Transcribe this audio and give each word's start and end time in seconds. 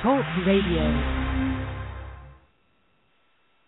Talk 0.00 0.24
Radio. 0.46 1.22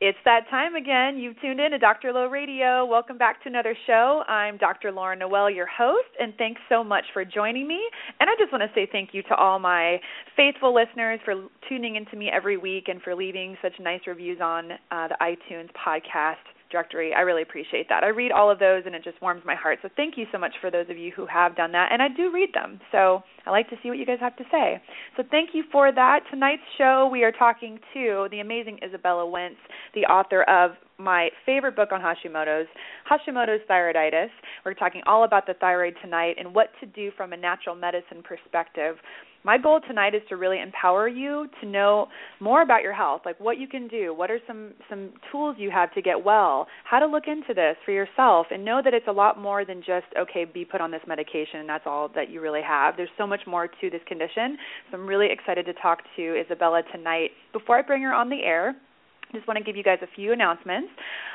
It's 0.01 0.19
that 0.25 0.49
time 0.51 0.75
again. 0.75 1.17
You've 1.19 1.41
tuned 1.41 1.61
in 1.61 1.71
to 1.71 1.79
Dr. 1.79 2.13
Low 2.13 2.27
Radio. 2.27 2.85
Welcome 2.85 3.19
back 3.19 3.43
to 3.43 3.49
another 3.49 3.77
show. 3.87 4.23
I'm 4.29 4.57
Dr. 4.57 4.93
Lauren 4.93 5.19
Noel, 5.19 5.51
your 5.51 5.67
host, 5.67 6.09
and 6.19 6.35
thanks 6.37 6.61
so 6.69 6.85
much 6.85 7.05
for 7.13 7.25
joining 7.25 7.67
me. 7.69 7.81
And 8.21 8.29
I 8.29 8.35
just 8.39 8.53
want 8.53 8.63
to 8.63 8.71
say 8.75 8.89
thank 8.91 9.11
you 9.13 9.23
to 9.25 9.35
all 9.35 9.59
my 9.59 10.01
faithful 10.37 10.75
listeners 10.75 11.21
for 11.25 11.35
tuning 11.69 11.97
into 11.97 12.17
me 12.17 12.31
every 12.31 12.57
week 12.57 12.85
and 12.89 13.03
for 13.03 13.15
leaving 13.15 13.57
such 13.63 13.73
nice 13.81 14.01
reviews 14.07 14.41
on 14.41 14.73
uh, 14.91 15.09
the 15.09 15.17
iTunes 15.21 15.69
podcast 15.87 16.37
directory. 16.75 17.15
I 17.15 17.21
really 17.21 17.43
appreciate 17.43 17.89
that. 17.89 18.03
I 18.03 18.09
read 18.09 18.33
all 18.33 18.51
of 18.51 18.59
those 18.59 18.83
and 18.85 18.95
it 18.95 19.05
just 19.05 19.23
warms 19.23 19.43
my 19.47 19.55
heart. 19.55 19.79
So 19.81 19.89
thank 19.97 20.19
you 20.19 20.27
so 20.33 20.39
much 20.39 20.55
for 20.61 20.71
those 20.71 20.87
of 20.91 20.99
you 20.99 21.13
who 21.15 21.25
have 21.27 21.55
done 21.55 21.71
that. 21.73 21.91
And 21.93 22.03
I 22.03 22.09
do 22.09 22.33
read 22.33 22.51
them. 22.53 22.81
So 22.91 23.23
I 23.47 23.51
like 23.51 23.71
to 23.71 23.77
see 23.81 23.91
what 23.91 23.99
you 23.99 24.05
guys 24.05 24.19
have 24.21 24.37
to 24.37 24.45
say. 24.51 24.83
So 25.17 25.23
thank 25.31 25.51
you 25.53 25.63
for 25.71 25.93
that. 25.93 26.21
Tonight's 26.31 26.63
show, 26.77 27.09
we 27.13 27.23
are 27.23 27.31
talking 27.31 27.79
to 27.95 28.27
the 28.33 28.41
amazing 28.41 28.81
Izabella 28.83 29.31
Wentz, 29.31 29.61
the 29.95 30.03
author 30.03 30.43
of 30.43 30.73
my 30.99 31.29
favorite 31.47 31.77
book 31.77 31.91
on 31.93 32.01
Hashimoto's, 32.01 32.69
Hashimoto's 33.11 33.61
thyroiditis. 33.71 34.31
We're 34.65 34.75
talking 34.75 35.03
all 35.07 35.25
about 35.25 35.47
the 35.47 35.55
thyroid 35.55 35.95
tonight 36.03 36.37
and 36.39 36.55
what 36.55 36.71
to 36.81 36.87
do 36.87 37.11
from 37.17 37.33
a 37.33 37.37
natural 37.37 37.75
medicine 37.75 38.23
perspective 38.23 38.97
my 39.45 39.59
goal 39.59 39.81
tonight 39.87 40.15
is 40.15 40.23
to 40.29 40.37
really 40.37 40.61
empower 40.61 41.07
you 41.09 41.47
to 41.61 41.67
know 41.67 42.09
more 42.41 42.63
about 42.63 42.83
your 42.83 42.93
health 42.93 43.23
like 43.25 43.39
what 43.41 43.59
you 43.59 43.69
can 43.69 43.89
do 43.89 44.15
what 44.15 44.31
are 44.31 44.41
some 44.47 44.73
some 44.89 45.13
tools 45.31 45.57
you 45.59 45.71
have 45.71 45.93
to 45.95 46.03
get 46.03 46.25
well 46.25 46.67
how 46.85 46.99
to 46.99 47.07
look 47.07 47.25
into 47.27 47.55
this 47.55 47.77
for 47.85 47.93
yourself 47.93 48.47
and 48.51 48.65
know 48.65 48.81
that 48.83 48.95
it's 48.95 49.09
a 49.09 49.13
lot 49.13 49.41
more 49.41 49.65
than 49.65 49.81
just 49.81 50.07
okay 50.19 50.45
be 50.45 50.65
put 50.65 50.81
on 50.81 50.91
this 50.91 51.03
medication 51.07 51.61
and 51.61 51.69
that's 51.69 51.85
all 51.87 52.09
that 52.15 52.31
you 52.31 52.41
really 52.41 52.63
have. 52.63 52.97
There's 52.97 53.09
so 53.17 53.27
much 53.27 53.41
more 53.47 53.69
to 53.69 53.91
this 53.91 54.01
condition. 54.07 54.57
So 54.91 54.99
i'm 54.99 55.07
really 55.07 55.29
excited 55.31 55.67
to 55.67 55.73
talk 55.75 56.01
to 56.17 56.23
Izabella 56.23 56.83
tonight. 56.93 57.31
Before 57.53 57.79
i 57.79 57.83
bring 57.83 58.03
her 58.03 58.15
on 58.15 58.29
the 58.29 58.43
air 58.43 58.75
just 59.35 59.47
want 59.47 59.59
to 59.59 59.65
give 59.65 59.77
you 59.77 59.83
guys 59.83 59.99
a 60.03 60.09
few 60.15 60.33
announcements. 60.33 60.89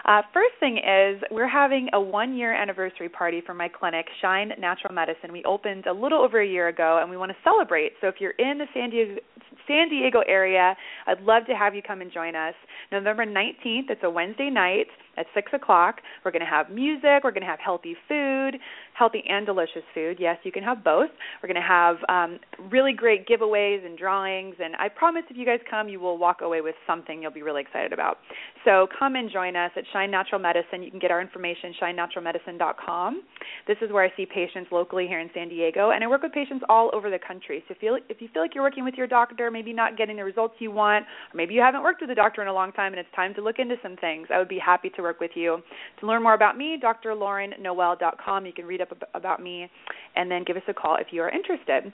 Uh, 0.05 0.21
first 0.33 0.53
thing 0.59 0.77
is 0.77 1.21
we're 1.31 1.47
having 1.47 1.89
a 1.93 2.01
one 2.01 2.35
year 2.35 2.53
anniversary 2.53 3.09
party 3.09 3.41
for 3.45 3.53
my 3.53 3.67
clinic, 3.67 4.05
Shine 4.21 4.51
Natural 4.59 4.93
Medicine. 4.93 5.31
We 5.31 5.43
opened 5.43 5.85
a 5.85 5.93
little 5.93 6.19
over 6.23 6.41
a 6.41 6.47
year 6.47 6.69
ago 6.69 6.99
and 7.01 7.09
we 7.09 7.17
want 7.17 7.31
to 7.31 7.37
celebrate. 7.43 7.93
So 8.01 8.07
if 8.07 8.15
you're 8.19 8.31
in 8.31 8.57
the 8.57 8.65
San 8.73 8.89
Diego 8.89 9.21
San 9.67 9.87
Diego 9.87 10.21
area, 10.27 10.75
I'd 11.05 11.21
love 11.21 11.45
to 11.45 11.53
have 11.53 11.75
you 11.75 11.81
come 11.81 12.01
and 12.01 12.11
join 12.11 12.35
us. 12.35 12.55
November 12.91 13.23
19th, 13.25 13.89
it's 13.89 14.01
a 14.03 14.09
Wednesday 14.09 14.49
night 14.49 14.87
at 15.15 15.27
6 15.35 15.51
o'clock. 15.53 15.97
We're 16.25 16.31
going 16.31 16.43
to 16.43 16.49
have 16.49 16.71
music. 16.71 17.23
We're 17.23 17.31
going 17.31 17.41
to 17.41 17.47
have 17.47 17.59
healthy 17.63 17.95
food, 18.07 18.57
healthy 18.99 19.23
and 19.29 19.45
delicious 19.45 19.81
food. 19.93 20.17
Yes, 20.19 20.37
you 20.43 20.51
can 20.51 20.61
have 20.61 20.83
both. 20.83 21.09
We're 21.41 21.47
going 21.47 21.55
to 21.55 21.67
have 21.67 21.95
um, 22.09 22.37
really 22.69 22.91
great 22.91 23.25
giveaways 23.25 23.85
and 23.85 23.97
drawings. 23.97 24.55
And 24.61 24.75
I 24.75 24.89
promise 24.89 25.23
if 25.29 25.37
you 25.37 25.45
guys 25.45 25.59
come, 25.71 25.87
you 25.87 26.01
will 26.01 26.17
walk 26.17 26.41
away 26.41 26.59
with 26.59 26.75
something 26.85 27.21
you'll 27.21 27.31
be 27.31 27.41
really 27.41 27.61
excited 27.61 27.93
about. 27.93 28.17
So 28.65 28.87
come 28.99 29.15
and 29.15 29.31
join 29.31 29.55
us 29.55 29.71
at 29.77 29.85
Shine 29.93 30.11
Natural 30.11 30.41
Medicine. 30.41 30.83
You 30.83 30.91
can 30.91 30.99
get 30.99 31.11
our 31.11 31.21
information, 31.21 31.73
shinenaturalmedicine.com. 31.81 33.23
This 33.67 33.77
is 33.81 33.89
where 33.89 34.03
I 34.03 34.11
see 34.17 34.25
patients 34.25 34.67
locally 34.69 35.07
here 35.07 35.21
in 35.21 35.29
San 35.33 35.47
Diego. 35.47 35.91
And 35.91 36.03
I 36.03 36.07
work 36.07 36.23
with 36.23 36.33
patients 36.33 36.65
all 36.67 36.91
over 36.93 37.09
the 37.09 37.19
country. 37.25 37.63
So 37.69 37.75
if 37.75 37.81
you, 37.81 37.99
if 38.09 38.19
you 38.19 38.27
feel 38.33 38.41
like 38.41 38.53
you're 38.53 38.65
working 38.65 38.83
with 38.83 38.95
your 38.95 39.07
doctor, 39.07 39.49
maybe 39.49 39.71
not 39.71 39.97
getting 39.97 40.17
the 40.17 40.25
results 40.25 40.55
you 40.59 40.71
want, 40.71 41.05
or 41.33 41.37
maybe 41.37 41.53
you 41.53 41.61
haven't 41.61 41.83
worked 41.83 42.01
with 42.01 42.09
a 42.09 42.15
doctor 42.15 42.41
in 42.41 42.49
a 42.49 42.53
long 42.53 42.73
time 42.73 42.91
and 42.91 42.99
it's 42.99 43.15
time 43.15 43.33
to 43.35 43.41
look 43.41 43.59
into 43.59 43.75
some 43.81 43.95
things, 43.95 44.27
I 44.33 44.39
would 44.39 44.49
be 44.49 44.59
happy 44.59 44.89
to 44.97 45.01
work 45.01 45.21
with 45.21 45.31
you. 45.35 45.59
To 46.01 46.05
learn 46.05 46.21
more 46.21 46.33
about 46.33 46.57
me, 46.57 46.77
drlaurennoel.com. 46.83 48.45
You 48.45 48.53
can 48.53 48.65
read 48.65 48.81
up 48.81 48.88
about 49.13 49.41
me 49.41 49.69
and 50.15 50.29
then 50.29 50.43
give 50.45 50.57
us 50.57 50.63
a 50.67 50.73
call 50.73 50.97
if 50.99 51.07
you 51.11 51.21
are 51.21 51.29
interested. 51.29 51.91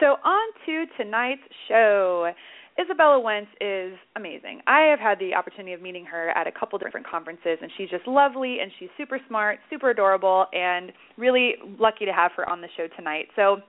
So, 0.00 0.16
on 0.24 0.48
to 0.66 0.84
tonight's 0.96 1.42
show. 1.68 2.32
Izabella 2.78 3.20
Wentz 3.20 3.50
is 3.60 3.98
amazing. 4.14 4.60
I 4.68 4.82
have 4.82 5.00
had 5.00 5.18
the 5.18 5.34
opportunity 5.34 5.72
of 5.72 5.82
meeting 5.82 6.04
her 6.04 6.30
at 6.30 6.46
a 6.46 6.52
couple 6.52 6.78
different 6.78 7.04
conferences, 7.08 7.58
and 7.60 7.72
she's 7.76 7.90
just 7.90 8.06
lovely 8.06 8.58
and 8.60 8.70
she's 8.78 8.88
super 8.96 9.18
smart, 9.26 9.58
super 9.68 9.90
adorable, 9.90 10.46
and 10.52 10.92
really 11.16 11.54
lucky 11.76 12.04
to 12.04 12.12
have 12.12 12.30
her 12.36 12.48
on 12.48 12.60
the 12.60 12.68
show 12.76 12.86
tonight. 12.96 13.26
So, 13.34 13.62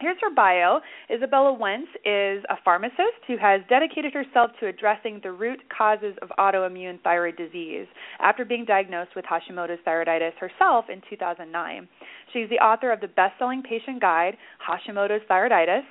Here's 0.00 0.16
her 0.20 0.30
bio. 0.30 0.80
Izabella 1.10 1.58
Wentz 1.58 1.88
is 2.04 2.44
a 2.48 2.56
pharmacist 2.64 3.18
who 3.26 3.36
has 3.36 3.60
dedicated 3.68 4.14
herself 4.14 4.52
to 4.60 4.68
addressing 4.68 5.20
the 5.22 5.32
root 5.32 5.58
causes 5.76 6.14
of 6.22 6.28
autoimmune 6.38 7.02
thyroid 7.02 7.36
disease 7.36 7.86
after 8.20 8.44
being 8.44 8.64
diagnosed 8.64 9.10
with 9.16 9.24
Hashimoto's 9.24 9.80
thyroiditis 9.84 10.34
herself 10.38 10.84
in 10.88 11.02
2009. 11.10 11.88
She's 12.32 12.48
the 12.48 12.64
author 12.64 12.92
of 12.92 13.00
the 13.00 13.08
best 13.08 13.34
selling 13.40 13.62
patient 13.62 14.00
guide, 14.00 14.36
Hashimoto's 14.64 15.26
Thyroiditis 15.28 15.82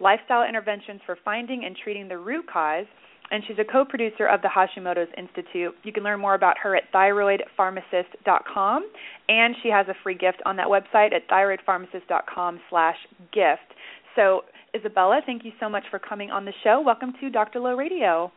Lifestyle 0.00 0.48
Interventions 0.48 1.00
for 1.04 1.18
Finding 1.24 1.64
and 1.64 1.76
Treating 1.76 2.08
the 2.08 2.18
Root 2.18 2.46
Cause 2.50 2.86
and 3.32 3.42
she's 3.48 3.56
a 3.58 3.64
co-producer 3.64 4.26
of 4.26 4.42
the 4.42 4.48
Hashimoto's 4.48 5.08
Institute. 5.16 5.74
You 5.82 5.92
can 5.92 6.04
learn 6.04 6.20
more 6.20 6.34
about 6.34 6.58
her 6.62 6.76
at 6.76 6.92
thyroidpharmacist.com, 6.92 8.90
and 9.28 9.56
she 9.62 9.70
has 9.70 9.88
a 9.88 9.94
free 10.02 10.14
gift 10.14 10.42
on 10.44 10.56
that 10.56 10.66
website 10.66 11.14
at 11.14 11.26
thyroidpharmacist.com 11.28 12.60
slash 12.68 12.96
gift. 13.32 13.72
So, 14.14 14.42
Izabella, 14.76 15.20
thank 15.24 15.46
you 15.46 15.52
so 15.58 15.70
much 15.70 15.84
for 15.90 15.98
coming 15.98 16.30
on 16.30 16.44
the 16.44 16.52
show. 16.62 16.82
Welcome 16.84 17.14
to 17.20 17.30
Dr. 17.30 17.60
Low 17.60 17.74
Radio. 17.74 18.30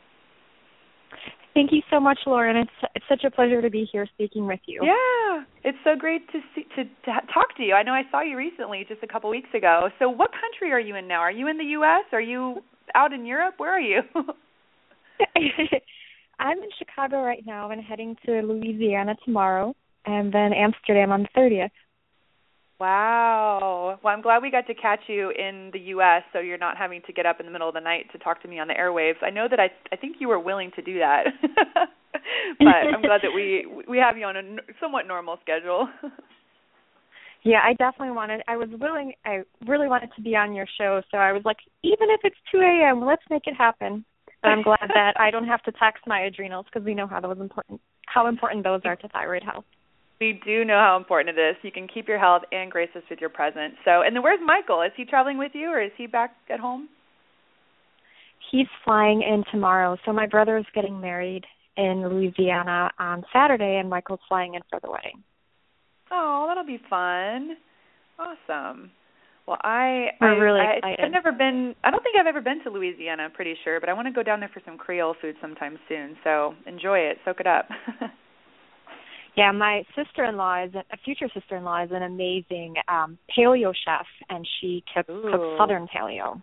Thank 1.53 1.73
you 1.73 1.81
so 1.89 1.99
much, 1.99 2.19
Lauren. 2.25 2.57
It's 2.57 2.71
it's 2.95 3.05
such 3.07 3.23
a 3.25 3.31
pleasure 3.31 3.61
to 3.61 3.69
be 3.69 3.87
here 3.89 4.05
speaking 4.13 4.45
with 4.45 4.59
you. 4.65 4.81
Yeah, 4.83 5.43
it's 5.63 5.77
so 5.85 5.95
great 5.97 6.29
to 6.31 6.39
see 6.53 6.65
to, 6.75 6.83
to 6.83 7.11
talk 7.33 7.55
to 7.57 7.63
you. 7.63 7.73
I 7.73 7.83
know 7.83 7.93
I 7.93 8.01
saw 8.11 8.21
you 8.21 8.35
recently, 8.35 8.85
just 8.87 9.01
a 9.03 9.07
couple 9.07 9.29
weeks 9.29 9.47
ago. 9.53 9.89
So, 9.99 10.09
what 10.09 10.31
country 10.31 10.73
are 10.73 10.79
you 10.79 10.97
in 10.97 11.07
now? 11.07 11.19
Are 11.19 11.31
you 11.31 11.47
in 11.47 11.57
the 11.57 11.63
U.S.? 11.63 12.03
Are 12.11 12.19
you 12.19 12.61
out 12.93 13.13
in 13.13 13.25
Europe? 13.25 13.55
Where 13.57 13.71
are 13.71 13.79
you? 13.79 14.01
I'm 16.39 16.57
in 16.57 16.69
Chicago 16.77 17.21
right 17.21 17.43
now 17.45 17.71
and 17.71 17.81
heading 17.81 18.15
to 18.25 18.41
Louisiana 18.41 19.15
tomorrow 19.23 19.75
and 20.05 20.33
then 20.33 20.51
Amsterdam 20.53 21.11
on 21.11 21.23
the 21.23 21.39
30th. 21.39 21.71
Wow. 22.79 23.99
Well, 24.03 24.13
I'm 24.13 24.21
glad 24.21 24.41
we 24.41 24.51
got 24.51 24.67
to 24.67 24.73
catch 24.73 24.99
you 25.07 25.31
in 25.31 25.69
the 25.71 25.79
U.S. 25.79 26.23
so 26.33 26.39
you're 26.39 26.57
not 26.57 26.75
having 26.75 27.01
to 27.07 27.13
get 27.13 27.25
up 27.25 27.39
in 27.39 27.45
the 27.45 27.51
middle 27.51 27.69
of 27.69 27.73
the 27.73 27.79
night 27.79 28.07
to 28.11 28.17
talk 28.17 28.41
to 28.41 28.49
me 28.49 28.59
on 28.59 28.67
the 28.67 28.73
airwaves. 28.73 29.23
I 29.23 29.29
know 29.29 29.47
that 29.49 29.59
I 29.59 29.69
I 29.93 29.95
think 29.95 30.17
you 30.19 30.27
were 30.27 30.39
willing 30.39 30.71
to 30.75 30.81
do 30.81 30.99
that. 30.99 31.23
but 32.59 32.65
I'm 32.67 33.01
glad 33.01 33.21
that 33.23 33.31
we 33.33 33.65
we 33.87 33.97
have 33.97 34.17
you 34.17 34.25
on 34.25 34.35
a 34.35 34.41
somewhat 34.81 35.07
normal 35.07 35.37
schedule. 35.41 35.87
yeah, 37.43 37.59
I 37.63 37.73
definitely 37.73 38.13
wanted 38.13 38.41
I 38.45 38.57
was 38.57 38.67
willing 38.77 39.13
I 39.25 39.43
really 39.65 39.87
wanted 39.87 40.09
to 40.17 40.21
be 40.21 40.35
on 40.35 40.53
your 40.53 40.67
show, 40.77 41.01
so 41.11 41.17
I 41.17 41.31
was 41.31 41.43
like 41.45 41.57
even 41.81 42.09
if 42.09 42.19
it's 42.25 42.35
2 42.51 42.57
a.m., 42.57 43.05
let's 43.05 43.23
make 43.29 43.43
it 43.47 43.55
happen. 43.57 44.03
But 44.45 44.51
I'm 44.51 44.61
glad 44.61 44.91
that 44.93 45.13
I 45.19 45.31
don't 45.31 45.47
have 45.47 45.63
to 45.63 45.71
tax 45.71 45.99
my 46.05 46.21
adrenals 46.21 46.65
because 46.71 46.85
we 46.85 46.93
know 46.93 47.07
how 47.07 47.19
those 47.19 47.39
important 47.39 47.81
how 48.05 48.27
important 48.27 48.63
those 48.63 48.81
are 48.85 48.95
to 48.95 49.07
thyroid 49.09 49.41
health. 49.43 49.65
We 50.21 50.39
do 50.45 50.63
know 50.63 50.77
how 50.77 50.97
important 50.97 51.37
it 51.37 51.41
is. 51.41 51.55
You 51.63 51.71
can 51.71 51.87
keep 51.87 52.07
your 52.07 52.19
health 52.19 52.43
and 52.51 52.71
grace 52.71 52.89
us 52.95 53.01
with 53.09 53.19
your 53.19 53.31
presence. 53.31 53.73
So, 53.83 54.03
and 54.03 54.15
then 54.15 54.21
where's 54.21 54.39
Michael? 54.45 54.83
Is 54.83 54.91
he 54.95 55.03
traveling 55.03 55.37
with 55.39 55.51
you, 55.55 55.69
or 55.69 55.81
is 55.81 55.91
he 55.97 56.05
back 56.05 56.35
at 56.49 56.59
home? 56.59 56.87
He's 58.51 58.67
flying 58.85 59.23
in 59.23 59.43
tomorrow. 59.51 59.97
So 60.05 60.13
my 60.13 60.27
brother 60.27 60.57
is 60.57 60.65
getting 60.75 61.01
married 61.01 61.43
in 61.75 62.07
Louisiana 62.07 62.91
on 62.99 63.25
Saturday, 63.33 63.77
and 63.79 63.89
Michael's 63.89 64.21
flying 64.29 64.53
in 64.53 64.61
for 64.69 64.79
the 64.79 64.91
wedding. 64.91 65.23
Oh, 66.11 66.45
that'll 66.47 66.65
be 66.65 66.79
fun! 66.87 67.57
Awesome. 68.19 68.91
Well, 69.47 69.57
I 69.61 70.07
We're 70.19 70.33
I, 70.33 70.37
really 70.37 70.59
I, 70.61 70.73
excited. 70.77 71.05
I've 71.05 71.11
never 71.11 71.31
been. 71.31 71.75
I 71.83 71.91
don't 71.91 72.01
think 72.01 72.15
I've 72.19 72.25
ever 72.25 72.41
been 72.41 72.63
to 72.63 72.69
Louisiana. 72.71 73.23
I'm 73.23 73.31
pretty 73.31 73.55
sure, 73.63 73.79
but 73.79 73.89
I 73.89 73.93
want 73.93 74.07
to 74.07 74.11
go 74.11 74.23
down 74.23 74.39
there 74.39 74.49
for 74.51 74.61
some 74.65 74.77
Creole 74.77 75.15
food 75.21 75.35
sometime 75.41 75.77
soon. 75.87 76.17
So 76.23 76.55
enjoy 76.65 76.99
it, 76.99 77.17
soak 77.25 77.39
it 77.39 77.47
up. 77.47 77.67
yeah, 79.37 79.51
my 79.51 79.83
sister-in-law 79.95 80.65
is 80.65 80.71
a 80.75 80.97
future 81.03 81.27
sister-in-law 81.31 81.83
is 81.83 81.89
an 81.91 82.01
amazing 82.03 82.75
um 82.87 83.19
paleo 83.37 83.71
chef, 83.85 84.07
and 84.29 84.47
she 84.59 84.83
cooks, 84.95 85.07
cooks 85.07 85.57
southern 85.59 85.87
paleo. 85.95 86.41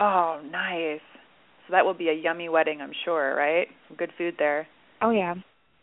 oh, 0.00 0.40
nice. 0.50 1.00
So 1.66 1.72
that 1.72 1.86
will 1.86 1.94
be 1.94 2.08
a 2.08 2.14
yummy 2.14 2.48
wedding, 2.48 2.80
I'm 2.82 2.92
sure, 3.04 3.34
right? 3.36 3.68
Some 3.88 3.96
good 3.96 4.10
food 4.18 4.34
there. 4.38 4.66
Oh 5.00 5.10
yeah, 5.12 5.34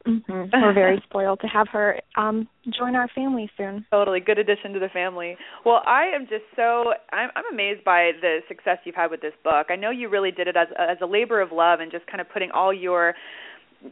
Mm-hmm. 0.07 0.49
We're 0.53 0.73
very 0.73 1.01
spoiled 1.09 1.41
to 1.41 1.47
have 1.47 1.67
her 1.71 1.99
um 2.17 2.47
join 2.77 2.95
our 2.95 3.07
family 3.09 3.49
soon. 3.57 3.85
Totally 3.91 4.19
good 4.19 4.39
addition 4.39 4.73
to 4.73 4.79
the 4.79 4.89
family. 4.89 5.35
Well, 5.65 5.81
I 5.85 6.05
am 6.15 6.23
just 6.23 6.45
so 6.55 6.93
I'm 7.11 7.29
I'm 7.35 7.53
amazed 7.53 7.83
by 7.83 8.11
the 8.21 8.39
success 8.47 8.77
you've 8.85 8.95
had 8.95 9.11
with 9.11 9.21
this 9.21 9.33
book. 9.43 9.67
I 9.69 9.75
know 9.75 9.89
you 9.89 10.09
really 10.09 10.31
did 10.31 10.47
it 10.47 10.55
as 10.55 10.67
as 10.77 10.97
a 11.01 11.05
labor 11.05 11.41
of 11.41 11.51
love 11.51 11.79
and 11.79 11.91
just 11.91 12.05
kind 12.07 12.21
of 12.21 12.29
putting 12.29 12.51
all 12.51 12.73
your 12.73 13.13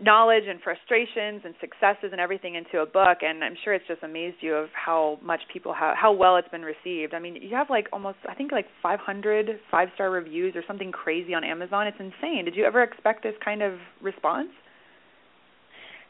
knowledge 0.01 0.43
and 0.47 0.59
frustrations 0.61 1.43
and 1.45 1.55
successes 1.61 2.09
and 2.11 2.19
everything 2.19 2.55
into 2.55 2.79
a 2.79 2.85
book 2.85 3.19
and 3.21 3.41
I'm 3.41 3.55
sure 3.63 3.73
it's 3.73 3.87
just 3.87 4.03
amazed 4.03 4.37
you 4.41 4.53
of 4.53 4.67
how 4.73 5.17
much 5.23 5.39
people 5.51 5.73
have 5.73 5.95
how 5.95 6.11
well 6.11 6.35
it's 6.35 6.49
been 6.49 6.63
received. 6.63 7.13
I 7.13 7.19
mean, 7.19 7.37
you 7.41 7.55
have 7.55 7.69
like 7.69 7.87
almost 7.93 8.17
I 8.29 8.33
think 8.33 8.51
like 8.51 8.67
500 8.83 9.59
five-star 9.71 10.09
reviews 10.09 10.55
or 10.55 10.63
something 10.67 10.91
crazy 10.91 11.33
on 11.33 11.43
Amazon. 11.43 11.87
It's 11.87 11.99
insane. 11.99 12.45
Did 12.45 12.55
you 12.55 12.65
ever 12.65 12.83
expect 12.83 13.23
this 13.23 13.35
kind 13.43 13.61
of 13.61 13.73
response? 14.01 14.49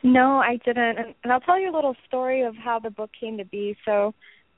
No, 0.04 0.38
I 0.38 0.58
didn't. 0.64 0.98
And, 0.98 1.16
and 1.24 1.34
I'll 1.34 1.42
tell 1.42 1.60
you 1.60 1.72
a 1.72 1.76
little 1.76 1.96
story 2.08 2.44
of 2.44 2.56
how 2.56 2.80
the 2.80 2.90
book 2.90 3.10
came 3.20 3.38
to 3.38 3.46
be. 3.46 3.76
So, 3.86 4.14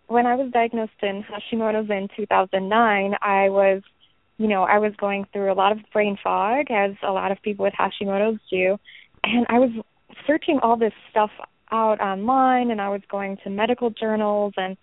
when 0.08 0.26
I 0.26 0.36
was 0.36 0.52
diagnosed 0.52 0.92
in 1.04 1.24
Hashimoto's 1.24 1.90
in 1.90 2.08
2009, 2.16 3.14
I 3.22 3.50
was, 3.50 3.84
you 4.38 4.48
know, 4.48 4.64
I 4.64 4.80
was 4.80 4.92
going 4.98 5.26
through 5.32 5.52
a 5.52 5.54
lot 5.54 5.72
of 5.72 5.78
brain 5.94 6.18
fog, 6.22 6.72
as 6.72 6.92
a 7.08 7.12
lot 7.12 7.32
of 7.32 7.40
people 7.44 7.64
with 7.64 7.76
Hashimoto's 7.80 8.40
do, 8.50 8.78
and 9.24 9.46
I 9.50 9.60
was 9.60 9.70
searching 10.26 10.60
all 10.64 10.78
this 10.78 10.94
stuff 11.12 11.30
out 11.72 12.02
online, 12.02 12.72
and 12.72 12.82
I 12.82 12.90
was 12.90 13.02
going 13.10 13.38
to 13.44 13.52
medical 13.52 13.92
journals 13.92 14.54
and, 14.58 14.78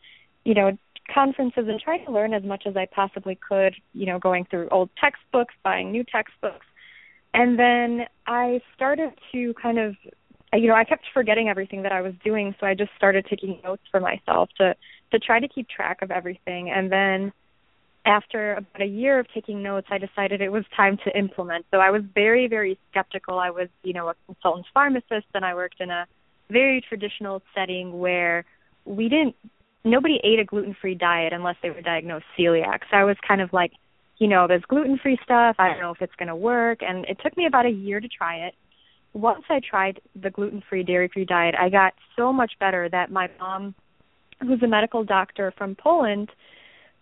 you 0.45 0.55
know, 0.55 0.79
conferences 1.13 1.65
and 1.69 1.81
trying 1.81 2.05
to 2.05 2.13
learn 2.13 2.33
as 2.33 2.45
much 2.45 2.65
as 2.67 2.77
I 2.77 2.87
possibly 2.87 3.37
could, 3.49 3.75
you 3.95 4.07
know, 4.07 4.21
going 4.21 4.47
through 4.49 4.69
old 4.69 4.91
textbooks, 5.01 5.55
buying 5.65 5.91
new 5.91 6.05
textbooks. 6.05 6.67
And 7.35 7.59
then 7.59 8.07
I 8.27 8.61
started 8.75 9.11
to 9.33 9.55
kind 9.61 9.79
of 9.79 9.97
you 10.53 10.69
know, 10.69 10.75
I 10.75 10.85
kept 10.85 11.05
forgetting 11.13 11.49
everything 11.49 11.83
that 11.83 11.93
I 11.93 12.01
was 12.01 12.15
doing, 12.25 12.55
so 12.61 12.67
I 12.67 12.75
just 12.75 12.91
started 12.97 13.27
taking 13.29 13.61
notes 13.65 13.83
for 13.91 14.01
myself 14.01 14.49
to 14.59 14.75
to 15.13 15.19
try 15.19 15.39
to 15.39 15.49
keep 15.49 15.69
track 15.69 16.03
of 16.03 16.11
everything. 16.11 16.71
And 16.71 16.91
then 16.91 17.33
after 18.05 18.55
about 18.55 18.83
a 18.83 18.87
year 18.87 19.19
of 19.19 19.27
taking 19.33 19.63
notes, 19.63 19.87
I 19.91 19.99
decided 19.99 20.41
it 20.41 20.51
was 20.51 20.65
time 20.77 20.99
to 21.05 21.19
implement. 21.19 21.67
So 21.71 21.79
I 21.79 21.91
was 21.91 22.03
very, 22.15 22.49
very 22.49 22.79
skeptical. 22.91 23.39
I 23.39 23.51
was, 23.51 23.69
you 23.83 23.93
know, 23.93 24.09
a 24.09 24.15
consultant 24.27 24.67
pharmacist, 24.73 25.27
and 25.35 25.45
I 25.45 25.55
worked 25.55 25.81
in 25.81 25.91
a 25.91 26.07
very 26.51 26.81
traditional 26.89 27.43
setting 27.55 27.99
where 27.99 28.45
we 28.85 29.09
didn't, 29.09 29.35
nobody 29.85 30.21
ate 30.23 30.39
a 30.39 30.45
gluten-free 30.45 30.95
diet 30.97 31.33
unless 31.33 31.57
they 31.63 31.71
were 31.71 31.83
diagnosed 31.83 32.27
celiac. 32.39 32.81
So 32.91 32.97
I 32.97 33.05
was 33.05 33.17
kind 33.27 33.41
of 33.41 33.53
like, 33.53 33.73
you 34.19 34.29
know, 34.29 34.47
there's 34.47 34.63
gluten-free 34.63 35.19
stuff. 35.23 35.57
I 35.59 35.69
don't 35.69 35.81
know 35.81 35.91
if 35.91 36.01
it's 36.01 36.15
going 36.17 36.29
to 36.29 36.37
work. 36.37 36.79
And 36.83 37.05
it 37.07 37.19
took 37.23 37.37
me 37.37 37.47
about 37.47 37.67
a 37.67 37.71
year 37.71 38.01
to 38.01 38.09
try 38.09 38.47
it 38.47 38.55
once 39.17 39.45
I 39.49 39.61
tried 39.69 40.01
the 40.21 40.31
gluten 40.31 40.63
free, 40.69 40.83
dairy 40.83 41.09
free 41.13 41.25
diet, 41.25 41.55
I 41.59 41.71
got 41.71 41.95
so 42.17 42.33
much 42.33 42.53
better 42.61 42.87
that 42.91 43.11
my 43.11 43.29
mom, 43.41 43.75
who's 44.41 44.63
a 44.63 44.69
medical 44.69 45.05
doctor 45.05 45.55
from 45.57 45.75
Poland, 45.75 46.29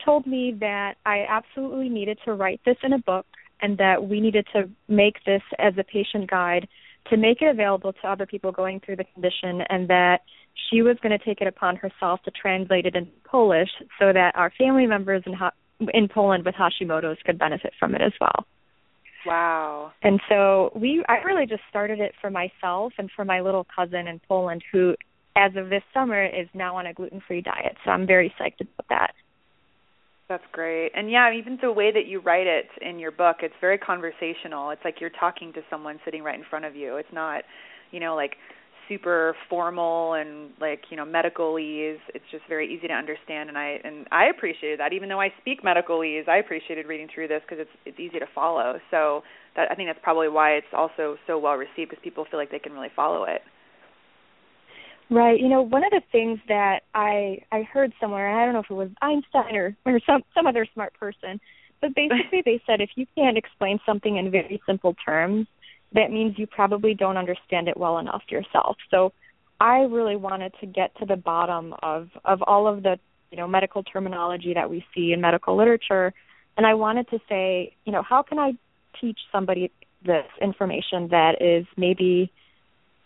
told 0.04 0.24
me 0.24 0.56
that 0.60 0.94
I 1.04 1.24
absolutely 1.28 1.88
needed 1.88 2.18
to 2.24 2.34
write 2.34 2.60
this 2.64 2.76
in 2.84 2.92
a 2.92 2.98
book 2.98 3.26
and 3.60 3.76
that 3.78 4.08
we 4.08 4.20
needed 4.20 4.46
to 4.52 4.70
make 4.86 5.16
this 5.26 5.42
as 5.58 5.74
a 5.76 5.82
patient 5.82 6.30
guide 6.30 6.68
to 7.10 7.16
make 7.16 7.42
it 7.42 7.48
available 7.48 7.92
to 7.92 8.08
other 8.08 8.26
people 8.26 8.52
going 8.52 8.80
through 8.80 8.96
the 8.96 9.04
condition 9.12 9.62
and 9.68 9.88
that 9.88 10.18
she 10.70 10.82
was 10.82 10.96
going 11.02 11.18
to 11.18 11.24
take 11.24 11.40
it 11.40 11.48
upon 11.48 11.74
herself 11.74 12.22
to 12.22 12.30
translate 12.30 12.86
it 12.86 12.94
in 12.94 13.08
Polish 13.24 13.70
so 13.98 14.12
that 14.12 14.32
our 14.36 14.52
family 14.56 14.86
members 14.86 15.22
in 15.26 15.34
in 15.92 16.08
Poland 16.08 16.44
with 16.44 16.54
Hashimoto's 16.54 17.18
could 17.26 17.38
benefit 17.38 17.72
from 17.80 17.96
it 17.96 18.00
as 18.00 18.12
well. 18.20 18.46
Wow. 19.26 19.92
And 20.02 20.20
so 20.28 20.70
we 20.74 21.04
I 21.08 21.18
really 21.24 21.46
just 21.46 21.62
started 21.70 22.00
it 22.00 22.12
for 22.20 22.30
myself 22.30 22.92
and 22.98 23.10
for 23.14 23.24
my 23.24 23.40
little 23.40 23.66
cousin 23.74 24.06
in 24.08 24.20
Poland 24.28 24.62
who 24.72 24.94
as 25.36 25.52
of 25.56 25.68
this 25.68 25.82
summer 25.92 26.24
is 26.24 26.46
now 26.54 26.76
on 26.76 26.86
a 26.86 26.94
gluten-free 26.94 27.42
diet. 27.42 27.76
So 27.84 27.90
I'm 27.90 28.06
very 28.06 28.32
psyched 28.40 28.60
about 28.60 28.88
that. 28.88 29.14
That's 30.28 30.44
great. 30.52 30.92
And 30.94 31.10
yeah, 31.10 31.32
even 31.34 31.58
the 31.60 31.72
way 31.72 31.92
that 31.92 32.06
you 32.06 32.20
write 32.20 32.46
it 32.46 32.66
in 32.80 32.98
your 32.98 33.10
book, 33.10 33.38
it's 33.42 33.54
very 33.60 33.76
conversational. 33.76 34.70
It's 34.70 34.80
like 34.84 35.00
you're 35.00 35.10
talking 35.10 35.52
to 35.52 35.60
someone 35.68 35.98
sitting 36.04 36.22
right 36.22 36.38
in 36.38 36.44
front 36.48 36.64
of 36.64 36.74
you. 36.74 36.96
It's 36.96 37.12
not, 37.12 37.42
you 37.90 38.00
know, 38.00 38.14
like 38.14 38.36
super 38.88 39.34
formal 39.48 40.14
and 40.14 40.50
like 40.60 40.82
you 40.90 40.96
know 40.96 41.04
medicalese 41.04 41.98
it's 42.14 42.24
just 42.30 42.44
very 42.48 42.72
easy 42.72 42.88
to 42.88 42.94
understand 42.94 43.48
and 43.48 43.58
i 43.58 43.78
and 43.84 44.06
i 44.12 44.26
appreciated 44.26 44.80
that. 44.80 44.92
Even 44.92 45.08
though 45.08 45.20
i 45.20 45.32
speak 45.40 45.62
medicalese 45.62 46.28
i 46.28 46.38
appreciated 46.38 46.86
reading 46.86 47.08
through 47.12 47.28
this 47.28 47.42
because 47.42 47.60
it's 47.60 47.70
it's 47.86 47.98
easy 47.98 48.18
to 48.18 48.26
follow. 48.34 48.78
So 48.90 49.22
that 49.56 49.70
i 49.70 49.74
think 49.74 49.88
that's 49.88 50.02
probably 50.02 50.28
why 50.28 50.52
it's 50.52 50.66
also 50.72 51.16
so 51.26 51.38
well 51.38 51.54
received 51.54 51.90
because 51.90 52.02
people 52.02 52.26
feel 52.30 52.38
like 52.38 52.50
they 52.50 52.58
can 52.58 52.72
really 52.72 52.92
follow 52.94 53.24
it. 53.24 53.42
Right. 55.10 55.38
You 55.38 55.48
know 55.48 55.62
one 55.62 55.84
of 55.84 55.90
the 55.90 56.02
things 56.12 56.38
that 56.48 56.80
i 56.94 57.38
i 57.52 57.62
heard 57.62 57.92
somewhere 58.00 58.40
i 58.40 58.44
don't 58.44 58.54
know 58.54 58.60
if 58.60 58.70
it 58.70 58.74
was 58.74 58.90
einstein 59.02 59.54
or 59.54 59.76
or 59.84 60.00
some 60.06 60.22
some 60.34 60.46
other 60.46 60.66
smart 60.72 60.94
person 60.94 61.40
but 61.80 61.94
basically 61.94 62.42
they 62.44 62.60
said 62.66 62.80
if 62.80 62.90
you 62.96 63.06
can't 63.14 63.36
explain 63.36 63.78
something 63.84 64.16
in 64.16 64.30
very 64.30 64.60
simple 64.66 64.94
terms 65.04 65.46
that 65.94 66.10
means 66.10 66.34
you 66.38 66.46
probably 66.46 66.94
don't 66.94 67.16
understand 67.16 67.68
it 67.68 67.76
well 67.76 67.98
enough 67.98 68.22
yourself. 68.28 68.76
So 68.90 69.12
I 69.60 69.80
really 69.80 70.16
wanted 70.16 70.52
to 70.60 70.66
get 70.66 70.96
to 70.98 71.06
the 71.06 71.16
bottom 71.16 71.74
of 71.82 72.08
of 72.24 72.42
all 72.42 72.66
of 72.66 72.82
the 72.82 72.98
you 73.30 73.38
know 73.38 73.48
medical 73.48 73.82
terminology 73.82 74.54
that 74.54 74.68
we 74.68 74.84
see 74.94 75.12
in 75.12 75.20
medical 75.20 75.56
literature 75.56 76.12
and 76.56 76.66
I 76.66 76.74
wanted 76.74 77.08
to 77.10 77.18
say, 77.28 77.74
you 77.84 77.92
know, 77.92 78.02
how 78.02 78.22
can 78.22 78.38
I 78.38 78.52
teach 79.00 79.18
somebody 79.32 79.70
this 80.04 80.26
information 80.40 81.08
that 81.10 81.40
is 81.40 81.66
maybe 81.76 82.30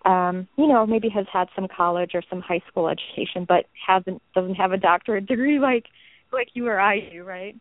um, 0.05 0.47
you 0.57 0.69
know, 0.69 0.87
maybe 0.87 1.09
has 1.09 1.27
had 1.33 1.49
some 1.55 1.67
college 1.75 2.13
or 2.15 2.23
some 2.31 2.41
high 2.41 2.63
school 2.69 2.89
education 2.89 3.45
but 3.47 3.67
hasn't 3.87 4.23
doesn't 4.35 4.55
have 4.55 4.73
a 4.73 4.77
doctorate 4.77 5.27
degree 5.27 5.59
like 5.59 5.85
like 6.33 6.49
you 6.55 6.67
or 6.69 6.81
I 6.81 7.01
do, 7.13 7.25
right? 7.25 7.57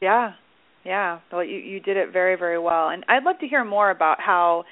Yeah, 0.00 0.32
yeah, 0.86 1.18
well, 1.32 1.44
you 1.44 1.58
you 1.58 1.80
did 1.80 1.96
it 1.96 2.12
very 2.12 2.36
very 2.36 2.58
well, 2.58 2.90
and 2.90 3.04
I'd 3.08 3.24
love 3.24 3.38
to 3.40 3.48
hear 3.48 3.64
more 3.64 3.90
about 3.90 4.20
how 4.20 4.64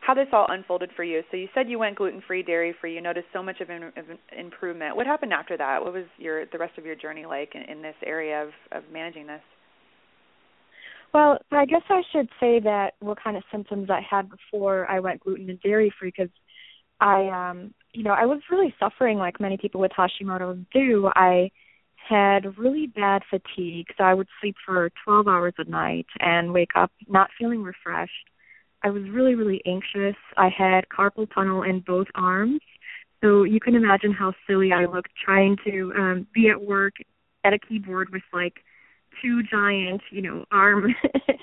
how 0.00 0.14
this 0.14 0.28
all 0.32 0.46
unfolded 0.48 0.90
for 0.94 1.02
you. 1.02 1.22
So 1.30 1.36
you 1.36 1.48
said 1.52 1.68
you 1.68 1.80
went 1.80 1.96
gluten 1.96 2.22
free, 2.24 2.44
dairy 2.44 2.72
free. 2.80 2.94
You 2.94 3.00
noticed 3.00 3.26
so 3.32 3.42
much 3.42 3.60
of, 3.60 3.70
in, 3.70 3.82
of 3.82 4.04
improvement. 4.38 4.94
What 4.94 5.06
happened 5.06 5.32
after 5.32 5.56
that? 5.56 5.82
What 5.82 5.92
was 5.92 6.04
your 6.18 6.46
the 6.46 6.58
rest 6.58 6.78
of 6.78 6.86
your 6.86 6.94
journey 6.94 7.26
like 7.26 7.56
in, 7.56 7.62
in 7.62 7.82
this 7.82 7.96
area 8.04 8.44
of 8.44 8.50
of 8.70 8.84
managing 8.92 9.26
this? 9.26 9.40
Well, 11.12 11.38
I 11.50 11.66
guess 11.66 11.82
I 11.88 12.02
should 12.12 12.28
say 12.38 12.60
that 12.60 12.92
what 13.00 13.18
kind 13.22 13.36
of 13.36 13.42
symptoms 13.50 13.88
I 13.90 14.00
had 14.08 14.28
before 14.30 14.88
I 14.88 15.00
went 15.00 15.20
gluten 15.20 15.50
and 15.50 15.60
dairy 15.62 15.92
free 15.98 16.12
because 16.16 16.32
I 17.00 17.28
um 17.28 17.74
you 17.92 18.04
know, 18.04 18.12
I 18.12 18.26
was 18.26 18.40
really 18.50 18.72
suffering 18.78 19.18
like 19.18 19.40
many 19.40 19.56
people 19.56 19.80
with 19.80 19.90
Hashimoto's 19.92 20.64
do. 20.72 21.10
I 21.16 21.50
had 22.08 22.58
really 22.58 22.86
bad 22.86 23.22
fatigue, 23.28 23.88
so 23.96 24.04
I 24.04 24.14
would 24.14 24.28
sleep 24.40 24.56
for 24.64 24.90
12 25.04 25.28
hours 25.28 25.54
a 25.58 25.64
night 25.64 26.06
and 26.20 26.52
wake 26.52 26.70
up 26.76 26.90
not 27.08 27.30
feeling 27.38 27.62
refreshed. 27.62 28.12
I 28.82 28.90
was 28.90 29.02
really, 29.10 29.34
really 29.34 29.62
anxious. 29.66 30.16
I 30.36 30.48
had 30.48 30.84
carpal 30.88 31.26
tunnel 31.34 31.62
in 31.62 31.80
both 31.80 32.06
arms, 32.14 32.60
so 33.22 33.44
you 33.44 33.60
can 33.60 33.74
imagine 33.74 34.12
how 34.12 34.32
silly 34.46 34.72
I 34.72 34.84
looked 34.84 35.10
trying 35.24 35.56
to 35.66 35.92
um, 35.96 36.26
be 36.34 36.48
at 36.50 36.60
work 36.60 36.94
at 37.44 37.52
a 37.52 37.58
keyboard 37.58 38.10
with 38.12 38.22
like 38.32 38.54
two 39.22 39.42
giant, 39.42 40.02
you 40.10 40.22
know, 40.22 40.44
arm 40.52 40.94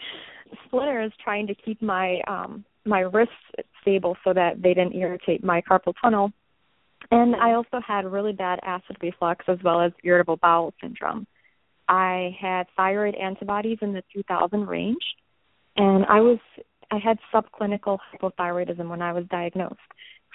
splinters 0.65 1.11
trying 1.23 1.47
to 1.47 1.55
keep 1.55 1.81
my 1.81 2.21
um 2.27 2.63
my 2.85 2.99
wrists 2.99 3.33
stable 3.81 4.15
so 4.23 4.33
that 4.33 4.61
they 4.61 4.73
didn't 4.73 4.95
irritate 4.95 5.43
my 5.43 5.61
carpal 5.61 5.93
tunnel. 6.01 6.31
And 7.11 7.35
I 7.35 7.53
also 7.53 7.79
had 7.85 8.05
really 8.05 8.33
bad 8.33 8.59
acid 8.63 8.97
reflux 9.01 9.45
as 9.47 9.57
well 9.63 9.81
as 9.81 9.91
irritable 10.03 10.37
bowel 10.37 10.73
syndrome. 10.81 11.27
I 11.87 12.35
had 12.39 12.67
thyroid 12.77 13.15
antibodies 13.15 13.79
in 13.81 13.93
the 13.93 14.03
2000 14.13 14.67
range, 14.67 15.03
and 15.75 16.05
I 16.05 16.21
was 16.21 16.39
I 16.91 16.97
had 16.97 17.17
subclinical 17.33 17.97
hypothyroidism 18.13 18.87
when 18.87 19.01
I 19.01 19.13
was 19.13 19.25
diagnosed. 19.29 19.79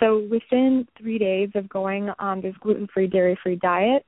So 0.00 0.26
within 0.30 0.86
three 1.00 1.18
days 1.18 1.50
of 1.54 1.68
going 1.68 2.10
on 2.18 2.40
this 2.40 2.54
gluten-free, 2.60 3.08
dairy-free 3.08 3.56
diet, 3.56 4.04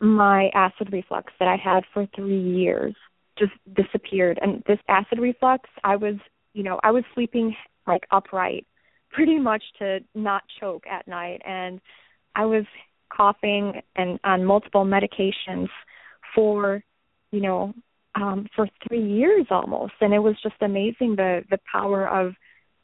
my 0.00 0.50
acid 0.54 0.92
reflux 0.92 1.32
that 1.38 1.48
I 1.48 1.56
had 1.56 1.84
for 1.92 2.06
three 2.16 2.40
years 2.40 2.94
just 3.38 3.52
disappeared. 3.74 4.38
And 4.42 4.62
this 4.66 4.78
acid 4.88 5.18
reflux, 5.18 5.68
I 5.84 5.96
was, 5.96 6.14
you 6.54 6.62
know, 6.62 6.80
I 6.82 6.90
was 6.90 7.04
sleeping 7.14 7.54
like 7.86 8.06
upright 8.10 8.66
pretty 9.10 9.38
much 9.38 9.62
to 9.78 10.00
not 10.14 10.42
choke 10.60 10.84
at 10.86 11.06
night. 11.08 11.42
And 11.44 11.80
I 12.34 12.46
was 12.46 12.64
coughing 13.14 13.82
and 13.96 14.18
on 14.24 14.44
multiple 14.44 14.84
medications 14.84 15.68
for 16.34 16.82
you 17.32 17.40
know 17.40 17.74
um 18.14 18.46
for 18.54 18.68
3 18.88 19.02
years 19.02 19.46
almost. 19.50 19.94
And 20.00 20.14
it 20.14 20.20
was 20.20 20.36
just 20.42 20.56
amazing 20.60 21.16
the 21.16 21.42
the 21.50 21.58
power 21.70 22.08
of 22.08 22.34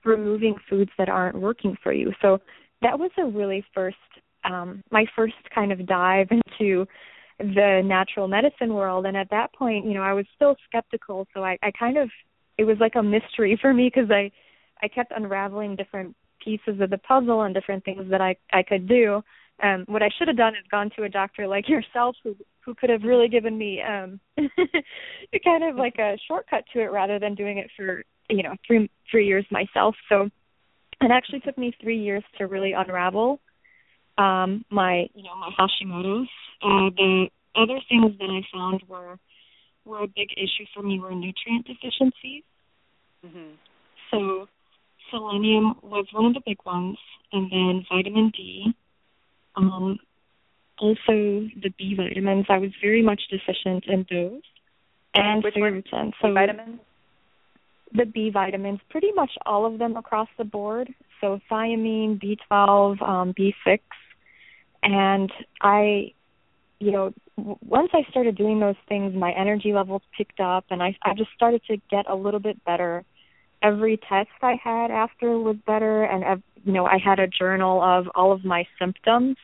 removing 0.05 0.57
foods 0.69 0.91
that 0.99 1.09
aren't 1.09 1.41
working 1.41 1.77
for 1.83 1.93
you. 1.93 2.13
So 2.23 2.39
that 2.83 2.99
was 2.99 3.11
a 3.19 3.25
really 3.25 3.65
first 3.75 3.97
um 4.45 4.83
my 4.91 5.07
first 5.15 5.35
kind 5.55 5.73
of 5.73 5.87
dive 5.87 6.29
into 6.31 6.87
the 7.39 7.83
natural 7.85 8.29
medicine 8.29 8.75
world. 8.75 9.07
And 9.07 9.17
at 9.17 9.31
that 9.31 9.55
point 9.55 9.85
you 9.87 9.95
know 9.95 10.03
I 10.03 10.13
was 10.13 10.27
still 10.35 10.57
skeptical. 10.69 11.27
So 11.35 11.45
I 11.45 11.57
I 11.63 11.71
kind 11.71 11.97
of 11.99 12.11
it 12.59 12.65
was 12.65 12.79
like 12.81 12.97
a 12.97 13.03
mystery 13.03 13.57
for 13.63 13.73
me 13.73 13.91
because 13.95 14.11
I 14.11 14.31
I 14.83 14.89
kept 14.89 15.13
unraveling 15.15 15.77
different 15.77 16.15
pieces 16.43 16.81
of 16.81 16.91
the 16.91 16.99
puzzle 16.99 17.43
and 17.43 17.55
different 17.55 17.85
things 17.85 18.11
that 18.11 18.21
I 18.21 18.37
I 18.53 18.63
could 18.63 18.89
do. 18.89 19.23
Um 19.63 19.85
what 19.89 20.03
I 20.03 20.11
should 20.17 20.29
have 20.29 20.37
done 20.37 20.55
is 20.55 20.65
gone 20.71 20.91
to 20.97 21.05
a 21.05 21.09
doctor 21.09 21.47
like 21.47 21.69
yourself 21.75 22.17
who 22.23 22.37
who 22.65 22.75
could 22.75 22.91
have 22.91 23.03
really 23.03 23.29
given 23.29 23.57
me 23.57 23.81
um 23.83 24.21
kind 25.45 25.65
of 25.65 25.77
like 25.77 25.99
a 25.99 26.19
shortcut 26.27 26.65
to 26.73 26.81
it 26.81 26.93
rather 26.93 27.19
than 27.19 27.35
doing 27.35 27.59
it 27.59 27.71
for 27.77 28.03
you 28.29 28.43
know 28.43 28.55
three 28.67 28.91
three 29.11 29.27
years 29.27 29.47
myself 29.51 29.95
so 30.09 30.29
it 31.01 31.11
actually 31.11 31.41
took 31.41 31.57
me 31.57 31.73
three 31.81 31.99
years 31.99 32.25
to 32.39 32.47
really 32.47 32.73
unravel 32.73 33.41
um 34.19 34.65
my 34.71 35.07
you 35.15 35.23
know 35.23 35.37
my 35.37 35.51
hashimoto's 35.59 36.29
uh 36.63 36.91
the 36.97 37.29
other 37.55 37.79
things 37.89 38.13
that 38.19 38.31
i 38.31 38.41
found 38.53 38.83
were 38.89 39.17
were 39.85 40.03
a 40.03 40.09
big 40.09 40.29
issue 40.37 40.67
for 40.75 40.83
me 40.83 40.99
were 40.99 41.15
nutrient 41.15 41.67
deficiencies 41.67 42.43
Mhm. 43.25 43.55
so 44.11 44.49
selenium 45.11 45.75
was 45.83 46.07
one 46.13 46.27
of 46.27 46.35
the 46.35 46.43
big 46.45 46.59
ones 46.65 46.97
and 47.33 47.51
then 47.51 47.85
vitamin 47.91 48.31
d 48.37 48.75
um 49.57 49.99
also 50.79 51.13
the 51.63 51.73
b 51.79 51.95
vitamins 51.97 52.47
i 52.49 52.59
was 52.59 52.71
very 52.83 53.03
much 53.03 53.23
deficient 53.31 53.85
in 53.87 54.07
those 54.11 54.43
and 55.15 55.43
Which 55.43 55.55
ferritin 55.55 56.13
so 56.21 56.33
vitamins? 56.33 56.81
the 57.95 58.05
B 58.05 58.31
vitamins, 58.31 58.81
pretty 58.91 59.13
much 59.15 59.31
all 59.45 59.67
of 59.67 59.79
them 59.79 59.97
across 59.97 60.29
the 60.39 60.45
board. 60.45 60.93
So 61.21 61.41
thiamine, 61.51 62.21
B12, 62.21 63.03
um, 63.03 63.35
B6, 63.35 63.79
and 64.83 65.33
I, 65.61 66.13
you 66.79 66.91
know, 66.93 67.13
once 67.37 67.91
I 67.93 68.09
started 68.11 68.37
doing 68.37 68.61
those 68.61 68.77
things, 68.89 69.15
my 69.15 69.33
energy 69.33 69.73
levels 69.73 70.03
picked 70.17 70.41
up, 70.41 70.65
and 70.71 70.83
I 70.83 70.97
I 71.03 71.15
just 71.15 71.31
started 71.35 71.63
to 71.69 71.77
get 71.91 72.09
a 72.09 72.15
little 72.15 72.41
bit 72.41 72.63
better. 72.65 73.05
Every 73.63 73.97
test 74.09 74.29
I 74.43 74.59
had 74.63 74.91
after 74.91 75.39
was 75.39 75.57
better, 75.67 76.05
and 76.05 76.43
you 76.65 76.73
know, 76.73 76.87
I 76.87 76.99
had 76.99 77.19
a 77.19 77.27
journal 77.27 77.83
of 77.83 78.07
all 78.15 78.33
of 78.33 78.45
my 78.45 78.67
symptoms. 78.79 79.37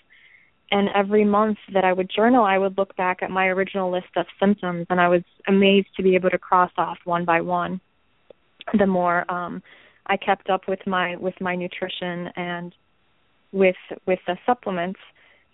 And 0.71 0.89
every 0.95 1.25
month 1.25 1.59
that 1.75 1.85
I 1.85 1.93
would 1.93 2.11
journal, 2.15 2.45
I 2.45 2.57
would 2.57 2.79
look 2.79 2.97
back 2.97 3.19
at 3.23 3.31
my 3.31 3.47
original 3.49 3.93
list 3.93 4.17
of 4.17 4.25
symptoms, 4.41 4.87
and 4.89 5.01
I 5.01 5.09
was 5.09 5.23
amazed 5.47 5.89
to 5.97 6.03
be 6.03 6.15
able 6.15 6.31
to 6.31 6.39
cross 6.39 6.71
off 6.79 6.97
one 7.05 7.27
by 7.27 7.43
one 7.43 7.81
the 8.79 8.87
more 8.87 9.31
um 9.31 9.63
I 10.07 10.17
kept 10.17 10.51
up 10.51 10.63
with 10.69 10.81
my 10.87 11.17
with 11.17 11.35
my 11.41 11.55
nutrition 11.55 12.29
and 12.37 12.75
with 13.53 13.77
with 14.07 14.19
the 14.27 14.37
supplements. 14.47 15.01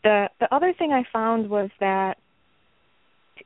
The 0.04 0.28
the 0.40 0.52
other 0.54 0.72
thing 0.78 0.92
I 0.92 1.04
found 1.12 1.50
was 1.50 1.70
that 1.80 2.18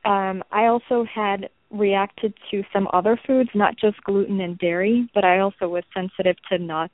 um 0.04 0.42
I 0.50 0.66
also 0.66 1.04
had 1.12 1.48
reacted 1.72 2.34
to 2.50 2.62
some 2.72 2.88
other 2.92 3.18
foods, 3.26 3.50
not 3.54 3.76
just 3.76 4.02
gluten 4.04 4.40
and 4.40 4.58
dairy, 4.58 5.08
but 5.14 5.24
I 5.24 5.40
also 5.40 5.68
was 5.68 5.84
sensitive 5.94 6.36
to 6.50 6.58
nuts 6.58 6.92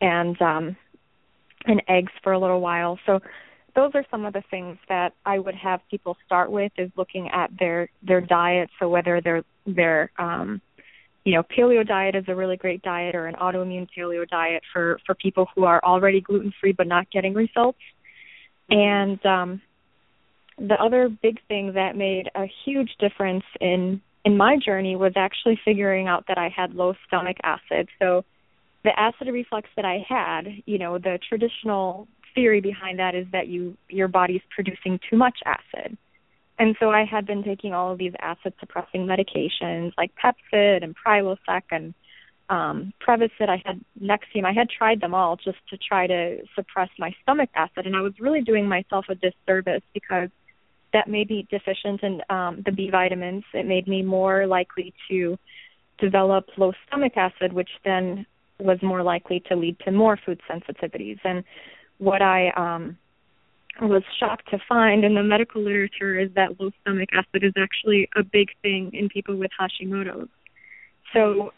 and 0.00 0.40
um 0.42 0.76
and 1.64 1.80
eggs 1.88 2.12
for 2.22 2.32
a 2.32 2.38
little 2.38 2.60
while. 2.60 2.98
So 3.06 3.20
those 3.74 3.92
are 3.94 4.04
some 4.10 4.24
of 4.24 4.32
the 4.32 4.42
things 4.50 4.76
that 4.88 5.14
I 5.24 5.38
would 5.38 5.54
have 5.54 5.80
people 5.90 6.16
start 6.26 6.50
with 6.50 6.72
is 6.76 6.90
looking 6.96 7.30
at 7.30 7.50
their 7.58 7.88
their 8.02 8.20
diet. 8.20 8.68
So 8.78 8.88
whether 8.88 9.20
they're 9.20 9.44
they're 9.66 10.10
um 10.18 10.60
you 11.24 11.34
know, 11.34 11.44
paleo 11.44 11.86
diet 11.86 12.16
is 12.16 12.24
a 12.26 12.34
really 12.34 12.56
great 12.56 12.82
diet 12.82 13.14
or 13.14 13.28
an 13.28 13.36
autoimmune 13.36 13.86
paleo 13.96 14.28
diet 14.28 14.64
for 14.72 14.98
for 15.06 15.14
people 15.14 15.46
who 15.54 15.64
are 15.64 15.80
already 15.84 16.20
gluten 16.20 16.52
free 16.60 16.72
but 16.72 16.88
not 16.88 17.10
getting 17.10 17.34
results. 17.34 17.78
And 18.68 19.24
um 19.24 19.62
the 20.68 20.80
other 20.80 21.08
big 21.08 21.38
thing 21.48 21.72
that 21.74 21.96
made 21.96 22.30
a 22.34 22.46
huge 22.64 22.90
difference 23.00 23.44
in 23.60 24.00
in 24.24 24.36
my 24.36 24.56
journey 24.56 24.94
was 24.94 25.12
actually 25.16 25.58
figuring 25.64 26.06
out 26.06 26.24
that 26.28 26.38
I 26.38 26.48
had 26.48 26.74
low 26.74 26.94
stomach 27.08 27.36
acid. 27.42 27.88
So 28.00 28.24
the 28.84 28.98
acid 28.98 29.26
reflux 29.26 29.68
that 29.74 29.84
I 29.84 30.04
had, 30.08 30.46
you 30.64 30.78
know, 30.78 30.98
the 30.98 31.18
traditional 31.28 32.06
theory 32.32 32.60
behind 32.60 33.00
that 33.00 33.16
is 33.16 33.26
that 33.32 33.48
you 33.48 33.76
your 33.88 34.06
body's 34.06 34.42
producing 34.54 35.00
too 35.10 35.16
much 35.16 35.38
acid. 35.44 35.96
And 36.58 36.76
so 36.78 36.90
I 36.90 37.04
had 37.04 37.26
been 37.26 37.42
taking 37.42 37.72
all 37.72 37.92
of 37.92 37.98
these 37.98 38.12
acid 38.20 38.54
suppressing 38.60 39.06
medications 39.06 39.92
like 39.98 40.12
Pepcid 40.14 40.84
and 40.84 40.94
Prilosec 40.94 41.62
and 41.72 41.92
um 42.48 42.92
Prevacid. 43.04 43.48
I 43.48 43.60
had 43.64 43.80
Nexium. 44.00 44.44
I 44.44 44.52
had 44.52 44.70
tried 44.70 45.00
them 45.00 45.12
all 45.12 45.34
just 45.36 45.58
to 45.70 45.76
try 45.76 46.06
to 46.06 46.38
suppress 46.54 46.90
my 47.00 47.12
stomach 47.22 47.50
acid 47.56 47.86
and 47.86 47.96
I 47.96 48.00
was 48.02 48.12
really 48.20 48.42
doing 48.42 48.68
myself 48.68 49.06
a 49.08 49.16
disservice 49.16 49.82
because 49.92 50.28
that 50.92 51.08
may 51.08 51.24
be 51.24 51.46
deficient 51.50 52.02
in 52.02 52.22
um 52.30 52.62
the 52.64 52.72
B 52.72 52.90
vitamins. 52.90 53.44
It 53.52 53.66
made 53.66 53.88
me 53.88 54.02
more 54.02 54.46
likely 54.46 54.92
to 55.08 55.38
develop 55.98 56.46
low 56.56 56.72
stomach 56.86 57.16
acid 57.16 57.52
which 57.52 57.70
then 57.84 58.26
was 58.58 58.78
more 58.82 59.02
likely 59.02 59.40
to 59.48 59.56
lead 59.56 59.78
to 59.80 59.90
more 59.90 60.18
food 60.24 60.40
sensitivities. 60.50 61.18
And 61.24 61.44
what 61.98 62.22
I 62.22 62.50
um 62.50 62.98
was 63.80 64.02
shocked 64.20 64.48
to 64.50 64.58
find 64.68 65.04
in 65.04 65.14
the 65.14 65.22
medical 65.22 65.62
literature 65.62 66.18
is 66.18 66.30
that 66.34 66.60
low 66.60 66.70
stomach 66.82 67.08
acid 67.12 67.42
is 67.42 67.54
actually 67.56 68.08
a 68.16 68.22
big 68.22 68.48
thing 68.60 68.90
in 68.92 69.08
people 69.08 69.36
with 69.36 69.50
Hashimoto's. 69.58 70.28
So 71.12 71.52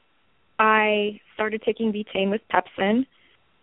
I 0.59 1.21
started 1.35 1.63
taking 1.63 1.93
betaine 1.93 2.31
with 2.31 2.41
pepsin 2.53 3.07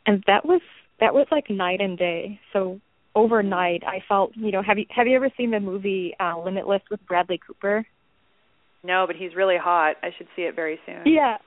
and 0.05 0.23
that 0.27 0.45
was 0.45 0.61
that 0.99 1.13
was 1.13 1.27
like 1.31 1.49
night 1.49 1.81
and 1.81 1.97
day. 1.97 2.39
So 2.53 2.79
overnight 3.15 3.83
I 3.85 4.03
felt, 4.07 4.31
you 4.35 4.51
know, 4.51 4.61
have 4.61 4.77
you 4.77 4.85
have 4.89 5.07
you 5.07 5.15
ever 5.15 5.29
seen 5.37 5.51
the 5.51 5.59
movie 5.59 6.13
uh 6.19 6.39
Limitless 6.39 6.81
with 6.89 7.05
Bradley 7.07 7.39
Cooper? 7.45 7.85
No, 8.83 9.05
but 9.05 9.15
he's 9.15 9.35
really 9.35 9.57
hot. 9.57 9.97
I 10.01 10.09
should 10.17 10.27
see 10.35 10.43
it 10.43 10.55
very 10.55 10.79
soon. 10.85 11.01
Yeah. 11.05 11.37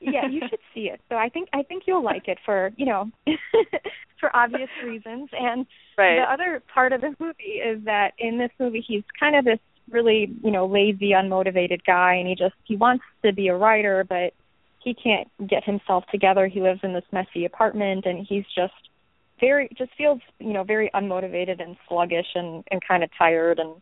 Yeah, 0.00 0.28
you 0.30 0.40
should 0.50 0.60
see 0.74 0.90
it. 0.92 1.00
So 1.08 1.16
I 1.16 1.28
think 1.28 1.48
I 1.52 1.62
think 1.62 1.84
you'll 1.86 2.04
like 2.04 2.28
it 2.28 2.38
for, 2.44 2.70
you 2.76 2.86
know, 2.86 3.10
for 4.20 4.34
obvious 4.34 4.68
reasons. 4.84 5.28
And 5.32 5.66
Right. 5.98 6.16
the 6.16 6.30
other 6.30 6.62
part 6.74 6.92
of 6.92 7.00
the 7.00 7.14
movie 7.18 7.60
is 7.64 7.82
that 7.86 8.12
in 8.18 8.36
this 8.36 8.50
movie 8.58 8.84
he's 8.86 9.02
kind 9.18 9.34
of 9.34 9.46
this 9.46 9.58
really, 9.90 10.30
you 10.42 10.50
know, 10.50 10.66
lazy, 10.66 11.12
unmotivated 11.12 11.80
guy 11.86 12.14
and 12.14 12.28
he 12.28 12.34
just 12.34 12.54
he 12.64 12.76
wants 12.76 13.04
to 13.24 13.32
be 13.32 13.48
a 13.48 13.56
writer 13.56 14.04
but 14.06 14.34
he 14.84 14.94
can't 14.94 15.28
get 15.48 15.64
himself 15.64 16.04
together. 16.12 16.46
He 16.46 16.60
lives 16.60 16.80
in 16.82 16.92
this 16.92 17.04
messy 17.12 17.44
apartment 17.46 18.04
and 18.04 18.24
he's 18.28 18.44
just 18.54 18.74
very 19.40 19.68
just 19.76 19.90
feels, 19.96 20.20
you 20.38 20.52
know, 20.52 20.64
very 20.64 20.90
unmotivated 20.94 21.62
and 21.62 21.76
sluggish 21.88 22.26
and, 22.34 22.64
and 22.70 22.80
kind 22.86 23.02
of 23.02 23.10
tired 23.18 23.58
and 23.58 23.74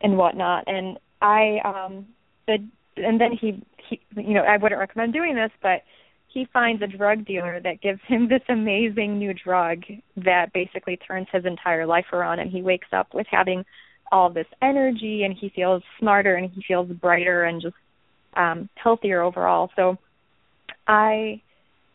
and 0.00 0.16
whatnot. 0.16 0.64
And 0.66 0.98
I 1.20 1.58
um 1.64 2.06
the 2.46 2.58
and 2.96 3.20
then 3.20 3.32
he 3.32 3.62
he 3.88 4.00
you 4.16 4.34
know, 4.34 4.42
I 4.42 4.56
wouldn't 4.56 4.78
recommend 4.78 5.12
doing 5.12 5.34
this, 5.34 5.50
but 5.62 5.82
he 6.28 6.46
finds 6.52 6.82
a 6.82 6.86
drug 6.86 7.24
dealer 7.24 7.60
that 7.60 7.80
gives 7.80 8.00
him 8.06 8.28
this 8.28 8.42
amazing 8.48 9.18
new 9.18 9.34
drug 9.34 9.82
that 10.16 10.52
basically 10.52 10.96
turns 10.96 11.26
his 11.32 11.44
entire 11.44 11.86
life 11.86 12.06
around 12.12 12.38
and 12.38 12.50
he 12.50 12.62
wakes 12.62 12.88
up 12.92 13.14
with 13.14 13.26
having 13.30 13.64
all 14.10 14.30
this 14.30 14.46
energy 14.62 15.24
and 15.24 15.36
he 15.38 15.50
feels 15.50 15.82
smarter 15.98 16.34
and 16.36 16.50
he 16.50 16.62
feels 16.66 16.88
brighter 16.92 17.44
and 17.44 17.60
just 17.60 17.76
um 18.34 18.68
healthier 18.74 19.22
overall. 19.22 19.70
So 19.76 19.98
I 20.86 21.42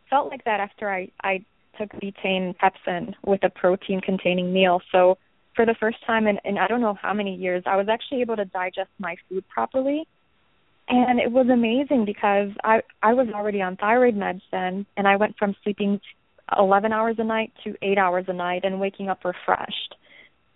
felt 0.10 0.30
like 0.30 0.44
that 0.46 0.60
after 0.60 0.90
I 0.90 1.10
I 1.24 1.46
took 1.78 1.92
betaine 1.94 2.56
pepsin 2.58 3.14
with 3.26 3.44
a 3.44 3.50
protein 3.50 4.02
containing 4.02 4.54
meal. 4.54 4.82
So 4.92 5.18
for 5.56 5.66
the 5.66 5.76
first 5.80 5.98
time 6.06 6.28
in, 6.28 6.40
in 6.46 6.58
I 6.58 6.68
don't 6.68 6.82
know 6.82 6.98
how 7.02 7.14
many 7.14 7.36
years, 7.36 7.64
I 7.66 7.76
was 7.76 7.88
actually 7.90 8.22
able 8.22 8.36
to 8.36 8.46
digest 8.46 8.90
my 9.00 9.16
food 9.30 9.44
properly 9.50 10.08
and 10.88 11.20
it 11.20 11.32
was 11.32 11.48
amazing 11.50 12.06
because 12.06 12.50
I 12.64 12.82
I 13.02 13.14
was 13.14 13.28
already 13.34 13.62
on 13.62 13.78
thyroid 13.78 14.16
meds 14.16 14.42
then, 14.52 14.86
and 14.98 15.08
I 15.08 15.16
went 15.16 15.38
from 15.38 15.56
sleeping 15.64 16.00
11 16.58 16.92
hours 16.92 17.16
a 17.20 17.24
night 17.24 17.54
to 17.64 17.76
8 17.82 17.98
hours 17.98 18.26
a 18.28 18.34
night 18.34 18.66
and 18.66 18.80
waking 18.80 19.10
up 19.10 19.24
refreshed. 19.24 19.96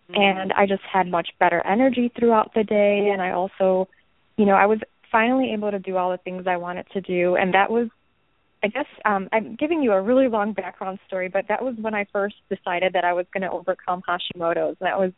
Mm-hmm. 0.10 0.22
And 0.22 0.54
I 0.54 0.66
just 0.66 0.84
had 0.92 1.08
much 1.08 1.30
better 1.40 1.66
energy 1.66 2.12
throughout 2.18 2.54
the 2.54 2.64
day 2.64 3.10
and 3.12 3.22
I 3.22 3.32
also, 3.32 3.88
you 4.38 4.46
know, 4.46 4.54
I 4.54 4.66
was 4.66 4.80
finally 5.12 5.54
able 5.54 5.72
to 5.72 5.80
do 5.80 5.96
all 5.96 6.12
the 6.12 6.18
things 6.18 6.46
I 6.46 6.58
wanted 6.58 6.88
to 6.92 7.02
do 7.02 7.36
and 7.36 7.54
that 7.54 7.72
was 7.72 7.88
I 8.68 8.70
guess 8.70 8.86
um 9.06 9.30
I'm 9.32 9.56
giving 9.56 9.82
you 9.82 9.94
a 9.94 10.02
really 10.02 10.28
long 10.28 10.52
background 10.52 11.00
story, 11.08 11.30
but 11.30 11.46
that 11.48 11.64
was 11.64 11.76
when 11.80 11.96
I 11.96 12.06
first 12.12 12.36
decided 12.50 12.94
that 12.94 13.06
I 13.06 13.14
was 13.14 13.26
going 13.34 13.44
to 13.44 13.52
overcome 13.52 14.04
Hashimoto's. 14.08 14.78
That 14.82 15.00
was 15.00 15.12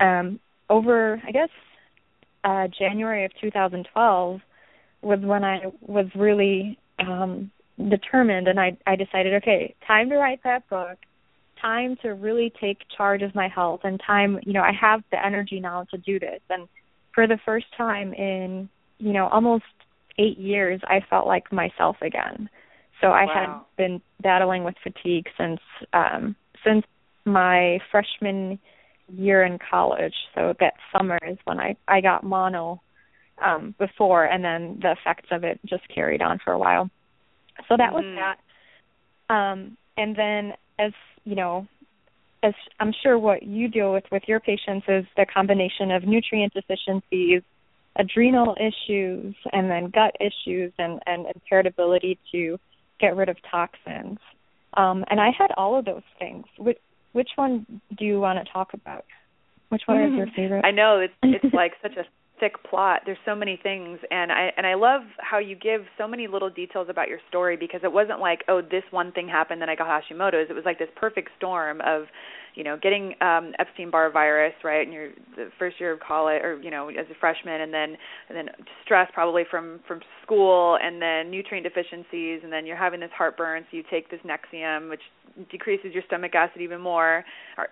um 0.00 0.40
over 0.68 1.22
I 1.26 1.30
guess 1.30 1.50
uh 2.42 2.66
January 2.76 3.24
of 3.24 3.30
2012 3.40 4.40
was 5.02 5.20
when 5.20 5.44
I 5.44 5.60
was 5.80 6.06
really 6.16 6.78
um 6.98 7.52
determined 7.88 8.48
and 8.48 8.58
I 8.58 8.76
I 8.86 8.96
decided 8.96 9.34
okay, 9.34 9.74
time 9.86 10.08
to 10.10 10.16
write 10.16 10.42
that 10.42 10.68
book. 10.68 10.98
Time 11.62 11.96
to 12.02 12.14
really 12.14 12.52
take 12.60 12.78
charge 12.96 13.22
of 13.22 13.34
my 13.34 13.46
health 13.46 13.80
and 13.84 14.00
time, 14.04 14.40
you 14.44 14.54
know, 14.54 14.62
I 14.62 14.72
have 14.72 15.02
the 15.12 15.24
energy 15.24 15.60
now 15.60 15.84
to 15.92 15.98
do 15.98 16.18
this 16.18 16.40
and 16.48 16.66
for 17.14 17.28
the 17.28 17.38
first 17.44 17.66
time 17.76 18.14
in, 18.14 18.68
you 18.98 19.12
know, 19.12 19.28
almost 19.28 19.64
8 20.18 20.38
years 20.38 20.80
I 20.84 21.00
felt 21.08 21.26
like 21.26 21.52
myself 21.52 21.96
again. 22.02 22.48
So 23.00 23.08
I 23.12 23.26
Wow. 23.26 23.34
had 23.34 23.76
been 23.76 24.00
battling 24.22 24.64
with 24.64 24.74
fatigue 24.82 25.26
since 25.38 25.60
um 25.92 26.36
since 26.64 26.84
my 27.24 27.78
freshman 27.90 28.58
year 29.08 29.44
in 29.44 29.58
college. 29.58 30.14
So 30.34 30.54
that 30.60 30.74
summer 30.92 31.18
is 31.26 31.38
when 31.44 31.58
I 31.58 31.76
I 31.88 32.00
got 32.00 32.24
mono 32.24 32.80
um 33.42 33.74
before 33.78 34.24
and 34.26 34.44
then 34.44 34.78
the 34.82 34.92
effects 34.92 35.28
of 35.30 35.44
it 35.44 35.58
just 35.64 35.82
carried 35.88 36.22
on 36.22 36.38
for 36.44 36.52
a 36.52 36.58
while. 36.58 36.90
So 37.68 37.76
that 37.76 37.92
was 37.92 38.04
Mhm. 38.04 38.16
that. 38.16 38.38
Um 39.34 39.76
and 39.96 40.14
then 40.16 40.52
as 40.78 40.92
you 41.24 41.34
know, 41.34 41.66
as 42.42 42.54
I'm 42.78 42.92
sure 43.02 43.18
what 43.18 43.42
you 43.42 43.68
deal 43.68 43.92
with 43.92 44.04
with 44.10 44.22
your 44.28 44.40
patients 44.40 44.86
is 44.88 45.04
the 45.16 45.26
combination 45.26 45.90
of 45.90 46.04
nutrient 46.04 46.52
deficiencies, 46.54 47.42
adrenal 47.96 48.56
issues, 48.58 49.34
and 49.52 49.70
then 49.70 49.90
gut 49.90 50.16
issues, 50.20 50.72
and 50.78 51.00
and 51.06 51.26
impaired 51.34 51.66
ability 51.66 52.18
to 52.32 52.58
get 53.00 53.16
rid 53.16 53.28
of 53.28 53.36
toxins. 53.50 54.18
Um, 54.74 55.04
and 55.10 55.20
I 55.20 55.30
had 55.36 55.50
all 55.56 55.78
of 55.78 55.84
those 55.84 56.02
things. 56.18 56.44
Which 56.58 56.78
which 57.12 57.30
one 57.36 57.66
do 57.98 58.04
you 58.04 58.20
want 58.20 58.44
to 58.44 58.52
talk 58.52 58.72
about? 58.74 59.04
Which 59.70 59.82
one 59.86 60.02
is 60.02 60.12
your 60.14 60.26
favorite? 60.34 60.64
I 60.64 60.70
know 60.70 61.00
it's 61.00 61.14
it's 61.22 61.54
like 61.54 61.72
such 61.82 61.96
a 61.96 62.04
thick 62.40 62.54
plot. 62.68 63.02
There's 63.04 63.18
so 63.24 63.34
many 63.34 63.58
things 63.62 63.98
and 64.10 64.32
I 64.32 64.50
and 64.56 64.66
I 64.66 64.74
love 64.74 65.02
how 65.18 65.38
you 65.38 65.54
give 65.54 65.82
so 65.98 66.08
many 66.08 66.26
little 66.26 66.50
details 66.50 66.88
about 66.90 67.08
your 67.08 67.20
story 67.28 67.56
because 67.56 67.80
it 67.84 67.92
wasn't 67.92 68.20
like, 68.20 68.40
oh, 68.48 68.62
this 68.62 68.84
one 68.90 69.12
thing 69.12 69.28
happened 69.28 69.60
then 69.60 69.68
I 69.68 69.76
got 69.76 69.86
Hashimoto's. 69.86 70.50
It 70.50 70.54
was 70.54 70.64
like 70.64 70.78
this 70.78 70.88
perfect 70.96 71.30
storm 71.36 71.80
of 71.82 72.04
you 72.56 72.64
know, 72.64 72.76
getting 72.82 73.14
um 73.20 73.52
Epstein-Barr 73.60 74.10
virus, 74.10 74.54
right, 74.64 74.84
in 74.86 74.92
your 74.92 75.10
the 75.36 75.50
first 75.58 75.78
year 75.78 75.92
of 75.92 76.00
college 76.00 76.42
or 76.42 76.60
you 76.60 76.70
know, 76.70 76.88
as 76.88 77.06
a 77.10 77.14
freshman 77.20 77.60
and 77.60 77.72
then 77.72 77.96
and 78.28 78.36
then 78.36 78.48
stress 78.84 79.08
probably 79.14 79.44
from 79.48 79.80
from 79.86 80.00
school 80.24 80.78
and 80.82 81.00
then 81.00 81.30
nutrient 81.30 81.64
deficiencies 81.64 82.40
and 82.42 82.52
then 82.52 82.66
you're 82.66 82.76
having 82.76 83.00
this 83.00 83.10
heartburn, 83.16 83.64
so 83.70 83.76
you 83.76 83.84
take 83.90 84.10
this 84.10 84.20
Nexium 84.26 84.88
which 84.88 85.02
decreases 85.50 85.92
your 85.92 86.02
stomach 86.06 86.34
acid 86.34 86.60
even 86.60 86.80
more 86.80 87.24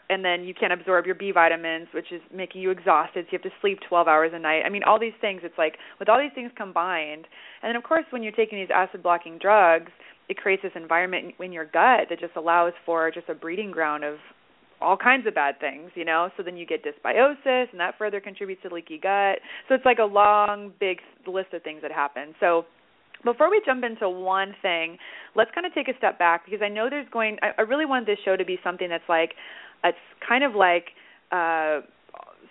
and 0.08 0.24
then 0.24 0.44
you 0.44 0.54
can't 0.54 0.72
absorb 0.72 1.06
your 1.06 1.14
B 1.14 1.32
vitamins, 1.32 1.88
which 1.92 2.12
is 2.12 2.20
making 2.34 2.60
you 2.60 2.70
exhausted, 2.70 3.24
so 3.26 3.28
you 3.32 3.38
have 3.38 3.50
to 3.50 3.56
sleep 3.60 3.78
12 3.88 4.08
hours 4.08 4.32
a 4.34 4.38
night. 4.38 4.62
I 4.64 4.68
mean, 4.68 4.82
all 4.84 4.98
these 4.98 5.16
things, 5.20 5.40
it's 5.44 5.58
like 5.58 5.76
with 5.98 6.08
all 6.08 6.18
these 6.18 6.32
things 6.34 6.50
combined. 6.56 7.26
And 7.62 7.70
then 7.70 7.76
of 7.76 7.82
course, 7.82 8.04
when 8.10 8.22
you're 8.22 8.32
taking 8.32 8.58
these 8.58 8.68
acid 8.74 9.02
blocking 9.02 9.38
drugs, 9.38 9.92
it 10.28 10.36
creates 10.36 10.62
this 10.62 10.72
environment 10.74 11.34
in 11.40 11.52
your 11.52 11.64
gut 11.64 12.08
that 12.10 12.20
just 12.20 12.36
allows 12.36 12.72
for 12.84 13.10
just 13.10 13.28
a 13.28 13.34
breeding 13.34 13.70
ground 13.70 14.04
of 14.04 14.16
all 14.80 14.96
kinds 14.96 15.26
of 15.26 15.34
bad 15.34 15.58
things, 15.58 15.90
you 15.94 16.04
know. 16.04 16.30
So 16.36 16.42
then 16.42 16.56
you 16.56 16.66
get 16.66 16.84
dysbiosis, 16.84 17.70
and 17.70 17.80
that 17.80 17.94
further 17.98 18.20
contributes 18.20 18.62
to 18.62 18.72
leaky 18.72 18.98
gut. 18.98 19.38
So 19.68 19.74
it's 19.74 19.84
like 19.84 19.98
a 19.98 20.04
long, 20.04 20.72
big 20.78 20.98
list 21.26 21.52
of 21.52 21.62
things 21.62 21.82
that 21.82 21.90
happen. 21.90 22.34
So 22.40 22.66
before 23.24 23.50
we 23.50 23.60
jump 23.66 23.84
into 23.84 24.08
one 24.08 24.54
thing, 24.62 24.98
let's 25.34 25.50
kind 25.54 25.66
of 25.66 25.74
take 25.74 25.88
a 25.88 25.96
step 25.98 26.18
back 26.18 26.44
because 26.44 26.60
I 26.62 26.68
know 26.68 26.88
there's 26.90 27.08
going. 27.12 27.38
I, 27.42 27.50
I 27.58 27.62
really 27.62 27.86
want 27.86 28.06
this 28.06 28.18
show 28.24 28.36
to 28.36 28.44
be 28.44 28.58
something 28.64 28.88
that's 28.88 29.08
like, 29.08 29.32
it's 29.84 29.98
kind 30.26 30.44
of 30.44 30.54
like. 30.54 30.86
uh 31.32 31.80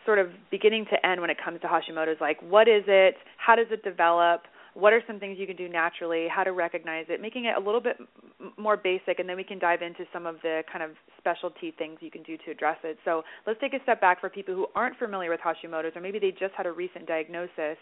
sort 0.05 0.19
of 0.19 0.29
beginning 0.51 0.86
to 0.86 1.05
end 1.05 1.19
when 1.19 1.29
it 1.29 1.38
comes 1.43 1.59
to 1.59 1.67
Hashimoto's 1.67 2.21
like 2.21 2.41
what 2.41 2.67
is 2.69 2.83
it 2.88 3.15
how 3.38 3.55
does 3.55 3.67
it 3.71 3.83
develop 3.83 4.43
what 4.74 4.93
are 4.93 5.01
some 5.07 5.19
things 5.19 5.38
you 5.39 5.47
can 5.47 5.55
do 5.55 5.67
naturally, 5.67 6.27
how 6.29 6.43
to 6.43 6.51
recognize 6.51 7.05
it, 7.09 7.19
making 7.19 7.45
it 7.45 7.55
a 7.57 7.59
little 7.59 7.81
bit 7.81 7.97
m- 8.39 8.53
more 8.57 8.77
basic, 8.77 9.17
and 9.19 9.27
then 9.27 9.36
we 9.36 9.43
can 9.43 9.57
dive 9.57 9.81
into 9.81 10.05
some 10.13 10.27
of 10.27 10.36
the 10.43 10.62
kind 10.71 10.83
of 10.83 10.91
specialty 11.17 11.74
things 11.77 11.97
you 12.00 12.12
can 12.12 12.21
do 12.21 12.38
to 12.45 12.51
address 12.51 12.77
it. 12.83 12.97
So 13.03 13.24
let's 13.47 13.59
take 13.59 13.74
a 13.74 13.81
step 13.81 14.00
back 14.00 14.21
for 14.21 14.29
people 14.29 14.53
who 14.53 14.67
aren't 14.75 14.95
familiar 14.97 15.31
with 15.31 15.39
Hashimoto's, 15.39 15.95
or 15.95 16.01
maybe 16.01 16.19
they 16.19 16.29
just 16.29 16.53
had 16.55 16.67
a 16.67 16.71
recent 16.71 17.07
diagnosis. 17.07 17.77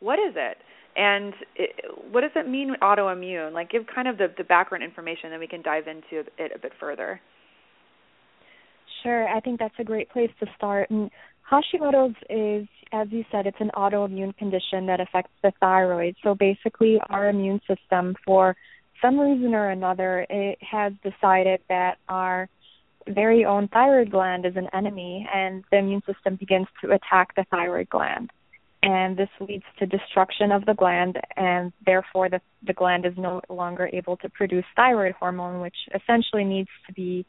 What 0.00 0.18
is 0.18 0.34
it? 0.36 0.58
And 0.96 1.34
it, 1.56 1.84
what 2.10 2.20
does 2.20 2.30
it 2.36 2.48
mean 2.48 2.74
autoimmune? 2.80 3.52
Like 3.52 3.70
give 3.70 3.82
kind 3.92 4.06
of 4.06 4.16
the, 4.18 4.28
the 4.36 4.44
background 4.44 4.84
information, 4.84 5.30
then 5.30 5.40
we 5.40 5.48
can 5.48 5.62
dive 5.62 5.88
into 5.88 6.24
it 6.38 6.52
a 6.54 6.58
bit 6.58 6.72
further. 6.78 7.20
Sure, 9.02 9.28
I 9.28 9.40
think 9.40 9.58
that's 9.58 9.74
a 9.78 9.84
great 9.84 10.08
place 10.10 10.30
to 10.40 10.46
start. 10.56 10.90
And 10.90 11.10
Hashimoto's 11.50 12.14
is, 12.30 12.68
as 12.92 13.08
you 13.10 13.24
said, 13.30 13.46
it's 13.46 13.60
an 13.60 13.70
autoimmune 13.74 14.36
condition 14.36 14.86
that 14.86 15.00
affects 15.00 15.32
the 15.42 15.52
thyroid. 15.60 16.14
So 16.22 16.34
basically, 16.34 16.98
our 17.10 17.28
immune 17.28 17.60
system, 17.68 18.14
for 18.24 18.56
some 19.02 19.18
reason 19.18 19.54
or 19.54 19.70
another, 19.70 20.26
it 20.30 20.58
has 20.62 20.92
decided 21.02 21.60
that 21.68 21.98
our 22.08 22.48
very 23.08 23.44
own 23.44 23.68
thyroid 23.68 24.10
gland 24.10 24.46
is 24.46 24.56
an 24.56 24.68
enemy, 24.72 25.26
and 25.34 25.64
the 25.70 25.78
immune 25.78 26.02
system 26.06 26.36
begins 26.36 26.66
to 26.82 26.92
attack 26.92 27.34
the 27.34 27.44
thyroid 27.50 27.90
gland. 27.90 28.30
And 28.86 29.16
this 29.16 29.30
leads 29.40 29.64
to 29.78 29.86
destruction 29.86 30.52
of 30.52 30.66
the 30.66 30.74
gland, 30.74 31.18
and 31.38 31.72
therefore 31.86 32.28
the, 32.28 32.42
the 32.66 32.74
gland 32.74 33.06
is 33.06 33.14
no 33.16 33.40
longer 33.48 33.88
able 33.90 34.18
to 34.18 34.28
produce 34.28 34.66
thyroid 34.76 35.14
hormone, 35.18 35.62
which 35.62 35.76
essentially 35.94 36.44
needs 36.44 36.68
to 36.86 36.92
be 36.92 37.24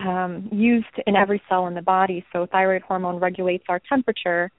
um, 0.00 0.48
used 0.50 0.96
in 1.06 1.14
every 1.14 1.40
cell 1.48 1.68
in 1.68 1.74
the 1.74 1.82
body. 1.82 2.24
So 2.32 2.46
thyroid 2.50 2.82
hormone 2.82 3.20
regulates 3.20 3.62
our 3.68 3.80
temperature 3.88 4.50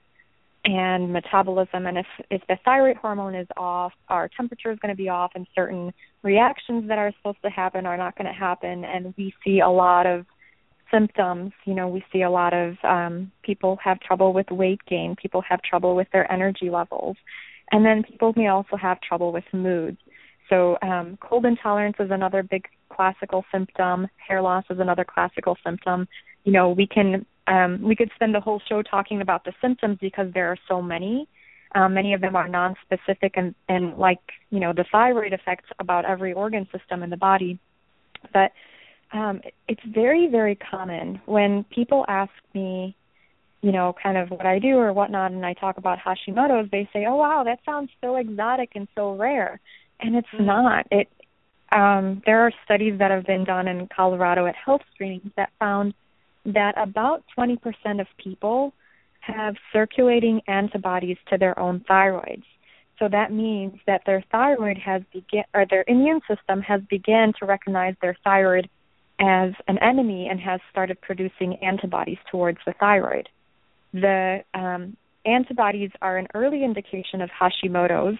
and 0.64 1.12
metabolism. 1.12 1.86
And 1.86 1.98
if 1.98 2.06
if 2.30 2.42
the 2.48 2.56
thyroid 2.64 2.96
hormone 2.96 3.34
is 3.34 3.48
off, 3.58 3.92
our 4.08 4.30
temperature 4.34 4.70
is 4.72 4.78
going 4.78 4.94
to 4.94 5.02
be 5.04 5.10
off, 5.10 5.32
and 5.34 5.46
certain 5.54 5.92
reactions 6.22 6.88
that 6.88 6.98
are 6.98 7.12
supposed 7.18 7.42
to 7.42 7.50
happen 7.50 7.84
are 7.84 7.98
not 7.98 8.16
going 8.16 8.32
to 8.32 8.38
happen. 8.38 8.84
And 8.84 9.12
we 9.18 9.34
see 9.44 9.60
a 9.60 9.68
lot 9.68 10.06
of 10.06 10.24
symptoms. 10.90 11.52
You 11.64 11.74
know, 11.74 11.88
we 11.88 12.04
see 12.12 12.22
a 12.22 12.30
lot 12.30 12.52
of 12.52 12.76
um, 12.84 13.32
people 13.42 13.78
have 13.82 14.00
trouble 14.00 14.32
with 14.32 14.50
weight 14.50 14.80
gain. 14.88 15.16
People 15.16 15.42
have 15.48 15.62
trouble 15.62 15.94
with 15.94 16.08
their 16.12 16.30
energy 16.30 16.70
levels, 16.70 17.16
and 17.72 17.84
then 17.84 18.02
people 18.02 18.32
may 18.36 18.48
also 18.48 18.76
have 18.76 19.00
trouble 19.00 19.32
with 19.32 19.44
moods. 19.52 19.98
So 20.48 20.76
um, 20.82 21.16
cold 21.20 21.46
intolerance 21.46 21.96
is 22.00 22.10
another 22.10 22.42
big 22.42 22.66
classical 22.92 23.44
symptom. 23.52 24.08
Hair 24.16 24.42
loss 24.42 24.64
is 24.68 24.80
another 24.80 25.04
classical 25.04 25.56
symptom. 25.64 26.08
You 26.44 26.52
know, 26.52 26.70
we 26.70 26.86
can 26.86 27.24
um, 27.46 27.80
we 27.82 27.96
could 27.96 28.10
spend 28.14 28.34
the 28.34 28.40
whole 28.40 28.60
show 28.68 28.82
talking 28.82 29.20
about 29.20 29.44
the 29.44 29.52
symptoms 29.60 29.98
because 30.00 30.32
there 30.34 30.48
are 30.48 30.58
so 30.68 30.82
many. 30.82 31.28
Um, 31.74 31.94
many 31.94 32.14
of 32.14 32.20
them 32.20 32.34
are 32.34 32.48
non-specific 32.48 33.34
and, 33.36 33.54
and 33.68 33.96
like 33.96 34.18
you 34.50 34.58
know 34.58 34.72
the 34.72 34.84
thyroid 34.90 35.32
affects 35.32 35.68
about 35.78 36.04
every 36.04 36.32
organ 36.32 36.68
system 36.76 37.02
in 37.02 37.10
the 37.10 37.16
body. 37.16 37.58
But 38.32 38.52
um, 39.12 39.40
it's 39.68 39.82
very 39.86 40.28
very 40.28 40.56
common 40.56 41.20
when 41.26 41.64
people 41.64 42.04
ask 42.08 42.32
me, 42.54 42.96
you 43.62 43.72
know, 43.72 43.94
kind 44.02 44.16
of 44.16 44.30
what 44.30 44.46
I 44.46 44.58
do 44.58 44.76
or 44.76 44.92
whatnot, 44.92 45.32
and 45.32 45.44
I 45.44 45.54
talk 45.54 45.78
about 45.78 45.98
Hashimoto's. 45.98 46.70
They 46.70 46.88
say, 46.92 47.06
"Oh 47.06 47.16
wow, 47.16 47.44
that 47.44 47.60
sounds 47.64 47.90
so 48.00 48.16
exotic 48.16 48.70
and 48.74 48.88
so 48.94 49.16
rare," 49.16 49.60
and 50.00 50.16
it's 50.16 50.28
mm-hmm. 50.28 50.46
not. 50.46 50.86
It 50.90 51.08
um, 51.72 52.22
there 52.26 52.40
are 52.40 52.52
studies 52.64 52.98
that 52.98 53.10
have 53.10 53.26
been 53.26 53.44
done 53.44 53.68
in 53.68 53.88
Colorado 53.94 54.46
at 54.46 54.56
health 54.56 54.82
screenings 54.94 55.30
that 55.36 55.50
found 55.58 55.94
that 56.44 56.74
about 56.76 57.22
20% 57.38 57.58
of 58.00 58.06
people 58.18 58.72
have 59.20 59.54
circulating 59.72 60.40
antibodies 60.48 61.18
to 61.28 61.38
their 61.38 61.58
own 61.58 61.80
thyroids. 61.88 62.44
So 62.98 63.08
that 63.08 63.32
means 63.32 63.78
that 63.86 64.02
their 64.04 64.24
thyroid 64.32 64.78
has 64.78 65.02
begun, 65.12 65.44
or 65.54 65.64
their 65.68 65.84
immune 65.86 66.20
system 66.28 66.60
has 66.62 66.80
begun 66.90 67.32
to 67.38 67.46
recognize 67.46 67.94
their 68.02 68.16
thyroid 68.24 68.68
as 69.20 69.52
an 69.68 69.78
enemy 69.78 70.28
and 70.30 70.40
has 70.40 70.60
started 70.70 71.00
producing 71.00 71.56
antibodies 71.62 72.18
towards 72.30 72.58
the 72.66 72.72
thyroid. 72.80 73.28
The 73.92 74.38
um, 74.54 74.96
antibodies 75.26 75.90
are 76.00 76.16
an 76.16 76.26
early 76.34 76.64
indication 76.64 77.20
of 77.20 77.30
Hashimoto's, 77.30 78.18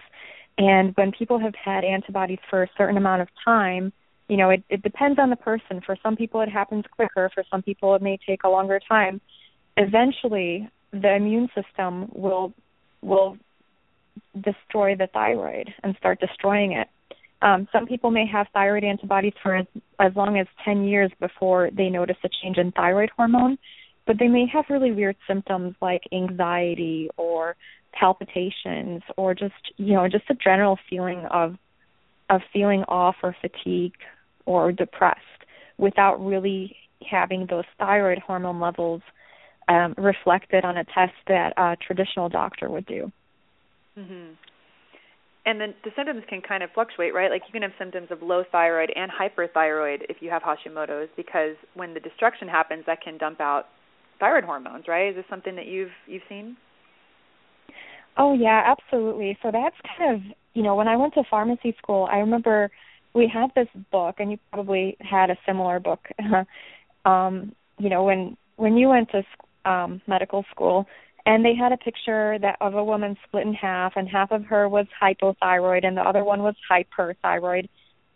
and 0.57 0.93
when 0.95 1.11
people 1.11 1.39
have 1.39 1.55
had 1.55 1.83
antibodies 1.83 2.39
for 2.49 2.63
a 2.63 2.69
certain 2.77 2.97
amount 2.97 3.21
of 3.21 3.29
time, 3.43 3.91
you 4.27 4.37
know, 4.37 4.49
it, 4.49 4.63
it 4.69 4.83
depends 4.83 5.17
on 5.19 5.29
the 5.29 5.35
person. 5.35 5.81
For 5.85 5.97
some 6.03 6.15
people, 6.15 6.41
it 6.41 6.49
happens 6.49 6.85
quicker. 6.95 7.29
For 7.33 7.43
some 7.49 7.61
people, 7.61 7.95
it 7.95 8.01
may 8.01 8.17
take 8.25 8.43
a 8.43 8.49
longer 8.49 8.79
time. 8.87 9.19
Eventually, 9.75 10.69
the 10.91 11.15
immune 11.15 11.49
system 11.55 12.09
will 12.13 12.53
will 13.01 13.37
destroy 14.39 14.95
the 14.95 15.07
thyroid 15.07 15.73
and 15.83 15.95
start 15.97 16.19
destroying 16.19 16.73
it. 16.73 16.87
Um, 17.41 17.67
some 17.71 17.87
people 17.87 18.11
may 18.11 18.25
have 18.27 18.47
thyroid 18.53 18.83
antibodies 18.83 19.33
for 19.41 19.55
as, 19.55 19.65
as 19.99 20.11
long 20.15 20.37
as 20.37 20.47
10 20.63 20.83
years 20.83 21.11
before 21.19 21.69
they 21.75 21.89
notice 21.89 22.17
a 22.23 22.29
change 22.41 22.57
in 22.57 22.71
thyroid 22.71 23.09
hormone, 23.15 23.57
but 24.05 24.17
they 24.19 24.27
may 24.27 24.45
have 24.51 24.65
really 24.69 24.91
weird 24.91 25.15
symptoms 25.27 25.75
like 25.81 26.01
anxiety 26.11 27.09
or 27.17 27.55
palpitations 27.93 29.01
or 29.17 29.33
just 29.33 29.53
you 29.77 29.93
know 29.93 30.07
just 30.07 30.23
a 30.29 30.33
general 30.35 30.77
feeling 30.89 31.25
of 31.29 31.57
of 32.29 32.41
feeling 32.53 32.83
off 32.87 33.15
or 33.21 33.35
fatigued 33.41 34.01
or 34.45 34.71
depressed 34.71 35.19
without 35.77 36.15
really 36.25 36.75
having 37.09 37.45
those 37.49 37.65
thyroid 37.77 38.19
hormone 38.19 38.59
levels 38.59 39.01
um, 39.67 39.93
reflected 39.97 40.63
on 40.63 40.77
a 40.77 40.83
test 40.85 41.13
that 41.27 41.53
a 41.57 41.75
traditional 41.85 42.29
doctor 42.29 42.69
would 42.69 42.85
do. 42.85 43.11
Mm-hmm. 43.97 44.33
And 45.45 45.59
then 45.59 45.73
the 45.83 45.89
symptoms 45.95 46.23
can 46.29 46.41
kind 46.41 46.61
of 46.61 46.69
fluctuate, 46.73 47.15
right? 47.15 47.31
Like 47.31 47.41
you 47.47 47.51
can 47.51 47.63
have 47.63 47.71
symptoms 47.79 48.09
of 48.11 48.21
low 48.21 48.43
thyroid 48.51 48.91
and 48.95 49.11
hyperthyroid 49.11 50.03
if 50.07 50.17
you 50.19 50.29
have 50.29 50.43
Hashimoto's, 50.43 51.09
because 51.17 51.55
when 51.73 51.95
the 51.95 51.99
destruction 51.99 52.47
happens, 52.47 52.83
that 52.85 53.01
can 53.01 53.17
dump 53.17 53.41
out 53.41 53.65
thyroid 54.19 54.43
hormones, 54.43 54.85
right? 54.87 55.09
Is 55.09 55.15
this 55.15 55.25
something 55.29 55.55
that 55.55 55.65
you've 55.65 55.91
you've 56.07 56.21
seen? 56.29 56.55
Oh 58.17 58.33
yeah, 58.33 58.61
absolutely. 58.65 59.37
So 59.41 59.49
that's 59.51 59.75
kind 59.97 60.15
of 60.15 60.21
you 60.53 60.63
know 60.63 60.75
when 60.75 60.87
I 60.87 60.95
went 60.95 61.15
to 61.15 61.23
pharmacy 61.29 61.75
school, 61.81 62.07
I 62.09 62.17
remember 62.17 62.69
we 63.13 63.29
had 63.31 63.49
this 63.55 63.67
book, 63.91 64.15
and 64.19 64.31
you 64.31 64.37
probably 64.53 64.95
had 64.99 65.29
a 65.29 65.37
similar 65.45 65.79
book. 65.79 66.07
um, 67.05 67.53
you 67.79 67.89
know 67.89 68.03
when 68.03 68.37
when 68.57 68.77
you 68.77 68.89
went 68.89 69.09
to 69.11 69.23
um, 69.69 70.01
medical 70.07 70.45
school, 70.51 70.85
and 71.25 71.43
they 71.45 71.55
had 71.55 71.71
a 71.71 71.77
picture 71.77 72.37
that 72.39 72.57
of 72.61 72.75
a 72.75 72.83
woman 72.83 73.17
split 73.25 73.45
in 73.45 73.53
half, 73.53 73.93
and 73.95 74.07
half 74.07 74.31
of 74.31 74.45
her 74.45 74.67
was 74.67 74.87
hypothyroid, 75.01 75.85
and 75.85 75.95
the 75.97 76.01
other 76.01 76.23
one 76.23 76.41
was 76.43 76.55
hyperthyroid. 76.69 77.67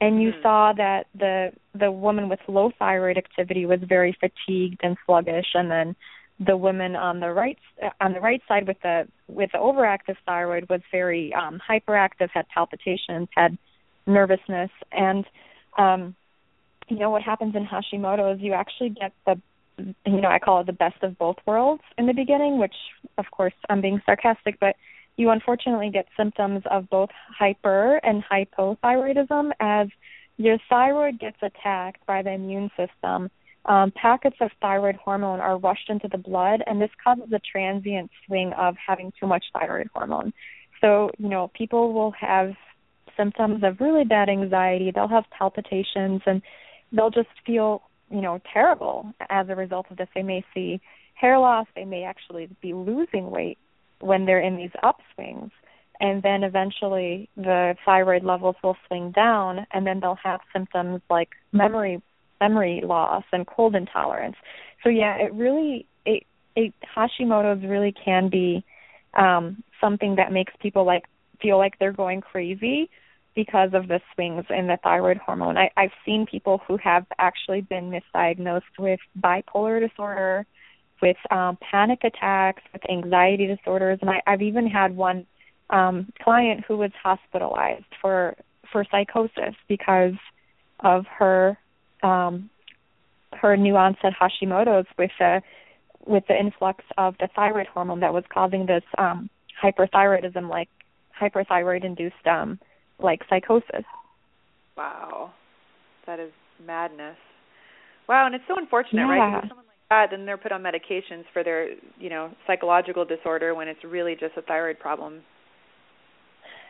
and 0.01 0.21
you 0.21 0.33
Mhm. 0.33 0.41
saw 0.41 0.73
that 0.73 1.07
the 1.15 1.53
the 1.73 1.89
woman 1.89 2.27
with 2.27 2.39
low 2.49 2.69
thyroid 2.77 3.17
activity 3.17 3.65
was 3.65 3.79
very 3.81 4.11
fatigued 4.19 4.81
and 4.83 4.97
sluggish 5.05 5.47
and 5.53 5.71
then 5.71 5.95
the 6.39 6.57
woman 6.57 6.97
on 6.97 7.21
the 7.21 7.31
right 7.31 7.57
on 8.01 8.11
the 8.11 8.19
right 8.19 8.41
side 8.45 8.67
with 8.67 8.79
the 8.81 9.07
with 9.29 9.49
the 9.53 9.57
overactive 9.57 10.17
thyroid 10.25 10.67
was 10.69 10.81
very 10.91 11.33
um 11.33 11.61
hyperactive 11.65 12.29
had 12.31 12.45
palpitations 12.49 13.29
had 13.35 13.57
nervousness 14.05 14.69
and 14.91 15.25
um 15.77 16.13
you 16.89 16.97
know 16.99 17.09
what 17.09 17.21
happens 17.21 17.55
in 17.55 17.65
Hashimoto's 17.65 18.41
you 18.41 18.51
actually 18.53 18.89
get 18.89 19.13
the 19.25 19.39
you 19.77 20.21
know 20.21 20.29
I 20.29 20.39
call 20.39 20.61
it 20.61 20.67
the 20.67 20.73
best 20.73 21.01
of 21.03 21.17
both 21.17 21.37
worlds 21.45 21.83
in 21.97 22.07
the 22.07 22.13
beginning 22.13 22.59
which 22.59 22.75
of 23.17 23.25
course 23.31 23.53
I'm 23.69 23.81
being 23.81 24.01
sarcastic 24.05 24.57
but 24.59 24.75
you 25.17 25.29
unfortunately 25.29 25.89
get 25.91 26.07
symptoms 26.17 26.63
of 26.69 26.89
both 26.89 27.09
hyper 27.37 27.97
and 28.03 28.23
hypothyroidism 28.23 29.51
as 29.59 29.87
your 30.37 30.57
thyroid 30.69 31.19
gets 31.19 31.37
attacked 31.41 32.05
by 32.05 32.21
the 32.21 32.31
immune 32.31 32.69
system. 32.77 33.29
Um, 33.65 33.91
packets 33.95 34.35
of 34.41 34.51
thyroid 34.61 34.95
hormone 34.95 35.39
are 35.39 35.57
rushed 35.57 35.89
into 35.89 36.07
the 36.07 36.17
blood, 36.17 36.61
and 36.67 36.79
this 36.79 36.91
causes 37.03 37.31
a 37.33 37.39
transient 37.39 38.11
swing 38.25 38.53
of 38.53 38.75
having 38.85 39.11
too 39.19 39.25
much 39.25 39.45
thyroid 39.53 39.87
hormone. 39.93 40.33
So, 40.81 41.09
you 41.17 41.29
know, 41.29 41.49
people 41.55 41.93
will 41.93 42.11
have 42.11 42.53
symptoms 43.17 43.63
of 43.63 43.79
really 43.79 44.03
bad 44.03 44.29
anxiety. 44.29 44.91
They'll 44.93 45.07
have 45.07 45.23
palpitations, 45.35 46.21
and 46.25 46.41
they'll 46.91 47.09
just 47.09 47.29
feel, 47.45 47.81
you 48.15 48.21
know, 48.21 48.39
terrible 48.51 49.11
as 49.29 49.47
a 49.49 49.55
result 49.55 49.87
of 49.91 49.97
this. 49.97 50.07
They 50.15 50.23
may 50.23 50.43
see 50.53 50.79
hair 51.15 51.37
loss. 51.37 51.67
They 51.75 51.85
may 51.85 52.03
actually 52.03 52.49
be 52.61 52.73
losing 52.73 53.29
weight 53.29 53.57
when 53.99 54.25
they're 54.25 54.39
in 54.39 54.55
these 54.55 54.71
upswings 54.83 55.51
and 55.99 56.21
then 56.23 56.43
eventually 56.43 57.29
the 57.37 57.75
thyroid 57.85 58.23
levels 58.23 58.55
will 58.63 58.77
swing 58.87 59.11
down 59.11 59.65
and 59.71 59.85
then 59.85 59.99
they'll 59.99 60.19
have 60.21 60.41
symptoms 60.53 61.01
like 61.09 61.29
memory 61.51 62.01
memory 62.41 62.81
loss 62.83 63.23
and 63.31 63.47
cold 63.47 63.75
intolerance 63.75 64.35
so 64.83 64.89
yeah 64.89 65.15
it 65.15 65.33
really 65.33 65.85
it, 66.05 66.23
it 66.55 66.73
hashimoto's 66.95 67.63
really 67.63 67.93
can 67.93 68.29
be 68.29 68.63
um 69.13 69.63
something 69.79 70.15
that 70.15 70.31
makes 70.31 70.53
people 70.61 70.85
like 70.85 71.05
feel 71.41 71.57
like 71.57 71.79
they're 71.79 71.93
going 71.93 72.19
crazy 72.21 72.89
because 73.35 73.71
of 73.73 73.87
the 73.87 73.99
swings 74.13 74.45
in 74.49 74.67
the 74.67 74.77
thyroid 74.83 75.17
hormone. 75.17 75.57
I 75.57 75.69
i've 75.77 75.91
seen 76.05 76.25
people 76.25 76.61
who 76.67 76.77
have 76.77 77.05
actually 77.19 77.61
been 77.61 77.91
misdiagnosed 77.91 78.61
with 78.79 78.99
bipolar 79.21 79.87
disorder 79.87 80.45
with 81.01 81.17
um, 81.29 81.57
panic 81.69 81.99
attacks, 82.03 82.63
with 82.73 82.81
anxiety 82.89 83.47
disorders, 83.47 83.99
and 84.01 84.09
I, 84.09 84.21
I've 84.25 84.41
even 84.41 84.67
had 84.67 84.95
one 84.95 85.25
um, 85.69 86.11
client 86.21 86.63
who 86.67 86.77
was 86.77 86.91
hospitalized 87.01 87.85
for 88.01 88.35
for 88.71 88.85
psychosis 88.89 89.55
because 89.67 90.13
of 90.81 91.05
her 91.07 91.57
um, 92.03 92.49
her 93.33 93.57
new 93.57 93.75
onset 93.75 94.13
Hashimoto's 94.19 94.87
with 94.97 95.11
the 95.19 95.41
with 96.05 96.23
the 96.27 96.37
influx 96.37 96.83
of 96.97 97.15
the 97.19 97.27
thyroid 97.35 97.67
hormone 97.67 97.99
that 97.99 98.13
was 98.13 98.23
causing 98.31 98.65
this 98.65 98.83
um, 98.97 99.29
hyperthyroidism, 99.61 100.49
like 100.49 100.69
hyperthyroid 101.19 101.83
induced 101.83 102.27
um, 102.29 102.59
like 102.99 103.21
psychosis. 103.29 103.85
Wow, 104.77 105.31
that 106.05 106.19
is 106.19 106.31
madness. 106.65 107.17
Wow, 108.07 108.25
and 108.25 108.35
it's 108.35 108.43
so 108.47 108.55
unfortunate, 108.57 109.01
yeah. 109.01 109.07
right? 109.07 109.35
Because 109.35 109.49
someone 109.49 109.65
that, 109.89 110.07
then 110.11 110.25
they're 110.25 110.37
put 110.37 110.51
on 110.51 110.63
medications 110.63 111.23
for 111.33 111.43
their, 111.43 111.69
you 111.99 112.09
know, 112.09 112.31
psychological 112.47 113.05
disorder 113.05 113.53
when 113.53 113.67
it's 113.67 113.83
really 113.83 114.15
just 114.19 114.35
a 114.37 114.41
thyroid 114.41 114.79
problem. 114.79 115.21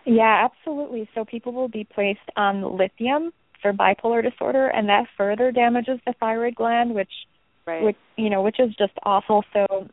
Yeah, 0.06 0.46
absolutely. 0.46 1.10
So 1.16 1.26
people 1.26 1.52
will 1.52 1.68
be 1.68 1.84
placed 1.84 2.20
on 2.36 2.78
lithium 2.78 3.32
for 3.62 3.74
bipolar 3.74 4.22
disorder, 4.22 4.68
and 4.68 4.88
that 4.90 5.06
further 5.18 5.52
damages 5.52 6.00
the 6.06 6.14
thyroid 6.20 6.56
gland, 6.56 6.94
which, 6.94 7.10
right. 7.66 7.84
which 7.84 7.98
you 8.18 8.30
know, 8.30 8.44
which 8.44 8.60
is 8.60 8.70
just 8.78 8.94
awful. 9.04 9.44
So, 9.54 9.88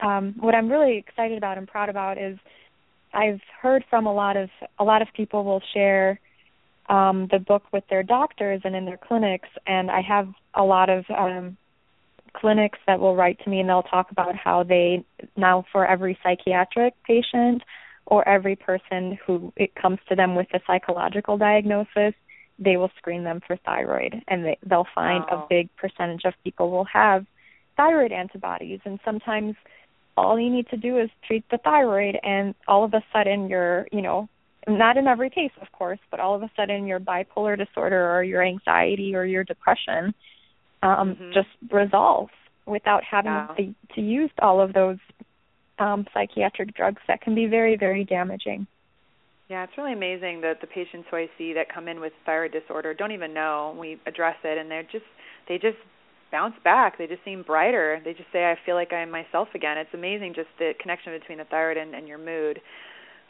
um, 0.00 0.34
what 0.38 0.54
I'm 0.54 0.70
really 0.70 0.98
excited 0.98 1.38
about 1.38 1.58
and 1.58 1.66
proud 1.66 1.88
about 1.88 2.18
is 2.18 2.38
I've 3.16 3.40
heard 3.62 3.82
from 3.88 4.06
a 4.06 4.12
lot 4.12 4.36
of 4.36 4.50
a 4.78 4.84
lot 4.84 5.00
of 5.00 5.08
people 5.16 5.42
will 5.42 5.62
share 5.72 6.20
um, 6.88 7.28
the 7.32 7.38
book 7.38 7.62
with 7.72 7.84
their 7.88 8.02
doctors 8.02 8.60
and 8.64 8.76
in 8.76 8.84
their 8.84 8.98
clinics, 8.98 9.48
and 9.66 9.90
I 9.90 10.02
have 10.02 10.28
a 10.54 10.62
lot 10.62 10.90
of 10.90 11.04
um, 11.08 11.56
clinics 12.34 12.78
that 12.86 13.00
will 13.00 13.16
write 13.16 13.38
to 13.42 13.50
me 13.50 13.60
and 13.60 13.68
they'll 13.68 13.82
talk 13.82 14.10
about 14.10 14.36
how 14.36 14.62
they 14.62 15.02
now 15.36 15.64
for 15.72 15.86
every 15.86 16.18
psychiatric 16.22 16.94
patient 17.04 17.62
or 18.04 18.28
every 18.28 18.54
person 18.54 19.18
who 19.26 19.52
it 19.56 19.74
comes 19.74 19.98
to 20.08 20.14
them 20.14 20.34
with 20.34 20.46
a 20.52 20.60
psychological 20.66 21.38
diagnosis 21.38 22.12
they 22.58 22.76
will 22.76 22.90
screen 22.98 23.24
them 23.24 23.40
for 23.46 23.56
thyroid 23.64 24.14
and 24.28 24.44
they 24.44 24.58
they'll 24.66 24.86
find 24.94 25.24
wow. 25.30 25.44
a 25.44 25.46
big 25.48 25.68
percentage 25.76 26.24
of 26.24 26.34
people 26.44 26.70
will 26.70 26.84
have 26.84 27.24
thyroid 27.76 28.12
antibodies 28.12 28.80
and 28.84 29.00
sometimes 29.04 29.54
all 30.16 30.38
you 30.38 30.50
need 30.50 30.68
to 30.68 30.76
do 30.76 30.98
is 30.98 31.10
treat 31.26 31.44
the 31.50 31.58
thyroid 31.58 32.16
and 32.22 32.54
all 32.66 32.84
of 32.84 32.94
a 32.94 33.02
sudden 33.12 33.48
you're 33.48 33.86
you 33.92 34.02
know 34.02 34.28
not 34.68 34.96
in 34.96 35.06
every 35.06 35.30
case 35.30 35.52
of 35.60 35.70
course 35.72 36.00
but 36.10 36.20
all 36.20 36.34
of 36.34 36.42
a 36.42 36.50
sudden 36.56 36.86
your 36.86 37.00
bipolar 37.00 37.56
disorder 37.56 38.10
or 38.12 38.22
your 38.22 38.42
anxiety 38.42 39.14
or 39.14 39.24
your 39.24 39.44
depression 39.44 40.14
um, 40.82 41.14
mm-hmm. 41.14 41.32
just 41.32 41.48
resolves 41.70 42.32
without 42.66 43.02
having 43.04 43.32
wow. 43.32 43.54
to, 43.56 43.74
to 43.94 44.00
use 44.00 44.30
all 44.40 44.60
of 44.60 44.72
those 44.72 44.98
um, 45.78 46.06
psychiatric 46.12 46.74
drugs 46.74 47.00
that 47.08 47.20
can 47.20 47.34
be 47.34 47.46
very, 47.46 47.76
very 47.76 48.04
damaging. 48.04 48.66
Yeah, 49.48 49.62
it's 49.62 49.72
really 49.78 49.92
amazing 49.92 50.40
that 50.40 50.60
the 50.60 50.66
patients 50.66 51.06
who 51.10 51.16
I 51.16 51.28
see 51.38 51.52
that 51.52 51.72
come 51.72 51.86
in 51.86 52.00
with 52.00 52.12
thyroid 52.24 52.52
disorder 52.52 52.94
don't 52.94 53.12
even 53.12 53.32
know 53.32 53.76
we 53.78 54.00
address 54.06 54.36
it, 54.42 54.58
and 54.58 54.68
they're 54.68 54.82
just 54.82 55.04
they 55.48 55.56
just 55.56 55.76
bounce 56.32 56.54
back. 56.64 56.98
They 56.98 57.06
just 57.06 57.24
seem 57.24 57.42
brighter. 57.42 58.00
They 58.04 58.12
just 58.12 58.30
say, 58.32 58.44
"I 58.50 58.56
feel 58.66 58.74
like 58.74 58.92
I'm 58.92 59.10
myself 59.10 59.48
again." 59.54 59.78
It's 59.78 59.94
amazing 59.94 60.34
just 60.34 60.48
the 60.58 60.72
connection 60.80 61.12
between 61.18 61.38
the 61.38 61.44
thyroid 61.44 61.76
and, 61.76 61.94
and 61.94 62.08
your 62.08 62.18
mood. 62.18 62.60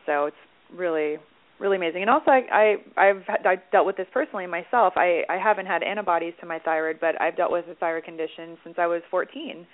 So 0.07 0.27
it's 0.27 0.37
really 0.75 1.19
really 1.59 1.77
amazing. 1.77 2.03
And 2.03 2.11
also, 2.11 2.31
I, 2.31 2.77
I 2.97 3.09
I've 3.09 3.23
I 3.29 3.57
dealt 3.73 3.87
with 3.87 3.97
this 3.97 4.07
personally 4.13 4.47
myself. 4.47 4.95
I 4.97 5.23
I 5.29 5.37
haven't 5.37 5.67
had 5.67 5.83
antibodies 5.83 6.35
to 6.41 6.47
my 6.47 6.59
thyroid, 6.59 6.99
but 7.01 7.21
I've 7.21 7.37
dealt 7.37 7.53
with 7.53 7.65
a 7.71 7.75
thyroid 7.75 8.05
condition 8.05 8.57
since 8.65 8.77
I 8.79 8.87
was 8.87 9.03
14. 9.11 9.67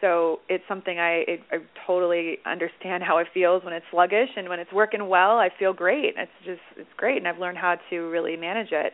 So 0.00 0.40
it's 0.48 0.64
something 0.68 0.98
I 0.98 1.24
it, 1.28 1.40
I 1.50 1.58
totally 1.86 2.38
understand 2.44 3.02
how 3.02 3.18
it 3.18 3.28
feels 3.32 3.64
when 3.64 3.72
it's 3.72 3.86
sluggish 3.90 4.30
and 4.36 4.48
when 4.48 4.58
it's 4.58 4.72
working 4.72 5.08
well. 5.08 5.38
I 5.38 5.48
feel 5.58 5.72
great. 5.72 6.14
It's 6.16 6.30
just 6.44 6.60
it's 6.76 6.90
great, 6.96 7.18
and 7.18 7.28
I've 7.28 7.38
learned 7.38 7.58
how 7.58 7.76
to 7.90 7.96
really 8.10 8.36
manage 8.36 8.72
it. 8.72 8.92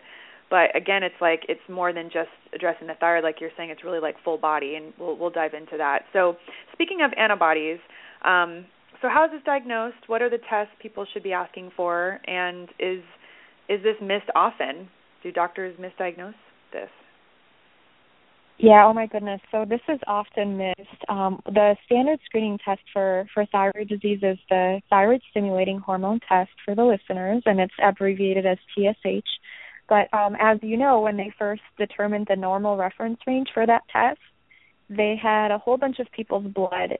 But 0.51 0.75
again, 0.75 1.03
it's 1.03 1.21
like 1.21 1.43
it's 1.49 1.61
more 1.69 1.93
than 1.93 2.05
just 2.05 2.31
addressing 2.55 2.87
the 2.87 2.95
thyroid, 2.95 3.25
like 3.25 3.37
you're 3.41 3.51
saying. 3.57 3.71
It's 3.71 3.85
really 3.85 4.01
like 4.01 4.17
full 4.25 4.39
body, 4.39 4.77
and 4.77 4.93
we'll 4.99 5.17
we'll 5.17 5.31
dive 5.31 5.55
into 5.55 5.77
that. 5.77 6.03
So 6.13 6.37
speaking 6.73 7.01
of 7.03 7.13
antibodies, 7.19 7.79
um, 8.25 8.65
so 9.03 9.09
how 9.09 9.25
is 9.25 9.31
this 9.31 9.43
diagnosed? 9.45 10.09
What 10.09 10.23
are 10.23 10.31
the 10.31 10.39
tests 10.51 10.73
people 10.81 11.07
should 11.13 11.23
be 11.23 11.33
asking 11.33 11.73
for? 11.77 12.21
And 12.27 12.69
is 12.79 13.03
is 13.69 13.83
this 13.83 13.97
missed 14.01 14.31
often? 14.35 14.89
Do 15.23 15.33
doctors 15.33 15.79
misdiagnose 15.79 16.35
this? 16.73 16.89
Yeah, 18.59 18.87
oh 18.87 18.93
my 18.93 19.07
goodness. 19.07 19.41
So 19.53 19.65
this 19.65 19.81
is 19.89 20.01
often 20.09 20.57
missed. 20.57 21.05
Um, 21.09 21.41
the 21.47 21.77
standard 21.87 22.19
screening 22.25 22.59
test 22.65 22.81
for, 22.93 23.25
for 23.33 23.47
thyroid 23.47 23.89
disease 23.89 24.19
is 24.23 24.37
the 24.51 24.81
thyroid 24.91 25.21
stimulating 25.31 25.79
hormone 25.79 26.19
test 26.29 26.51
for 26.65 26.75
the 26.75 26.83
listeners, 26.83 27.43
and 27.47 27.61
it's 27.61 27.73
abbreviated 27.81 28.47
as 28.47 28.59
TSH. 28.75 29.29
But 29.89 30.13
um, 30.13 30.37
as 30.39 30.59
you 30.63 30.77
know, 30.77 31.01
when 31.01 31.17
they 31.17 31.33
first 31.39 31.63
determined 31.79 32.27
the 32.29 32.37
normal 32.37 32.77
reference 32.77 33.19
range 33.27 33.49
for 33.55 33.67
that 33.67 33.83
test, 33.91 34.21
they 34.91 35.19
had 35.21 35.51
a 35.51 35.59
whole 35.59 35.77
bunch 35.77 35.99
of 35.99 36.11
people's 36.13 36.47
blood 36.53 36.99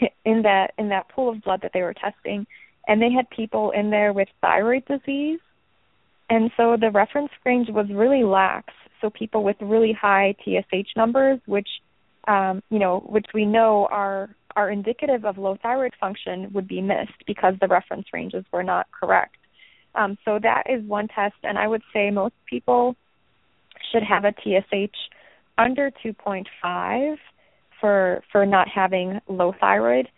in 0.24 0.42
that 0.42 0.72
in 0.78 0.88
that 0.90 1.08
pool 1.08 1.30
of 1.30 1.42
blood 1.42 1.60
that 1.62 1.72
they 1.72 1.82
were 1.82 1.94
testing, 1.94 2.46
and 2.86 3.00
they 3.00 3.10
had 3.10 3.28
people 3.30 3.70
in 3.70 3.90
there 3.90 4.12
with 4.12 4.28
thyroid 4.40 4.84
disease, 4.86 5.40
and 6.30 6.50
so 6.56 6.76
the 6.78 6.90
reference 6.90 7.30
range 7.44 7.68
was 7.70 7.86
really 7.90 8.24
lax. 8.24 8.72
So 9.00 9.10
people 9.10 9.44
with 9.44 9.56
really 9.60 9.92
high 9.92 10.34
TSH 10.44 10.96
numbers, 10.96 11.40
which 11.46 11.68
um, 12.26 12.62
you 12.70 12.78
know, 12.78 13.00
which 13.00 13.26
we 13.32 13.46
know 13.46 13.88
are 13.90 14.28
are 14.54 14.70
indicative 14.70 15.24
of 15.24 15.38
low 15.38 15.56
thyroid 15.62 15.92
function, 15.98 16.50
would 16.52 16.68
be 16.68 16.82
missed 16.82 17.24
because 17.26 17.54
the 17.60 17.68
reference 17.68 18.06
ranges 18.12 18.44
were 18.52 18.62
not 18.62 18.86
correct. 18.90 19.37
Um, 19.98 20.16
so 20.24 20.38
that 20.40 20.62
is 20.70 20.82
one 20.84 21.08
test, 21.08 21.34
and 21.42 21.58
I 21.58 21.66
would 21.66 21.82
say 21.92 22.10
most 22.10 22.34
people 22.48 22.94
should 23.90 24.04
have 24.04 24.24
a 24.24 24.32
TSH 24.32 24.96
under 25.58 25.90
2.5 26.04 27.16
for 27.80 28.22
for 28.30 28.46
not 28.46 28.68
having 28.68 29.20
low 29.28 29.52
thyroid. 29.60 30.08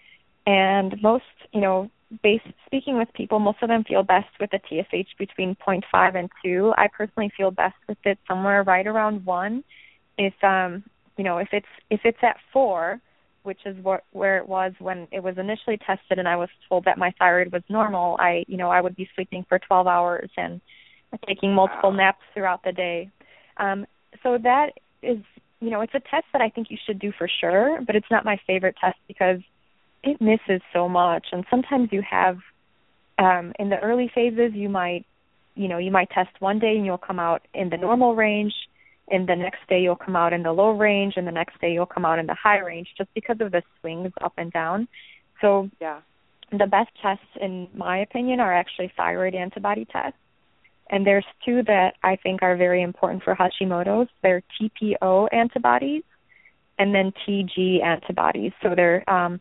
And 0.46 1.00
most 1.02 1.24
you 1.52 1.62
know 1.62 1.90
based 2.22 2.44
speaking 2.66 2.98
with 2.98 3.08
people 3.14 3.38
most 3.38 3.62
of 3.62 3.68
them 3.68 3.84
feel 3.84 4.02
best 4.02 4.28
with 4.38 4.50
a 4.52 4.60
TSH 4.68 5.16
between 5.16 5.56
0.5 5.66 6.16
and 6.16 6.28
2 6.44 6.74
I 6.76 6.88
personally 6.88 7.30
feel 7.36 7.52
best 7.52 7.76
with 7.88 7.98
it 8.04 8.18
somewhere 8.26 8.64
right 8.64 8.84
around 8.84 9.24
1 9.24 9.64
if 10.18 10.34
um 10.42 10.82
you 11.16 11.22
know 11.22 11.38
if 11.38 11.50
it's 11.52 11.72
if 11.88 12.00
it's 12.04 12.18
at 12.22 12.36
4 12.52 13.00
which 13.42 13.60
is 13.64 13.76
what 13.82 14.04
where 14.12 14.38
it 14.38 14.48
was 14.48 14.72
when 14.78 15.08
it 15.12 15.22
was 15.22 15.38
initially 15.38 15.78
tested 15.78 16.18
and 16.18 16.28
I 16.28 16.36
was 16.36 16.48
told 16.68 16.84
that 16.84 16.98
my 16.98 17.12
thyroid 17.18 17.52
was 17.52 17.62
normal 17.68 18.16
I 18.18 18.44
you 18.48 18.56
know 18.56 18.70
I 18.70 18.80
would 18.80 18.96
be 18.96 19.08
sleeping 19.14 19.44
for 19.48 19.58
12 19.58 19.86
hours 19.86 20.30
and 20.36 20.60
taking 21.26 21.54
multiple 21.54 21.90
wow. 21.90 21.96
naps 21.96 22.22
throughout 22.34 22.62
the 22.64 22.72
day. 22.72 23.10
Um, 23.56 23.86
so 24.22 24.38
that 24.42 24.70
is, 25.02 25.18
you 25.60 25.70
know, 25.70 25.80
it's 25.80 25.94
a 25.94 26.00
test 26.00 26.26
that 26.32 26.42
I 26.42 26.48
think 26.48 26.68
you 26.70 26.78
should 26.86 26.98
do 26.98 27.12
for 27.16 27.28
sure, 27.40 27.80
but 27.86 27.96
it's 27.96 28.10
not 28.10 28.24
my 28.24 28.38
favorite 28.46 28.76
test 28.80 28.98
because 29.08 29.40
it 30.02 30.20
misses 30.20 30.62
so 30.72 30.88
much. 30.88 31.26
And 31.32 31.44
sometimes 31.50 31.88
you 31.92 32.02
have, 32.08 32.38
um, 33.18 33.52
in 33.58 33.68
the 33.68 33.78
early 33.78 34.10
phases, 34.14 34.52
you 34.54 34.68
might, 34.68 35.04
you 35.54 35.68
know, 35.68 35.78
you 35.78 35.90
might 35.90 36.10
test 36.10 36.30
one 36.38 36.58
day 36.58 36.76
and 36.76 36.86
you'll 36.86 36.98
come 36.98 37.18
out 37.18 37.46
in 37.52 37.68
the 37.68 37.76
normal 37.76 38.14
range, 38.14 38.54
and 39.10 39.28
the 39.28 39.36
next 39.36 39.60
day 39.68 39.80
you'll 39.80 39.96
come 39.96 40.16
out 40.16 40.32
in 40.32 40.42
the 40.42 40.52
low 40.52 40.70
range, 40.70 41.14
and 41.16 41.26
the 41.26 41.32
next 41.32 41.60
day 41.60 41.72
you'll 41.72 41.86
come 41.86 42.04
out 42.04 42.18
in 42.18 42.26
the 42.26 42.34
high 42.34 42.58
range, 42.58 42.88
just 42.96 43.12
because 43.14 43.36
of 43.40 43.52
the 43.52 43.62
swings 43.80 44.12
up 44.22 44.34
and 44.36 44.52
down. 44.52 44.88
So 45.40 45.70
yeah. 45.80 46.00
the 46.52 46.66
best 46.66 46.90
tests, 47.02 47.24
in 47.40 47.68
my 47.74 47.98
opinion, 47.98 48.40
are 48.40 48.54
actually 48.54 48.92
thyroid 48.96 49.34
antibody 49.34 49.84
tests. 49.84 50.18
And 50.90 51.06
there's 51.06 51.24
two 51.44 51.62
that 51.64 51.94
I 52.02 52.16
think 52.16 52.42
are 52.42 52.56
very 52.56 52.82
important 52.82 53.22
for 53.22 53.34
Hashimoto's. 53.34 54.08
They're 54.22 54.42
TPO 54.60 55.28
antibodies 55.32 56.02
and 56.78 56.94
then 56.94 57.12
TG 57.26 57.82
antibodies. 57.82 58.52
So 58.62 58.74
they're 58.74 59.08
um, 59.08 59.40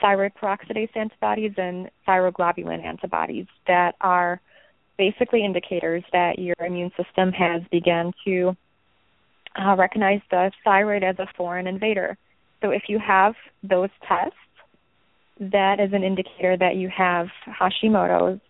thyroid 0.00 0.32
peroxidase 0.40 0.94
antibodies 0.94 1.52
and 1.56 1.90
thyroglobulin 2.06 2.84
antibodies 2.84 3.46
that 3.66 3.94
are 4.00 4.40
basically 4.98 5.44
indicators 5.44 6.02
that 6.12 6.38
your 6.38 6.56
immune 6.60 6.90
system 6.96 7.32
has 7.32 7.62
begun 7.70 8.12
to 8.26 8.56
uh, 9.58 9.76
recognize 9.76 10.20
the 10.30 10.50
thyroid 10.64 11.02
as 11.02 11.18
a 11.18 11.26
foreign 11.36 11.66
invader. 11.66 12.16
So 12.62 12.70
if 12.70 12.84
you 12.88 12.98
have 12.98 13.34
those 13.62 13.90
tests, 14.08 14.36
that 15.38 15.80
is 15.80 15.92
an 15.92 16.02
indicator 16.02 16.56
that 16.56 16.76
you 16.76 16.88
have 16.96 17.28
Hashimoto's. 17.46 18.40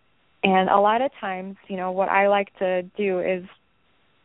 And 0.45 0.71
a 0.71 0.79
lot 0.79 1.03
of 1.03 1.11
times, 1.21 1.57
you 1.69 1.77
know, 1.77 1.90
what 1.90 2.09
I 2.09 2.29
like 2.29 2.57
to 2.59 2.83
do 2.83 3.21
is 3.21 3.45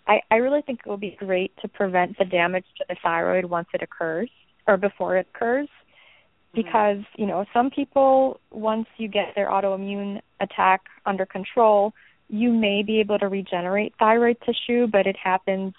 I, 0.08 0.22
I 0.30 0.36
really 0.36 0.62
think 0.62 0.82
it 0.86 0.89
will 0.89 0.98
be 0.98 1.15
great 1.17 1.52
to 1.62 1.67
prevent 1.67 2.17
the 2.17 2.26
damage 2.26 2.65
to 2.78 2.86
the 2.88 2.96
thyroid 3.02 3.46
once 3.46 3.67
it 3.74 3.82
occurs 3.82 4.30
or 4.67 4.78
before 4.78 5.17
it 5.17 5.28
occurs. 5.34 5.67
Mm-hmm. 5.67 6.62
Because, 6.62 7.04
you 7.17 7.26
know, 7.26 7.46
some 7.54 7.72
people, 7.72 8.39
once 8.52 8.88
you 8.98 9.08
get 9.08 9.34
their 9.36 9.48
autoimmune 9.48 10.22
attack 10.39 10.82
under 11.06 11.26
control, 11.26 11.94
you 12.28 12.52
may 12.52 12.84
be 12.84 13.00
able 13.00 13.17
to 13.20 13.28
regenerate 13.28 13.94
thyroid 13.98 14.38
tissue, 14.46 14.88
but 14.88 15.08
it 15.08 15.17
happens 15.17 15.74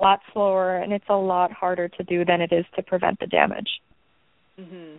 lot 0.00 0.20
slower 0.32 0.76
and 0.76 0.92
it's 0.92 1.08
a 1.08 1.16
lot 1.16 1.52
harder 1.52 1.88
to 1.88 2.02
do 2.04 2.24
than 2.24 2.40
it 2.40 2.52
is 2.52 2.64
to 2.76 2.82
prevent 2.82 3.18
the 3.20 3.26
damage. 3.26 3.80
Mhm. 4.58 4.98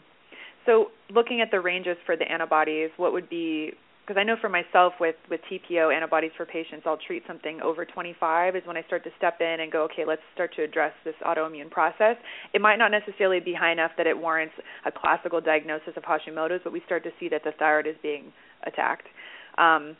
So, 0.65 0.91
looking 1.09 1.41
at 1.41 1.51
the 1.51 1.59
ranges 1.59 1.97
for 2.05 2.15
the 2.15 2.29
antibodies, 2.31 2.91
what 2.97 3.13
would 3.13 3.29
be 3.29 3.73
because 4.05 4.19
I 4.19 4.23
know 4.23 4.35
for 4.41 4.49
myself 4.49 4.93
with 4.99 5.15
with 5.29 5.39
TPO 5.49 5.95
antibodies 5.95 6.31
for 6.35 6.45
patients, 6.45 6.83
I'll 6.85 6.97
treat 6.97 7.23
something 7.27 7.61
over 7.61 7.85
25 7.85 8.55
is 8.55 8.65
when 8.65 8.75
I 8.75 8.83
start 8.83 9.03
to 9.05 9.11
step 9.17 9.39
in 9.39 9.59
and 9.61 9.71
go, 9.71 9.83
okay, 9.83 10.03
let's 10.05 10.21
start 10.33 10.53
to 10.55 10.63
address 10.63 10.91
this 11.05 11.15
autoimmune 11.25 11.69
process. 11.69 12.17
It 12.53 12.61
might 12.61 12.77
not 12.77 12.91
necessarily 12.91 13.39
be 13.39 13.53
high 13.53 13.71
enough 13.71 13.91
that 13.97 14.07
it 14.07 14.17
warrants 14.17 14.55
a 14.85 14.91
classical 14.91 15.39
diagnosis 15.39 15.93
of 15.95 16.03
Hashimoto's, 16.03 16.61
but 16.63 16.73
we 16.73 16.81
start 16.85 17.03
to 17.03 17.11
see 17.19 17.29
that 17.29 17.43
the 17.43 17.51
thyroid 17.57 17.87
is 17.87 17.95
being 18.01 18.33
attacked. 18.63 19.07
Um, 19.57 19.95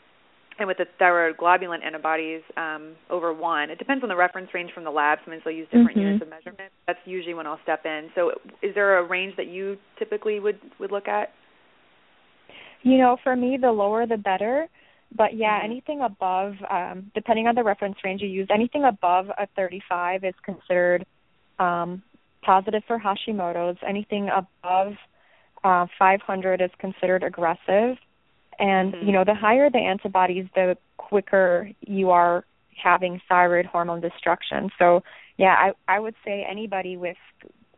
and 0.58 0.68
with 0.68 0.78
the 0.78 0.86
thyroid 0.98 1.36
globulin 1.36 1.84
antibodies 1.84 2.42
um, 2.56 2.94
over 3.10 3.32
one, 3.32 3.70
it 3.70 3.78
depends 3.78 4.02
on 4.02 4.08
the 4.08 4.16
reference 4.16 4.48
range 4.52 4.70
from 4.74 4.84
the 4.84 4.90
lab. 4.90 5.18
Sometimes 5.24 5.42
they'll 5.44 5.54
use 5.54 5.66
different 5.66 5.90
mm-hmm. 5.90 6.00
units 6.00 6.22
of 6.22 6.28
measurement. 6.28 6.72
That's 6.86 6.98
usually 7.04 7.34
when 7.34 7.46
I'll 7.46 7.60
step 7.62 7.84
in. 7.84 8.10
So, 8.14 8.32
is 8.62 8.74
there 8.74 8.98
a 8.98 9.08
range 9.08 9.34
that 9.36 9.46
you 9.46 9.76
typically 9.98 10.40
would 10.40 10.58
would 10.78 10.92
look 10.92 11.08
at? 11.08 11.30
You 12.82 12.98
know, 12.98 13.16
for 13.22 13.36
me, 13.36 13.58
the 13.60 13.70
lower 13.70 14.06
the 14.06 14.16
better. 14.16 14.68
But 15.16 15.36
yeah, 15.36 15.58
mm-hmm. 15.58 15.72
anything 15.72 16.00
above, 16.00 16.54
um, 16.70 17.10
depending 17.14 17.46
on 17.46 17.54
the 17.54 17.62
reference 17.62 17.96
range 18.04 18.22
you 18.22 18.28
use, 18.28 18.48
anything 18.52 18.84
above 18.84 19.26
a 19.28 19.46
35 19.56 20.24
is 20.24 20.34
considered 20.44 21.04
um, 21.58 22.02
positive 22.42 22.82
for 22.86 22.98
Hashimoto's. 22.98 23.78
Anything 23.86 24.28
above 24.28 24.94
uh, 25.64 25.86
500 25.98 26.60
is 26.60 26.70
considered 26.78 27.22
aggressive. 27.22 27.96
And 28.58 28.92
mm-hmm. 28.92 29.06
you 29.06 29.12
know, 29.12 29.24
the 29.24 29.34
higher 29.34 29.70
the 29.70 29.78
antibodies, 29.78 30.46
the 30.54 30.76
quicker 30.96 31.70
you 31.80 32.10
are 32.10 32.44
having 32.82 33.20
thyroid 33.28 33.66
hormone 33.66 34.00
destruction. 34.00 34.70
So 34.78 35.02
yeah, 35.36 35.54
I 35.54 35.96
I 35.96 36.00
would 36.00 36.14
say 36.24 36.46
anybody 36.48 36.96
with 36.96 37.16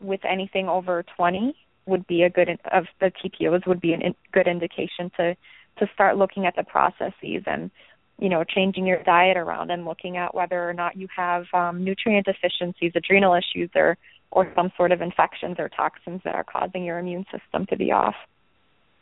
with 0.00 0.20
anything 0.24 0.68
over 0.68 1.04
20 1.16 1.56
would 1.86 2.06
be 2.06 2.22
a 2.22 2.30
good 2.30 2.48
of 2.72 2.86
the 3.00 3.10
TPOs 3.10 3.66
would 3.66 3.80
be 3.80 3.92
a 3.92 3.98
in, 3.98 4.14
good 4.32 4.46
indication 4.46 5.10
to 5.16 5.36
to 5.78 5.88
start 5.92 6.16
looking 6.16 6.46
at 6.46 6.56
the 6.56 6.62
processes 6.62 7.42
and 7.46 7.70
you 8.18 8.28
know 8.28 8.44
changing 8.44 8.86
your 8.86 9.02
diet 9.02 9.36
around 9.36 9.70
and 9.70 9.84
looking 9.84 10.16
at 10.16 10.34
whether 10.34 10.68
or 10.68 10.72
not 10.72 10.96
you 10.96 11.08
have 11.14 11.44
um, 11.52 11.84
nutrient 11.84 12.26
deficiencies, 12.26 12.92
adrenal 12.94 13.34
issues, 13.34 13.70
or 13.74 13.96
or 14.30 14.50
some 14.56 14.72
sort 14.76 14.90
of 14.90 15.00
infections 15.00 15.56
or 15.58 15.68
toxins 15.68 16.20
that 16.24 16.34
are 16.34 16.44
causing 16.44 16.84
your 16.84 16.98
immune 16.98 17.24
system 17.30 17.66
to 17.66 17.76
be 17.76 17.92
off. 17.92 18.16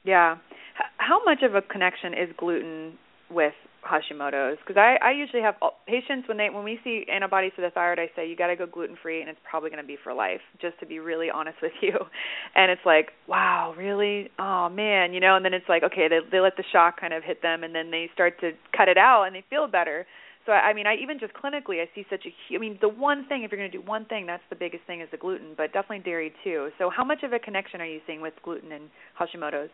Yeah. 0.05 0.37
H- 0.77 0.91
how 0.99 1.23
much 1.25 1.43
of 1.43 1.55
a 1.55 1.63
connection 1.63 2.13
is 2.15 2.29
gluten 2.37 2.99
with 3.31 3.55
Hashimoto's? 3.85 4.59
Because 4.59 4.77
I, 4.79 4.97
I 5.03 5.13
usually 5.13 5.43
have 5.43 5.55
patients 5.87 6.29
when 6.29 6.37
they 6.37 6.51
when 6.51 6.65
we 6.65 6.79
see 6.85 7.05
antibodies 7.13 7.53
to 7.57 7.63
the 7.63 7.71
thyroid, 7.71 7.99
I 7.99 8.11
say 8.17 8.29
you 8.29 8.37
got 8.37 8.49
to 8.49 8.57
go 8.57 8.67
gluten 8.67 8.97
free, 9.03 9.21
and 9.21 9.29
it's 9.31 9.39
probably 9.49 9.71
going 9.71 9.83
to 9.83 9.87
be 9.87 9.97
for 10.03 10.13
life. 10.13 10.41
Just 10.61 10.79
to 10.81 10.87
be 10.87 10.99
really 10.99 11.31
honest 11.31 11.59
with 11.63 11.73
you, 11.81 11.95
and 12.55 12.71
it's 12.71 12.85
like, 12.85 13.11
wow, 13.29 13.75
really? 13.77 14.31
Oh 14.39 14.69
man, 14.69 15.13
you 15.13 15.21
know. 15.21 15.37
And 15.37 15.45
then 15.45 15.55
it's 15.55 15.69
like, 15.69 15.83
okay, 15.83 16.09
they 16.09 16.21
they 16.31 16.41
let 16.41 16.57
the 16.57 16.65
shock 16.73 17.01
kind 17.01 17.13
of 17.13 17.23
hit 17.23 17.43
them, 17.43 17.65
and 17.65 17.75
then 17.75 17.91
they 17.91 18.11
start 18.15 18.41
to 18.41 18.53
cut 18.77 18.89
it 18.89 18.99
out, 18.99 19.25
and 19.25 19.35
they 19.35 19.45
feel 19.51 19.67
better. 19.67 20.07
So 20.47 20.51
I, 20.51 20.71
I 20.71 20.75
mean, 20.75 20.87
I 20.89 20.97
even 21.01 21.21
just 21.21 21.33
clinically, 21.35 21.81
I 21.81 21.89
see 21.95 22.05
such 22.11 22.25
a. 22.27 22.55
I 22.55 22.59
mean, 22.59 22.79
the 22.81 22.89
one 22.89 23.27
thing 23.29 23.45
if 23.45 23.53
you're 23.53 23.61
going 23.61 23.71
to 23.71 23.79
do 23.79 23.85
one 23.85 24.05
thing, 24.07 24.27
that's 24.27 24.43
the 24.51 24.57
biggest 24.57 24.85
thing 24.87 25.01
is 25.01 25.09
the 25.13 25.17
gluten, 25.17 25.55
but 25.57 25.73
definitely 25.73 26.01
dairy 26.01 26.33
too. 26.43 26.71
So 26.79 26.91
how 26.91 27.05
much 27.05 27.23
of 27.23 27.33
a 27.33 27.39
connection 27.39 27.81
are 27.81 27.87
you 27.87 28.01
seeing 28.07 28.21
with 28.21 28.35
gluten 28.45 28.73
and 28.73 28.91
Hashimoto's? 29.19 29.71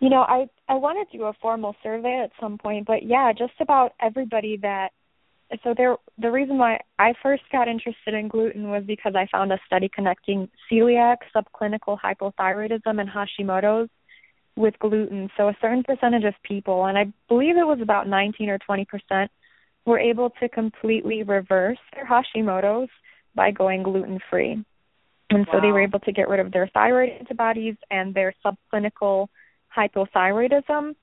You 0.00 0.08
know, 0.08 0.22
I 0.22 0.48
I 0.68 0.74
want 0.74 1.08
to 1.08 1.16
do 1.16 1.24
a 1.24 1.32
formal 1.40 1.76
survey 1.82 2.22
at 2.24 2.32
some 2.40 2.58
point, 2.58 2.86
but 2.86 3.02
yeah, 3.04 3.32
just 3.32 3.52
about 3.60 3.92
everybody 4.00 4.56
that 4.62 4.90
so 5.62 5.74
there 5.76 5.96
the 6.18 6.30
reason 6.30 6.58
why 6.58 6.80
I 6.98 7.12
first 7.22 7.42
got 7.52 7.68
interested 7.68 8.14
in 8.14 8.28
gluten 8.28 8.70
was 8.70 8.84
because 8.86 9.14
I 9.14 9.26
found 9.30 9.52
a 9.52 9.58
study 9.66 9.90
connecting 9.94 10.48
celiac, 10.70 11.16
subclinical 11.34 11.98
hypothyroidism 12.00 13.00
and 13.00 13.10
Hashimoto's 13.10 13.90
with 14.56 14.78
gluten. 14.78 15.28
So 15.36 15.48
a 15.48 15.56
certain 15.60 15.82
percentage 15.82 16.24
of 16.24 16.34
people, 16.44 16.86
and 16.86 16.96
I 16.96 17.12
believe 17.28 17.56
it 17.56 17.66
was 17.66 17.80
about 17.82 18.08
19 18.08 18.48
or 18.48 18.58
20 18.58 18.84
percent, 18.86 19.30
were 19.84 19.98
able 19.98 20.30
to 20.40 20.48
completely 20.48 21.24
reverse 21.24 21.78
their 21.94 22.06
Hashimoto's 22.06 22.90
by 23.34 23.50
going 23.50 23.82
gluten 23.82 24.18
free. 24.30 24.64
And 25.30 25.46
so 25.52 25.60
they 25.60 25.68
were 25.68 25.82
able 25.82 26.00
to 26.00 26.12
get 26.12 26.28
rid 26.28 26.40
of 26.40 26.50
their 26.50 26.68
thyroid 26.74 27.10
antibodies 27.10 27.76
and 27.90 28.12
their 28.12 28.34
subclinical 28.44 29.28
hypothyroidism 29.76 30.94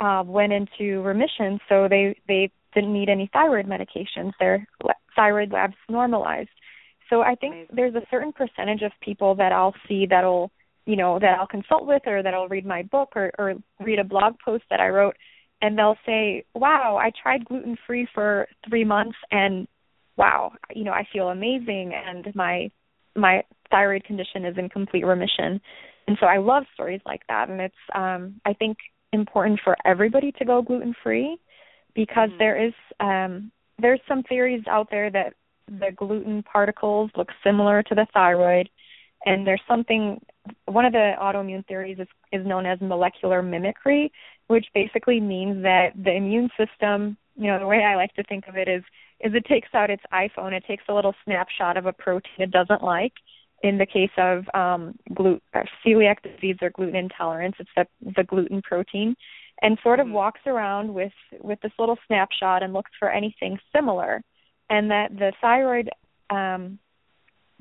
uh, 0.00 0.22
went 0.26 0.52
into 0.52 1.02
remission, 1.02 1.60
so 1.68 1.88
they 1.88 2.16
they 2.26 2.50
didn't 2.74 2.92
need 2.92 3.08
any 3.08 3.28
thyroid 3.32 3.66
medications. 3.66 4.32
Their 4.38 4.66
thyroid 5.16 5.52
labs 5.52 5.74
normalized. 5.88 6.48
So 7.08 7.22
I 7.22 7.34
think 7.34 7.54
Amazing. 7.54 7.76
there's 7.76 7.94
a 7.94 8.06
certain 8.10 8.32
percentage 8.32 8.82
of 8.82 8.92
people 9.02 9.34
that 9.36 9.52
I'll 9.52 9.74
see 9.88 10.06
that'll 10.08 10.50
you 10.86 10.96
know 10.96 11.18
that 11.18 11.38
I'll 11.38 11.46
consult 11.46 11.86
with 11.86 12.02
or 12.06 12.22
that'll 12.22 12.48
read 12.48 12.64
my 12.64 12.82
book 12.82 13.10
or 13.16 13.32
or 13.38 13.54
read 13.80 13.98
a 13.98 14.04
blog 14.04 14.34
post 14.44 14.64
that 14.70 14.80
I 14.80 14.88
wrote 14.88 15.16
and 15.62 15.76
they'll 15.76 15.98
say, 16.06 16.44
"Wow, 16.54 16.96
I 16.96 17.10
tried 17.22 17.44
gluten 17.44 17.76
free 17.86 18.06
for 18.14 18.48
3 18.68 18.84
months 18.84 19.18
and 19.30 19.68
wow, 20.16 20.52
you 20.74 20.84
know, 20.84 20.92
I 20.92 21.06
feel 21.12 21.28
amazing 21.28 21.92
and 21.94 22.34
my 22.34 22.70
my 23.16 23.42
thyroid 23.70 24.04
condition 24.04 24.44
is 24.44 24.56
in 24.56 24.68
complete 24.68 25.04
remission." 25.04 25.60
And 26.06 26.16
so 26.20 26.26
I 26.26 26.38
love 26.38 26.64
stories 26.74 27.00
like 27.06 27.22
that 27.28 27.48
and 27.48 27.60
it's 27.60 27.74
um 27.94 28.40
I 28.44 28.52
think 28.52 28.78
important 29.12 29.60
for 29.62 29.76
everybody 29.84 30.32
to 30.32 30.44
go 30.44 30.62
gluten 30.62 30.94
free 31.02 31.36
because 31.94 32.28
mm-hmm. 32.30 32.38
there 32.38 32.66
is 32.66 32.72
um 33.00 33.50
there's 33.80 34.00
some 34.08 34.22
theories 34.24 34.62
out 34.68 34.88
there 34.90 35.10
that 35.10 35.34
the 35.66 35.90
gluten 35.96 36.42
particles 36.42 37.10
look 37.16 37.28
similar 37.44 37.82
to 37.82 37.94
the 37.94 38.06
thyroid 38.12 38.68
and 39.24 39.46
there's 39.46 39.62
something 39.68 40.20
one 40.66 40.84
of 40.84 40.92
the 40.92 41.12
autoimmune 41.20 41.66
theories 41.66 41.98
is, 41.98 42.08
is 42.32 42.46
known 42.46 42.66
as 42.66 42.80
molecular 42.80 43.42
mimicry 43.42 44.10
which 44.48 44.66
basically 44.74 45.20
means 45.20 45.62
that 45.62 45.90
the 46.02 46.12
immune 46.12 46.48
system 46.58 47.16
you 47.36 47.46
know 47.46 47.58
the 47.58 47.66
way 47.66 47.84
i 47.84 47.94
like 47.94 48.12
to 48.14 48.24
think 48.24 48.46
of 48.48 48.56
it 48.56 48.68
is 48.68 48.82
is 49.20 49.32
it 49.34 49.44
takes 49.46 49.68
out 49.74 49.90
its 49.90 50.02
iphone 50.12 50.52
it 50.52 50.64
takes 50.66 50.84
a 50.88 50.94
little 50.94 51.14
snapshot 51.24 51.76
of 51.76 51.86
a 51.86 51.92
protein 51.92 52.32
it 52.38 52.50
doesn't 52.50 52.82
like 52.82 53.12
in 53.62 53.78
the 53.78 53.86
case 53.86 54.10
of 54.16 54.44
um, 54.54 54.94
gluten, 55.14 55.40
celiac 55.84 56.16
disease 56.22 56.56
or 56.62 56.70
gluten 56.70 56.96
intolerance, 56.96 57.56
it's 57.58 57.70
the, 57.76 57.86
the 58.16 58.24
gluten 58.24 58.62
protein, 58.62 59.14
and 59.62 59.78
sort 59.82 60.00
of 60.00 60.06
mm-hmm. 60.06 60.14
walks 60.14 60.40
around 60.46 60.92
with 60.92 61.12
with 61.40 61.60
this 61.60 61.72
little 61.78 61.98
snapshot 62.06 62.62
and 62.62 62.72
looks 62.72 62.90
for 62.98 63.10
anything 63.10 63.58
similar, 63.74 64.22
and 64.70 64.90
that 64.90 65.10
the 65.18 65.32
thyroid 65.40 65.90
um, 66.30 66.78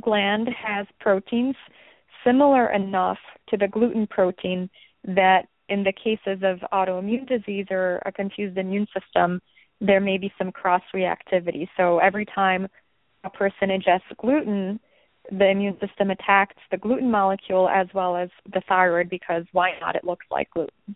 gland 0.02 0.50
has 0.50 0.88
proteins 1.00 1.56
similar 2.24 2.72
enough 2.72 3.18
to 3.50 3.58
the 3.58 3.68
gluten 3.68 4.08
protein 4.08 4.70
that 5.04 5.48
in 5.70 5.84
the 5.84 5.94
cases 5.94 6.42
of 6.44 6.60
autoimmune 6.74 7.28
disease 7.28 7.68
or 7.70 8.02
a 8.06 8.12
confused 8.12 8.58
immune 8.58 8.88
system, 8.98 9.42
there 9.80 10.02
may 10.02 10.18
be 10.18 10.32
some 10.38 10.52
cross 10.52 10.82
reactivity. 10.94 11.68
So 11.78 12.00
every 12.00 12.26
time 12.26 12.68
a 13.24 13.30
person 13.30 13.70
ingests 13.70 14.16
gluten, 14.20 14.80
the 15.32 15.50
immune 15.50 15.78
system 15.80 16.12
attacks 16.12 16.56
the 16.72 16.78
gluten 16.78 17.10
molecule 17.10 17.70
as 17.70 17.88
well 17.94 18.16
as 18.16 18.30
the 18.54 18.62
thyroid 18.68 19.10
because 19.10 19.46
why 19.52 19.72
not? 19.80 19.96
It 19.96 20.04
looks 20.04 20.26
like 20.32 20.50
gluten. 20.52 20.96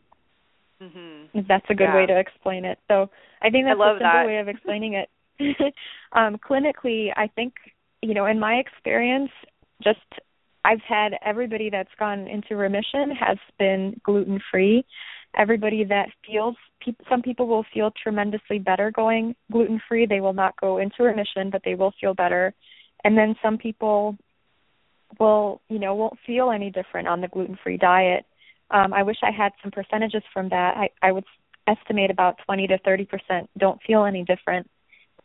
Mm-hmm. 0.82 1.40
That's 1.48 1.66
a 1.70 1.76
good 1.76 1.86
yeah. 1.86 1.96
way 1.96 2.06
to 2.06 2.20
explain 2.20 2.66
it. 2.66 2.78
So 2.88 3.10
I 3.42 3.50
think 3.50 3.66
that's 3.66 3.80
I 3.80 3.90
a 3.90 3.94
simple 3.94 4.08
that. 4.12 4.26
way 4.26 4.38
of 4.38 4.48
explaining 4.50 4.94
it. 4.94 5.10
um, 6.14 6.38
clinically, 6.38 7.10
I 7.16 7.28
think 7.36 7.54
you 8.04 8.14
know, 8.14 8.26
in 8.26 8.40
my 8.40 8.56
experience, 8.56 9.32
just 9.82 10.00
I've 10.66 10.82
had 10.88 11.14
everybody 11.26 11.70
that's 11.70 11.90
gone 11.98 12.28
into 12.28 12.56
remission 12.56 13.12
has 13.20 13.38
been 13.58 14.00
gluten 14.04 14.40
free. 14.52 14.86
Everybody 15.38 15.84
that 15.86 16.10
feels, 16.26 16.56
some 17.10 17.22
people 17.22 17.48
will 17.48 17.66
feel 17.74 17.92
tremendously 18.02 18.60
better 18.60 18.92
going 18.92 19.36
gluten 19.52 19.82
free. 19.88 20.06
They 20.06 20.20
will 20.20 20.34
not 20.34 20.60
go 20.60 20.78
into 20.78 21.04
remission, 21.04 21.50
but 21.50 21.62
they 21.64 21.76
will 21.76 21.94
feel 22.00 22.14
better. 22.14 22.54
And 23.04 23.18
then 23.18 23.36
some 23.42 23.58
people 23.58 24.18
will, 25.20 25.62
you 25.70 25.80
know, 25.80 25.96
won't 25.96 26.18
feel 26.26 26.52
any 26.52 26.72
different 26.72 27.08
on 27.08 27.22
the 27.22 27.28
gluten 27.28 27.58
free 27.64 27.78
diet. 27.78 28.26
Um, 28.72 28.94
I 28.94 29.04
wish 29.04 29.18
I 29.22 29.32
had 29.32 29.52
some 29.62 29.72
percentages 29.72 30.24
from 30.34 30.50
that. 30.50 30.76
I, 30.78 30.90
I 31.02 31.12
would 31.12 31.26
estimate 31.68 32.12
about 32.12 32.40
20 32.46 32.68
to 32.68 32.78
30 32.80 33.06
percent 33.06 33.50
don't 33.58 33.80
feel 33.86 34.06
any 34.06 34.24
different. 34.24 34.70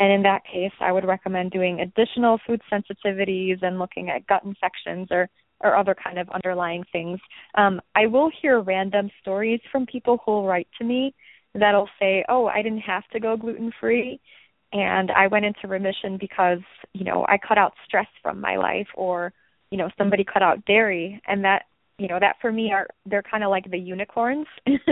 And 0.00 0.12
in 0.12 0.22
that 0.22 0.44
case, 0.44 0.72
I 0.80 0.92
would 0.92 1.04
recommend 1.04 1.50
doing 1.50 1.80
additional 1.80 2.38
food 2.46 2.60
sensitivities 2.72 3.62
and 3.62 3.78
looking 3.78 4.10
at 4.10 4.26
gut 4.26 4.44
infections 4.44 5.08
or 5.10 5.28
or 5.60 5.74
other 5.74 5.94
kind 5.94 6.20
of 6.20 6.28
underlying 6.30 6.84
things. 6.92 7.18
Um, 7.56 7.80
I 7.96 8.06
will 8.06 8.30
hear 8.40 8.60
random 8.60 9.10
stories 9.20 9.58
from 9.72 9.86
people 9.86 10.20
who 10.24 10.30
will 10.30 10.46
write 10.46 10.68
to 10.78 10.84
me 10.84 11.14
that'll 11.52 11.88
say, 11.98 12.24
"Oh, 12.28 12.46
I 12.46 12.62
didn't 12.62 12.82
have 12.82 13.08
to 13.08 13.18
go 13.18 13.36
gluten 13.36 13.72
free, 13.80 14.20
and 14.72 15.10
I 15.10 15.26
went 15.28 15.44
into 15.44 15.66
remission 15.66 16.18
because 16.18 16.60
you 16.92 17.04
know 17.04 17.24
I 17.28 17.38
cut 17.38 17.58
out 17.58 17.72
stress 17.86 18.06
from 18.22 18.40
my 18.40 18.56
life, 18.56 18.88
or 18.94 19.32
you 19.70 19.78
know 19.78 19.90
somebody 19.96 20.24
cut 20.24 20.42
out 20.42 20.64
dairy," 20.64 21.20
and 21.26 21.44
that 21.44 21.64
you 21.98 22.08
know 22.08 22.18
that 22.20 22.36
for 22.40 22.52
me 22.52 22.72
are 22.72 22.86
they're 23.06 23.22
kind 23.22 23.44
of 23.44 23.50
like 23.50 23.70
the 23.70 23.78
unicorns. 23.78 24.46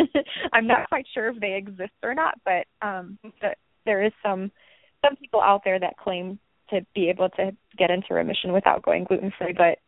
I'm 0.53 0.67
not 0.67 0.89
quite 0.89 1.07
sure 1.13 1.29
if 1.29 1.41
they 1.41 1.55
exist 1.55 1.93
or 2.03 2.15
not, 2.15 2.35
but 2.45 2.67
um, 2.87 3.19
the, 3.41 3.55
there 3.85 4.05
is 4.05 4.13
some 4.23 4.51
some 5.05 5.17
people 5.17 5.41
out 5.41 5.63
there 5.65 5.79
that 5.79 5.97
claim 5.99 6.39
to 6.71 6.85
be 6.95 7.09
able 7.09 7.29
to 7.31 7.53
get 7.79 7.91
into 7.91 8.15
remission 8.15 8.53
without 8.53 8.83
going 8.83 9.05
gluten 9.05 9.33
free, 9.39 9.55
but 9.57 9.79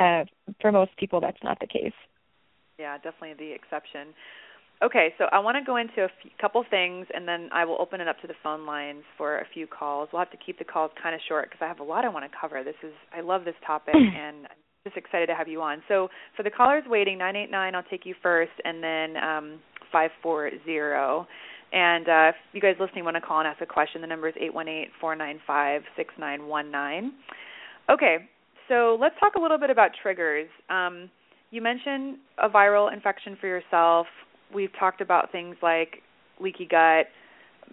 uh, 0.00 0.24
for 0.60 0.72
most 0.72 0.96
people, 0.96 1.20
that's 1.20 1.42
not 1.42 1.58
the 1.60 1.66
case. 1.66 1.94
Yeah, 2.78 2.96
definitely 2.98 3.34
the 3.38 3.52
exception. 3.52 4.08
Okay, 4.82 5.14
so 5.16 5.24
I 5.32 5.38
want 5.38 5.56
to 5.56 5.64
go 5.64 5.76
into 5.76 6.04
a 6.04 6.08
few, 6.20 6.30
couple 6.38 6.62
things, 6.68 7.06
and 7.14 7.26
then 7.26 7.48
I 7.52 7.64
will 7.64 7.78
open 7.80 8.00
it 8.02 8.08
up 8.08 8.20
to 8.20 8.26
the 8.26 8.34
phone 8.42 8.66
lines 8.66 9.04
for 9.16 9.38
a 9.38 9.46
few 9.54 9.66
calls. 9.66 10.10
We'll 10.12 10.20
have 10.20 10.30
to 10.32 10.36
keep 10.36 10.58
the 10.58 10.64
calls 10.64 10.90
kind 11.02 11.14
of 11.14 11.20
short 11.26 11.48
because 11.48 11.64
I 11.64 11.68
have 11.68 11.80
a 11.80 11.84
lot 11.84 12.04
I 12.04 12.10
want 12.10 12.30
to 12.30 12.38
cover. 12.38 12.62
This 12.62 12.74
is 12.82 12.92
I 13.16 13.22
love 13.22 13.44
this 13.44 13.54
topic, 13.66 13.94
and 13.94 14.44
I'm 14.44 14.58
just 14.84 14.98
excited 14.98 15.28
to 15.28 15.34
have 15.34 15.48
you 15.48 15.62
on. 15.62 15.82
So 15.88 16.08
for 16.36 16.42
the 16.42 16.50
callers 16.50 16.84
waiting, 16.86 17.16
nine 17.16 17.36
eight 17.36 17.50
nine, 17.50 17.74
I'll 17.74 17.84
take 17.84 18.04
you 18.04 18.14
first, 18.22 18.52
and 18.64 18.82
then 18.82 19.16
um, 19.16 19.60
five 19.90 20.10
four 20.22 20.50
zero. 20.66 21.26
And 21.72 22.08
uh, 22.08 22.28
if 22.28 22.34
you 22.52 22.60
guys 22.60 22.74
listening 22.78 23.04
want 23.04 23.16
to 23.16 23.22
call 23.22 23.38
and 23.38 23.48
ask 23.48 23.62
a 23.62 23.66
question, 23.66 24.02
the 24.02 24.06
number 24.06 24.28
is 24.28 24.34
eight 24.38 24.52
one 24.52 24.68
eight 24.68 24.88
four 25.00 25.16
nine 25.16 25.40
five 25.46 25.82
six 25.96 26.12
nine 26.18 26.46
one 26.46 26.70
nine. 26.70 27.12
Okay, 27.88 28.28
so 28.68 28.98
let's 29.00 29.14
talk 29.20 29.36
a 29.36 29.40
little 29.40 29.58
bit 29.58 29.70
about 29.70 29.92
triggers. 30.02 30.48
Um, 30.68 31.08
you 31.50 31.62
mentioned 31.62 32.18
a 32.38 32.48
viral 32.48 32.92
infection 32.92 33.36
for 33.40 33.46
yourself. 33.46 34.06
We've 34.54 34.70
talked 34.78 35.00
about 35.00 35.32
things 35.32 35.56
like 35.62 36.02
leaky 36.40 36.66
gut, 36.66 37.06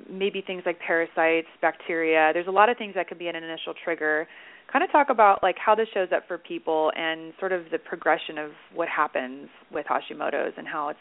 maybe 0.10 0.42
things 0.46 0.64
like 0.66 0.80
parasites, 0.80 1.48
bacteria. 1.62 2.32
There's 2.34 2.48
a 2.48 2.52
lot 2.52 2.70
of 2.70 2.78
things 2.78 2.94
that 2.96 3.08
could 3.08 3.20
be 3.20 3.28
an 3.28 3.36
initial 3.36 3.74
trigger. 3.84 4.28
Kind 4.72 4.84
of 4.84 4.92
talk 4.92 5.10
about 5.10 5.44
like 5.44 5.56
how 5.64 5.76
this 5.76 5.88
shows 5.94 6.10
up 6.16 6.24
for 6.28 6.38
people 6.38 6.92
and 6.96 7.34
sort 7.40 7.52
of 7.52 7.66
the 7.72 7.78
progression 7.78 8.38
of 8.38 8.52
what 8.74 8.88
happens 8.88 9.50
with 9.72 9.86
Hashimoto's 9.86 10.54
and 10.58 10.68
how 10.68 10.90
it's 10.90 11.00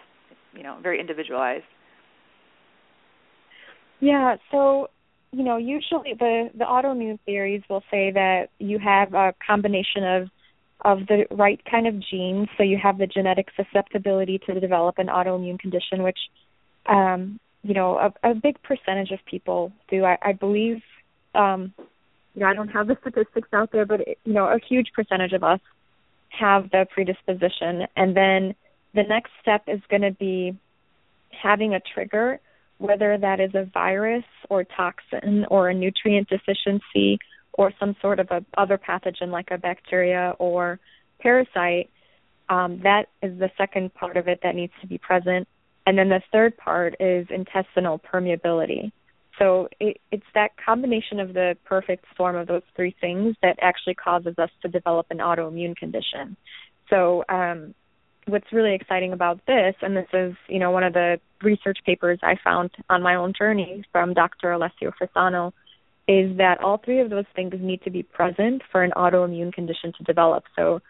you 0.55 0.63
know 0.63 0.79
very 0.83 1.01
individualized. 1.01 1.65
Yeah, 4.01 4.37
so 4.51 4.89
you 5.33 5.45
know, 5.45 5.57
usually 5.57 6.15
the 6.19 6.51
the 6.57 6.65
autoimmune 6.65 7.19
theories 7.25 7.63
will 7.71 7.83
say 7.91 8.11
that 8.13 8.49
you 8.59 8.79
have 8.79 9.15
a 9.15 9.33
combination 9.45 10.05
of 10.05 10.29
of 10.85 11.07
the 11.07 11.27
right 11.31 11.61
kind 11.71 11.87
of 11.87 11.95
genes, 12.01 12.49
so 12.57 12.63
you 12.63 12.79
have 12.83 12.99
the 12.99 13.07
genetic 13.07 13.49
susceptibility 13.57 14.39
to 14.47 14.59
develop 14.59 14.99
an 14.99 15.07
autoimmune 15.07 15.59
condition, 15.59 16.03
which 16.03 16.19
um, 16.87 17.39
you 17.63 17.75
know 17.75 17.97
a, 17.99 18.31
a 18.31 18.35
big 18.35 18.61
percentage 18.63 19.11
of 19.11 19.19
people 19.27 19.73
do. 19.89 20.05
I, 20.05 20.19
I 20.23 20.33
believe, 20.33 20.83
um, 21.35 21.73
you 22.35 22.41
know, 22.41 22.47
I 22.47 22.55
don't 22.55 22.69
have 22.69 22.87
the 22.89 22.97
statistics 23.01 23.49
out 23.53 23.71
there, 23.73 23.87
but 23.87 24.01
it, 24.01 24.19
you 24.25 24.33
know, 24.33 24.47
a 24.47 24.59
huge 24.69 24.89
percentage 24.95 25.33
of 25.33 25.45
us 25.45 25.61
have 26.29 26.71
the 26.71 26.87
predisposition, 26.93 27.87
and 27.97 28.17
then 28.17 28.55
the 28.95 29.03
next 29.03 29.31
step 29.41 29.63
is 29.69 29.81
going 29.89 30.03
to 30.03 30.13
be 30.13 30.57
having 31.43 31.75
a 31.75 31.81
trigger 31.95 32.41
whether 32.83 33.17
that 33.17 33.39
is 33.39 33.55
a 33.55 33.65
virus 33.73 34.25
or 34.51 34.65
toxin 34.65 35.47
or 35.49 35.69
a 35.69 35.75
nutrient 35.75 36.29
deficiency 36.29 37.19
or 37.55 37.73
some 37.79 37.95
sort 38.01 38.19
of 38.21 38.29
a 38.31 38.45
other 38.57 38.79
pathogen 38.79 39.29
like 39.29 39.51
a 39.51 39.59
bacteria 39.59 40.35
or 40.39 40.79
parasite, 41.21 41.91
um, 42.49 42.81
that 42.83 43.07
is 43.23 43.39
the 43.39 43.51
second 43.57 43.93
part 43.95 44.17
of 44.17 44.29
it 44.29 44.41
that 44.43 44.55
needs 44.55 44.73
to 44.81 44.87
be 44.87 44.99
present. 44.99 45.47
And 45.87 45.99
then 45.99 46.09
the 46.09 46.23
third 46.31 46.57
part 46.57 46.95
is 47.01 47.27
intestinal 47.31 47.99
permeability. 47.99 48.93
So 49.39 49.69
it, 49.81 49.99
it's 50.11 50.27
that 50.35 50.51
combination 50.65 51.19
of 51.19 51.35
the 51.35 51.57
perfect 51.65 52.05
storm 52.15 52.37
of 52.37 52.47
those 52.47 52.63
three 52.77 52.95
things 53.01 53.35
that 53.43 53.57
actually 53.61 53.95
causes 53.95 54.35
us 54.39 54.51
to 54.63 54.69
develop 54.69 55.07
an 55.11 55.19
autoimmune 55.19 55.77
condition. 55.77 56.37
So 56.91 57.25
um, 57.29 57.75
what's 58.27 58.53
really 58.53 58.75
exciting 58.75 59.13
about 59.13 59.41
this, 59.47 59.75
and 59.81 59.97
this 59.97 60.07
is, 60.13 60.35
you 60.49 60.59
know, 60.59 60.71
one 60.71 60.85
of 60.85 60.93
the 60.93 61.19
research 61.43 61.79
papers 61.85 62.19
I 62.23 62.37
found 62.45 62.71
on 62.89 63.03
my 63.03 63.15
own 63.15 63.33
journey 63.37 63.85
from 63.91 64.15
Dr. 64.15 64.53
Alessio 64.53 64.93
Fasano, 65.01 65.53
is 66.09 66.37
that 66.39 66.61
all 66.63 66.79
three 66.85 67.01
of 67.01 67.11
those 67.11 67.25
things 67.35 67.53
need 67.61 67.83
to 67.83 67.91
be 67.91 68.03
present 68.03 68.63
for 68.71 68.83
an 68.83 68.93
autoimmune 68.97 69.53
condition 69.53 69.93
to 69.97 70.05
develop. 70.05 70.45
So, 70.57 70.81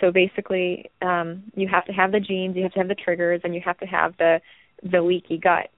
so 0.00 0.10
basically, 0.12 0.90
um, 1.00 1.44
you 1.54 1.68
have 1.68 1.86
to 1.86 1.92
have 1.92 2.12
the 2.12 2.20
genes, 2.20 2.56
you 2.56 2.62
have 2.62 2.72
to 2.72 2.80
have 2.80 2.88
the 2.88 2.94
triggers, 2.94 3.40
and 3.44 3.54
you 3.54 3.62
have 3.64 3.78
to 3.78 3.86
have 3.86 4.16
the 4.18 4.40
the 4.82 5.00
leaky 5.00 5.38
gut. 5.38 5.70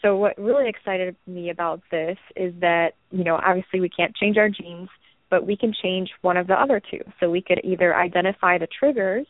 So, 0.00 0.16
what 0.16 0.38
really 0.38 0.68
excited 0.68 1.16
me 1.26 1.50
about 1.50 1.82
this 1.90 2.16
is 2.34 2.54
that 2.60 2.92
you 3.10 3.24
know, 3.24 3.36
obviously, 3.36 3.80
we 3.80 3.90
can't 3.90 4.14
change 4.16 4.38
our 4.38 4.48
genes, 4.48 4.88
but 5.28 5.46
we 5.46 5.56
can 5.56 5.74
change 5.82 6.10
one 6.22 6.36
of 6.36 6.46
the 6.46 6.54
other 6.54 6.80
two. 6.80 7.00
So 7.20 7.28
we 7.28 7.42
could 7.42 7.60
either 7.64 7.94
identify 7.94 8.58
the 8.58 8.68
triggers 8.78 9.26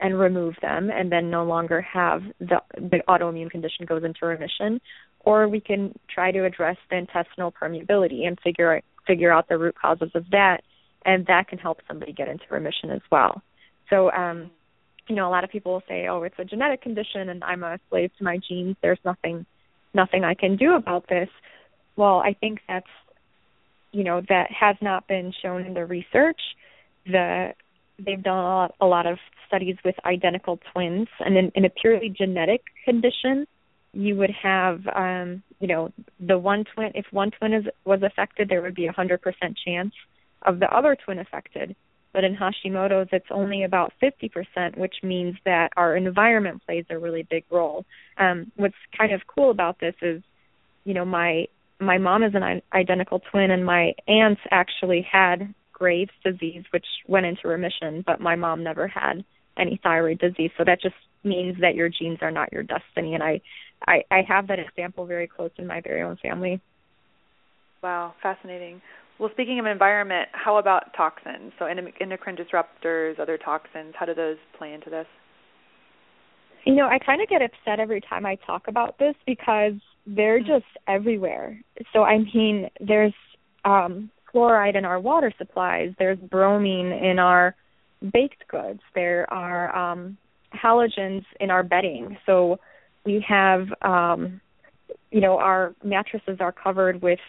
and 0.00 0.18
remove 0.18 0.54
them 0.60 0.90
and 0.90 1.10
then 1.10 1.30
no 1.30 1.44
longer 1.44 1.80
have 1.80 2.22
the 2.40 2.60
the 2.74 3.00
autoimmune 3.08 3.50
condition 3.50 3.86
goes 3.86 4.04
into 4.04 4.26
remission 4.26 4.80
or 5.26 5.48
we 5.48 5.60
can 5.60 5.92
try 6.08 6.30
to 6.30 6.44
address 6.46 6.76
the 6.88 6.96
intestinal 6.96 7.52
permeability 7.52 8.26
and 8.26 8.38
figure 8.42 8.80
figure 9.06 9.30
out 9.30 9.48
the 9.48 9.58
root 9.58 9.74
causes 9.80 10.10
of 10.14 10.24
that 10.30 10.62
and 11.04 11.26
that 11.26 11.46
can 11.48 11.58
help 11.58 11.78
somebody 11.86 12.12
get 12.12 12.28
into 12.28 12.44
remission 12.50 12.90
as 12.90 13.02
well. 13.12 13.42
So 13.90 14.10
um 14.12 14.50
you 15.08 15.16
know 15.16 15.28
a 15.28 15.30
lot 15.30 15.44
of 15.44 15.50
people 15.50 15.72
will 15.72 15.82
say 15.88 16.06
oh 16.08 16.22
it's 16.22 16.38
a 16.38 16.44
genetic 16.44 16.80
condition 16.80 17.28
and 17.28 17.44
i'm 17.44 17.62
a 17.62 17.78
slave 17.90 18.10
to 18.16 18.24
my 18.24 18.38
genes. 18.48 18.76
There's 18.80 18.98
nothing 19.04 19.44
nothing 19.92 20.24
i 20.24 20.34
can 20.34 20.56
do 20.56 20.74
about 20.74 21.08
this. 21.08 21.28
Well 21.96 22.18
i 22.20 22.34
think 22.40 22.60
that's 22.66 22.86
you 23.92 24.04
know 24.04 24.22
that 24.28 24.48
has 24.50 24.76
not 24.80 25.06
been 25.08 25.32
shown 25.42 25.66
in 25.66 25.74
the 25.74 25.84
research. 25.84 26.40
The 27.06 27.52
they've 27.98 28.22
done 28.22 28.38
a 28.38 28.42
lot, 28.42 28.74
a 28.80 28.86
lot 28.86 29.06
of 29.06 29.18
studies 29.46 29.76
with 29.84 29.94
identical 30.04 30.58
twins, 30.72 31.08
and 31.20 31.36
in, 31.36 31.50
in 31.54 31.64
a 31.64 31.70
purely 31.70 32.08
genetic 32.10 32.62
condition, 32.84 33.46
you 33.96 34.16
would 34.16 34.30
have, 34.42 34.80
um, 34.94 35.42
you 35.58 35.68
know, 35.68 35.90
the 36.20 36.38
one 36.38 36.64
twin. 36.74 36.92
If 36.94 37.06
one 37.10 37.30
twin 37.30 37.54
is 37.54 37.64
was 37.84 38.02
affected, 38.02 38.48
there 38.48 38.62
would 38.62 38.74
be 38.74 38.86
a 38.86 38.92
hundred 38.92 39.22
percent 39.22 39.56
chance 39.64 39.92
of 40.42 40.60
the 40.60 40.66
other 40.74 40.96
twin 41.04 41.18
affected. 41.18 41.74
But 42.12 42.24
in 42.24 42.36
Hashimoto's, 42.36 43.08
it's 43.12 43.26
only 43.30 43.64
about 43.64 43.92
50%, 44.02 44.78
which 44.78 44.94
means 45.02 45.36
that 45.44 45.68
our 45.76 45.96
environment 45.96 46.62
plays 46.64 46.86
a 46.88 46.98
really 46.98 47.26
big 47.28 47.44
role. 47.50 47.84
Um, 48.16 48.50
what's 48.56 48.74
kind 48.96 49.12
of 49.12 49.20
cool 49.26 49.50
about 49.50 49.80
this 49.80 49.94
is, 50.00 50.22
you 50.84 50.94
know, 50.94 51.04
my 51.04 51.46
my 51.78 51.98
mom 51.98 52.22
is 52.22 52.32
an 52.34 52.62
identical 52.72 53.20
twin, 53.30 53.50
and 53.50 53.64
my 53.64 53.92
aunts 54.08 54.40
actually 54.50 55.06
had 55.10 55.54
Graves' 55.72 56.10
disease, 56.24 56.64
which 56.70 56.86
went 57.06 57.26
into 57.26 57.48
remission, 57.48 58.02
but 58.06 58.20
my 58.20 58.34
mom 58.34 58.62
never 58.64 58.88
had 58.88 59.22
any 59.58 59.78
thyroid 59.82 60.18
disease. 60.18 60.50
So 60.56 60.64
that 60.64 60.80
just 60.80 60.94
means 61.22 61.56
that 61.60 61.74
your 61.74 61.90
genes 61.90 62.18
are 62.22 62.30
not 62.30 62.52
your 62.52 62.62
destiny. 62.62 63.12
And 63.14 63.22
I, 63.22 63.42
I, 63.86 64.02
I 64.10 64.22
have 64.26 64.48
that 64.48 64.58
example 64.58 65.06
very 65.06 65.26
close 65.26 65.50
in 65.58 65.66
my 65.66 65.80
very 65.80 66.02
own 66.02 66.16
family. 66.22 66.60
Wow, 67.82 68.14
fascinating. 68.22 68.82
Well, 69.18 69.30
speaking 69.32 69.58
of 69.58 69.66
environment, 69.66 70.28
how 70.32 70.58
about 70.58 70.94
toxins? 70.96 71.52
So 71.58 71.66
endocrine 71.66 72.36
disruptors, 72.36 73.18
other 73.18 73.38
toxins, 73.38 73.94
how 73.98 74.06
do 74.06 74.14
those 74.14 74.36
play 74.58 74.74
into 74.74 74.90
this? 74.90 75.06
You 76.64 76.74
know, 76.74 76.86
I 76.86 76.98
kind 76.98 77.22
of 77.22 77.28
get 77.28 77.42
upset 77.42 77.80
every 77.80 78.00
time 78.00 78.26
I 78.26 78.36
talk 78.46 78.68
about 78.68 78.98
this 78.98 79.14
because 79.24 79.74
they're 80.06 80.40
mm-hmm. 80.40 80.48
just 80.48 80.66
everywhere. 80.88 81.58
So 81.92 82.02
I 82.02 82.18
mean, 82.18 82.68
there's 82.80 83.14
um 83.64 84.10
fluoride 84.34 84.76
in 84.76 84.84
our 84.84 85.00
water 85.00 85.32
supplies, 85.38 85.92
there's 85.98 86.18
bromine 86.18 86.92
in 86.92 87.18
our 87.18 87.54
baked 88.12 88.46
goods, 88.48 88.80
there 88.94 89.32
are 89.32 89.74
um 89.74 90.18
halogens 90.52 91.24
in 91.40 91.50
our 91.50 91.62
bedding. 91.62 92.18
So 92.26 92.58
we 93.06 93.24
have 93.26 93.68
um 93.82 94.40
you 95.10 95.20
know, 95.20 95.38
our 95.38 95.74
mattresses 95.82 96.38
are 96.40 96.52
covered 96.52 97.00
with 97.00 97.20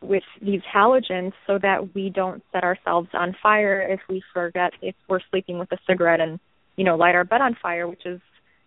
with 0.00 0.22
these 0.40 0.60
halogens 0.74 1.32
so 1.46 1.58
that 1.58 1.94
we 1.94 2.10
don't 2.10 2.42
set 2.52 2.62
ourselves 2.62 3.08
on 3.14 3.34
fire 3.42 3.80
if 3.80 4.00
we 4.08 4.22
forget 4.34 4.72
if 4.82 4.94
we're 5.08 5.20
sleeping 5.30 5.58
with 5.58 5.72
a 5.72 5.78
cigarette 5.86 6.20
and 6.20 6.38
you 6.76 6.84
know 6.84 6.94
light 6.94 7.14
our 7.14 7.24
bed 7.24 7.40
on 7.40 7.56
fire 7.62 7.88
which 7.88 8.04
is 8.04 8.20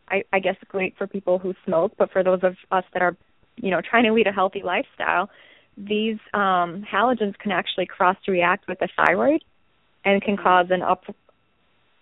I, 0.09 0.23
I 0.33 0.39
guess 0.39 0.55
great 0.67 0.97
for 0.97 1.05
people 1.05 1.37
who 1.37 1.53
smoke 1.63 1.91
but 1.95 2.11
for 2.11 2.23
those 2.23 2.39
of 2.41 2.55
us 2.71 2.83
that 2.91 3.03
are 3.03 3.15
you 3.55 3.69
know 3.69 3.81
trying 3.87 4.05
to 4.05 4.13
lead 4.13 4.25
a 4.25 4.31
healthy 4.31 4.63
lifestyle 4.63 5.29
these 5.77 6.17
um 6.33 6.83
halogens 6.91 7.37
can 7.37 7.51
actually 7.51 7.85
cross 7.85 8.17
react 8.27 8.67
with 8.67 8.79
the 8.79 8.89
thyroid 8.95 9.43
and 10.05 10.23
can 10.23 10.37
cause 10.37 10.67
an 10.71 10.81
up 10.81 11.03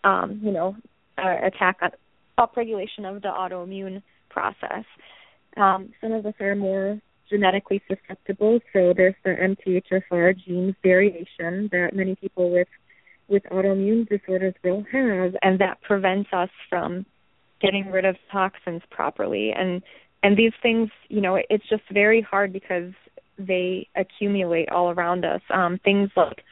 um 0.05 0.39
you 0.41 0.51
know 0.51 0.77
uh, 1.17 1.35
attack 1.43 1.79
on 1.81 1.91
upregulation 2.39 3.03
of 3.03 3.21
the 3.21 3.27
autoimmune 3.27 4.01
process 4.35 4.85
um 5.57 5.81
some 6.01 6.11
of 6.11 6.25
us 6.25 6.37
are 6.39 6.55
more 6.55 6.99
genetically 7.29 7.81
susceptible. 7.87 8.59
So 8.73 8.93
there's 8.95 9.15
the 9.23 9.31
MTHFR 9.31 10.35
gene 10.45 10.75
variation 10.83 11.69
that 11.71 11.89
many 11.93 12.15
people 12.15 12.51
with 12.51 12.67
with 13.27 13.43
autoimmune 13.51 14.07
disorders 14.07 14.53
will 14.63 14.83
have, 14.91 15.35
and 15.41 15.59
that 15.59 15.81
prevents 15.81 16.29
us 16.31 16.49
from 16.69 17.05
getting 17.59 17.89
rid 17.91 18.05
of 18.05 18.15
toxins 18.31 18.81
properly. 18.91 19.51
And 19.51 19.81
and 20.23 20.37
these 20.37 20.53
things, 20.61 20.89
you 21.09 21.21
know, 21.21 21.39
it's 21.49 21.67
just 21.69 21.83
very 21.91 22.21
hard 22.21 22.53
because 22.53 22.93
they 23.37 23.87
accumulate 23.95 24.69
all 24.69 24.91
around 24.91 25.25
us. 25.25 25.41
Um, 25.53 25.79
things 25.83 26.09
like 26.15 26.43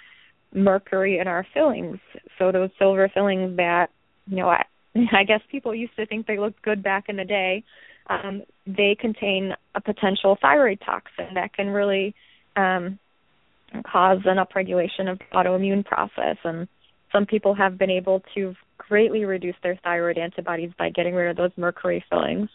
mercury 0.54 1.20
in 1.20 1.28
our 1.28 1.46
fillings. 1.54 2.00
So 2.38 2.52
those 2.52 2.70
silver 2.78 3.10
fillings 3.14 3.58
that, 3.58 3.90
you 4.28 4.38
know, 4.38 4.50
I, 4.50 4.64
I 5.12 5.24
guess 5.24 5.42
people 5.52 5.74
used 5.74 5.96
to 5.96 6.06
think 6.06 6.28
they 6.28 6.40
looked 6.40 6.62
good 6.62 6.84
back 6.84 7.06
in 7.10 7.18
the 7.18 7.26
day 7.26 7.64
um, 8.08 8.44
they 8.66 8.96
contain 9.00 9.54
a 9.76 9.82
potential 9.82 10.38
thyroid 10.42 10.80
toxin 10.86 11.34
that 11.36 11.54
can 11.54 11.68
really 11.68 12.14
um, 12.56 13.00
cause 13.90 14.20
an 14.26 14.38
upregulation 14.38 15.12
of 15.12 15.20
autoimmune 15.34 15.86
process. 15.86 16.38
And 16.44 16.68
some 17.12 17.26
people 17.26 17.54
have 17.54 17.78
been 17.78 17.90
able 17.90 18.22
to 18.36 18.56
greatly 18.78 19.26
reduce 19.26 19.56
their 19.64 19.80
thyroid 19.84 20.18
antibodies 20.18 20.72
by 20.78 20.90
getting 20.90 21.14
rid 21.14 21.30
of 21.30 21.38
those 21.38 21.52
mercury 21.58 22.04
fillings. 22.10 22.50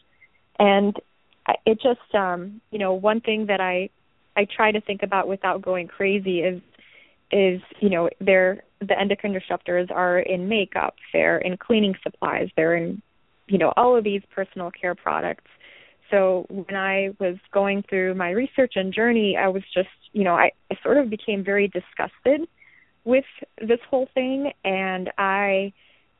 And 0.58 0.94
it 1.64 1.80
just, 1.80 2.14
um, 2.14 2.60
you 2.70 2.78
know, 2.78 2.92
one 2.92 3.20
thing 3.20 3.46
that 3.46 3.60
I 3.60 3.90
I 4.36 4.46
try 4.54 4.70
to 4.70 4.80
think 4.80 5.02
about 5.02 5.26
without 5.26 5.62
going 5.62 5.88
crazy 5.88 6.40
is 6.40 6.62
is 7.30 7.60
you 7.80 7.90
know 7.90 8.08
they're 8.20 8.62
the 8.80 8.98
endocrine 8.98 9.34
disruptors 9.34 9.90
are 9.90 10.20
in 10.20 10.48
makeup, 10.48 10.94
they're 11.12 11.38
in 11.38 11.56
cleaning 11.56 11.94
supplies, 12.02 12.48
they're 12.56 12.76
in 12.76 13.02
you 13.46 13.58
know 13.58 13.72
all 13.76 13.96
of 13.96 14.04
these 14.04 14.22
personal 14.34 14.70
care 14.70 14.94
products. 14.94 15.50
So 16.10 16.46
when 16.48 16.76
i 16.76 17.10
was 17.18 17.36
going 17.52 17.84
through 17.88 18.14
my 18.14 18.30
research 18.30 18.74
and 18.76 18.94
journey 18.94 19.36
i 19.36 19.48
was 19.48 19.62
just 19.74 19.88
you 20.12 20.24
know 20.24 20.34
i, 20.34 20.50
I 20.70 20.78
sort 20.82 20.96
of 20.98 21.10
became 21.10 21.44
very 21.44 21.68
disgusted 21.68 22.48
with 23.04 23.24
this 23.60 23.80
whole 23.90 24.08
thing. 24.14 24.52
And 24.64 25.10
i 25.18 25.72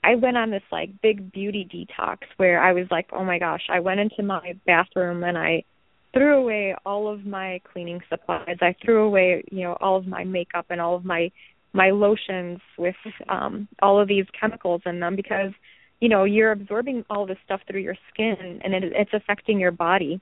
i 0.05 0.15
went 0.15 0.37
on 0.37 0.51
this 0.51 0.63
like 0.71 0.91
big 1.03 1.33
beauty 1.33 1.67
detox 1.73 2.19
where 2.37 2.63
i 2.63 2.73
was 2.73 2.87
like 2.91 3.09
oh 3.13 3.25
my 3.25 3.39
gosh 3.39 3.63
i 3.71 3.81
went 3.81 4.01
into 4.01 4.23
my 4.23 4.55
bathroom 4.67 5.25
and 5.25 5.39
i 5.39 5.65
threw 6.13 6.39
away 6.39 6.75
all 6.87 7.13
of 7.13 7.25
my 7.25 7.61
cleaning 7.73 8.01
supplies. 8.09 8.57
I 8.61 8.75
threw 8.85 9.05
away 9.05 9.45
you 9.51 9.63
know 9.63 9.77
all 9.81 9.97
of 9.97 10.07
my 10.07 10.25
makeup 10.25 10.67
and 10.71 10.81
all 10.81 10.97
of 10.97 11.05
my 11.05 11.31
my 11.73 11.91
lotions 11.91 12.61
with 12.77 12.97
um 13.29 13.69
all 13.83 14.01
of 14.01 14.09
these 14.09 14.27
chemicals 14.39 14.83
in 14.87 15.01
them 15.01 15.17
because 15.17 15.53
you 16.01 16.09
know 16.09 16.25
you're 16.25 16.53
absorbing 16.53 17.05
all 17.11 17.27
this 17.27 17.39
stuff 17.45 17.61
through 17.69 17.81
your 17.81 17.97
skin 18.13 18.61
and 18.65 18.75
it, 18.75 18.85
it's 18.85 19.13
affecting 19.13 19.59
your 19.61 19.73
body. 19.73 20.21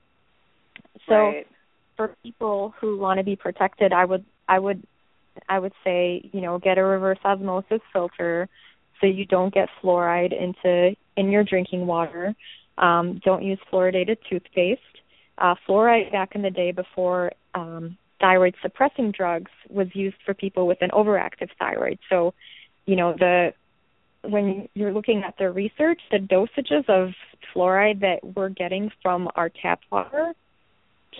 So 1.09 1.15
right. 1.15 1.47
for 1.97 2.17
people 2.23 2.75
who 2.81 2.99
want 2.99 3.19
to 3.19 3.25
be 3.25 3.37
protected 3.37 3.93
i 3.93 4.05
would 4.05 4.25
i 4.49 4.59
would 4.59 4.83
i 5.49 5.59
would 5.59 5.73
say 5.85 6.29
you 6.33 6.41
know 6.41 6.59
get 6.59 6.79
a 6.79 6.85
reverse 6.85 7.19
osmosis 7.25 7.81
filter 7.93 8.49
so 9.01 9.07
you 9.07 9.27
don't 9.27 9.53
get 9.53 9.69
fluoride 9.83 10.33
into 10.33 10.97
in 11.17 11.31
your 11.31 11.45
drinking 11.45 11.87
water. 11.87 12.35
Um 12.79 13.21
don't 13.25 13.43
use 13.43 13.59
fluoridated 13.73 14.19
toothpaste 14.29 14.81
uh 15.39 15.55
fluoride 15.69 16.11
back 16.13 16.35
in 16.35 16.43
the 16.43 16.51
day 16.51 16.73
before 16.73 17.33
um 17.55 17.97
thyroid 18.21 18.55
suppressing 18.63 19.13
drugs 19.13 19.51
was 19.69 19.89
used 19.95 20.17
for 20.25 20.35
people 20.35 20.67
with 20.67 20.79
an 20.81 20.91
overactive 20.91 21.49
thyroid 21.59 21.99
so 22.09 22.33
you 22.87 22.97
know 22.97 23.15
the 23.19 23.53
when 24.29 24.69
you're 24.75 24.93
looking 24.93 25.23
at 25.27 25.35
the 25.39 25.51
research, 25.51 26.01
the 26.11 26.19
dosages 26.19 26.89
of 26.89 27.11
fluoride 27.55 28.01
that 28.01 28.19
we're 28.35 28.49
getting 28.49 28.91
from 29.03 29.29
our 29.37 29.49
tap 29.49 29.81
water 29.91 30.35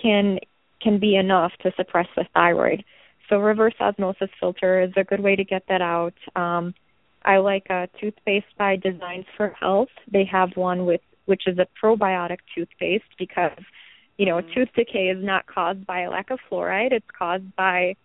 can 0.01 0.39
can 0.81 0.99
be 0.99 1.15
enough 1.15 1.51
to 1.63 1.71
suppress 1.75 2.07
the 2.15 2.25
thyroid. 2.33 2.83
So 3.29 3.39
reverse 3.39 3.73
osmosis 3.79 4.29
filter 4.39 4.81
is 4.81 4.91
a 4.95 5.03
good 5.03 5.19
way 5.19 5.35
to 5.35 5.43
get 5.43 5.63
that 5.69 5.81
out. 5.81 6.13
Um, 6.35 6.73
I 7.25 7.37
like 7.37 7.65
a 7.69 7.89
toothpaste 7.99 8.45
by 8.57 8.75
Designs 8.75 9.25
for 9.35 9.49
Health. 9.59 9.89
They 10.11 10.23
have 10.31 10.49
one 10.55 10.85
with 10.85 11.01
which 11.25 11.43
is 11.45 11.57
a 11.57 11.67
probiotic 11.83 12.37
toothpaste 12.55 13.03
because 13.19 13.51
you 14.17 14.25
know 14.25 14.41
tooth 14.41 14.69
decay 14.75 15.09
is 15.09 15.23
not 15.23 15.45
caused 15.47 15.85
by 15.85 16.01
a 16.01 16.09
lack 16.09 16.29
of 16.29 16.39
fluoride. 16.49 16.91
It's 16.91 17.05
caused 17.17 17.55
by 17.55 17.95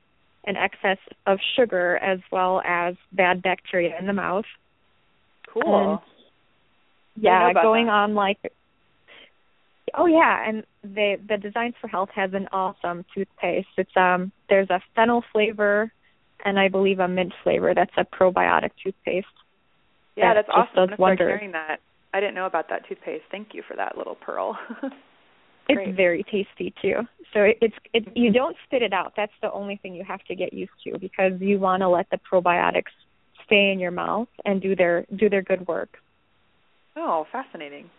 an 0.45 0.57
excess 0.57 0.99
of 1.27 1.39
sugar 1.57 1.97
as 1.99 2.19
well 2.31 2.61
as 2.67 2.95
bad 3.13 3.43
bacteria 3.43 3.99
in 3.99 4.07
the 4.07 4.13
mouth. 4.13 4.45
Cool. 5.53 6.01
And, 7.17 7.25
yeah, 7.25 7.53
going 7.53 7.87
that. 7.87 7.93
on 7.93 8.15
like 8.15 8.39
Oh 9.95 10.07
yeah, 10.07 10.49
and 10.49 10.65
the 10.83 11.17
the 11.29 11.37
Designs 11.37 11.75
for 11.81 11.89
Health 11.89 12.09
has 12.15 12.33
an 12.33 12.49
awesome 12.53 13.05
toothpaste. 13.15 13.69
It's 13.77 13.97
um 13.97 14.33
there's 14.49 14.71
a 14.71 14.81
fennel 14.95 15.23
flavor 15.33 15.93
and 16.45 16.59
I 16.59 16.69
believe 16.69 16.99
a 16.99 17.09
mint 17.09 17.33
flavor 17.43 17.75
that's 17.75 17.93
a 17.97 18.05
probiotic 18.05 18.71
toothpaste. 18.83 19.27
Yeah, 20.17 20.35
that 20.35 20.47
that's 20.47 20.69
awesome. 20.73 20.91
I'm 20.93 20.97
wonders. 20.99 21.29
hearing 21.29 21.53
that. 21.53 21.81
I 22.15 22.21
didn't 22.21 22.35
know 22.35 22.47
about 22.47 22.69
that 22.71 22.87
toothpaste. 22.89 23.25
Thank 23.31 23.49
you 23.55 23.63
for 23.67 23.77
that 23.77 23.97
little 23.97 24.15
pearl. 24.15 24.59
it's 25.69 25.97
very 25.97 26.25
tasty 26.25 26.75
too. 26.83 26.97
So 27.33 27.41
it, 27.43 27.59
it's 27.61 27.75
it 27.95 28.09
you 28.15 28.33
don't 28.33 28.57
spit 28.67 28.83
it 28.83 28.93
out. 28.93 29.15
That's 29.17 29.33
the 29.41 29.51
only 29.53 29.77
thing 29.77 29.95
you 29.95 30.05
have 30.05 30.23
to 30.25 30.35
get 30.35 30.53
used 30.53 30.73
to 30.85 30.99
because 30.99 31.33
you 31.41 31.59
want 31.59 31.81
to 31.81 31.89
let 31.89 32.07
the 32.11 32.19
probiotics 32.31 32.93
stay 33.47 33.71
in 33.73 33.79
your 33.79 33.91
mouth 33.91 34.29
and 34.45 34.61
do 34.61 34.77
their 34.77 35.07
do 35.17 35.29
their 35.29 35.43
good 35.43 35.67
work. 35.67 35.99
Oh, 36.97 37.27
fascinating. 37.33 37.91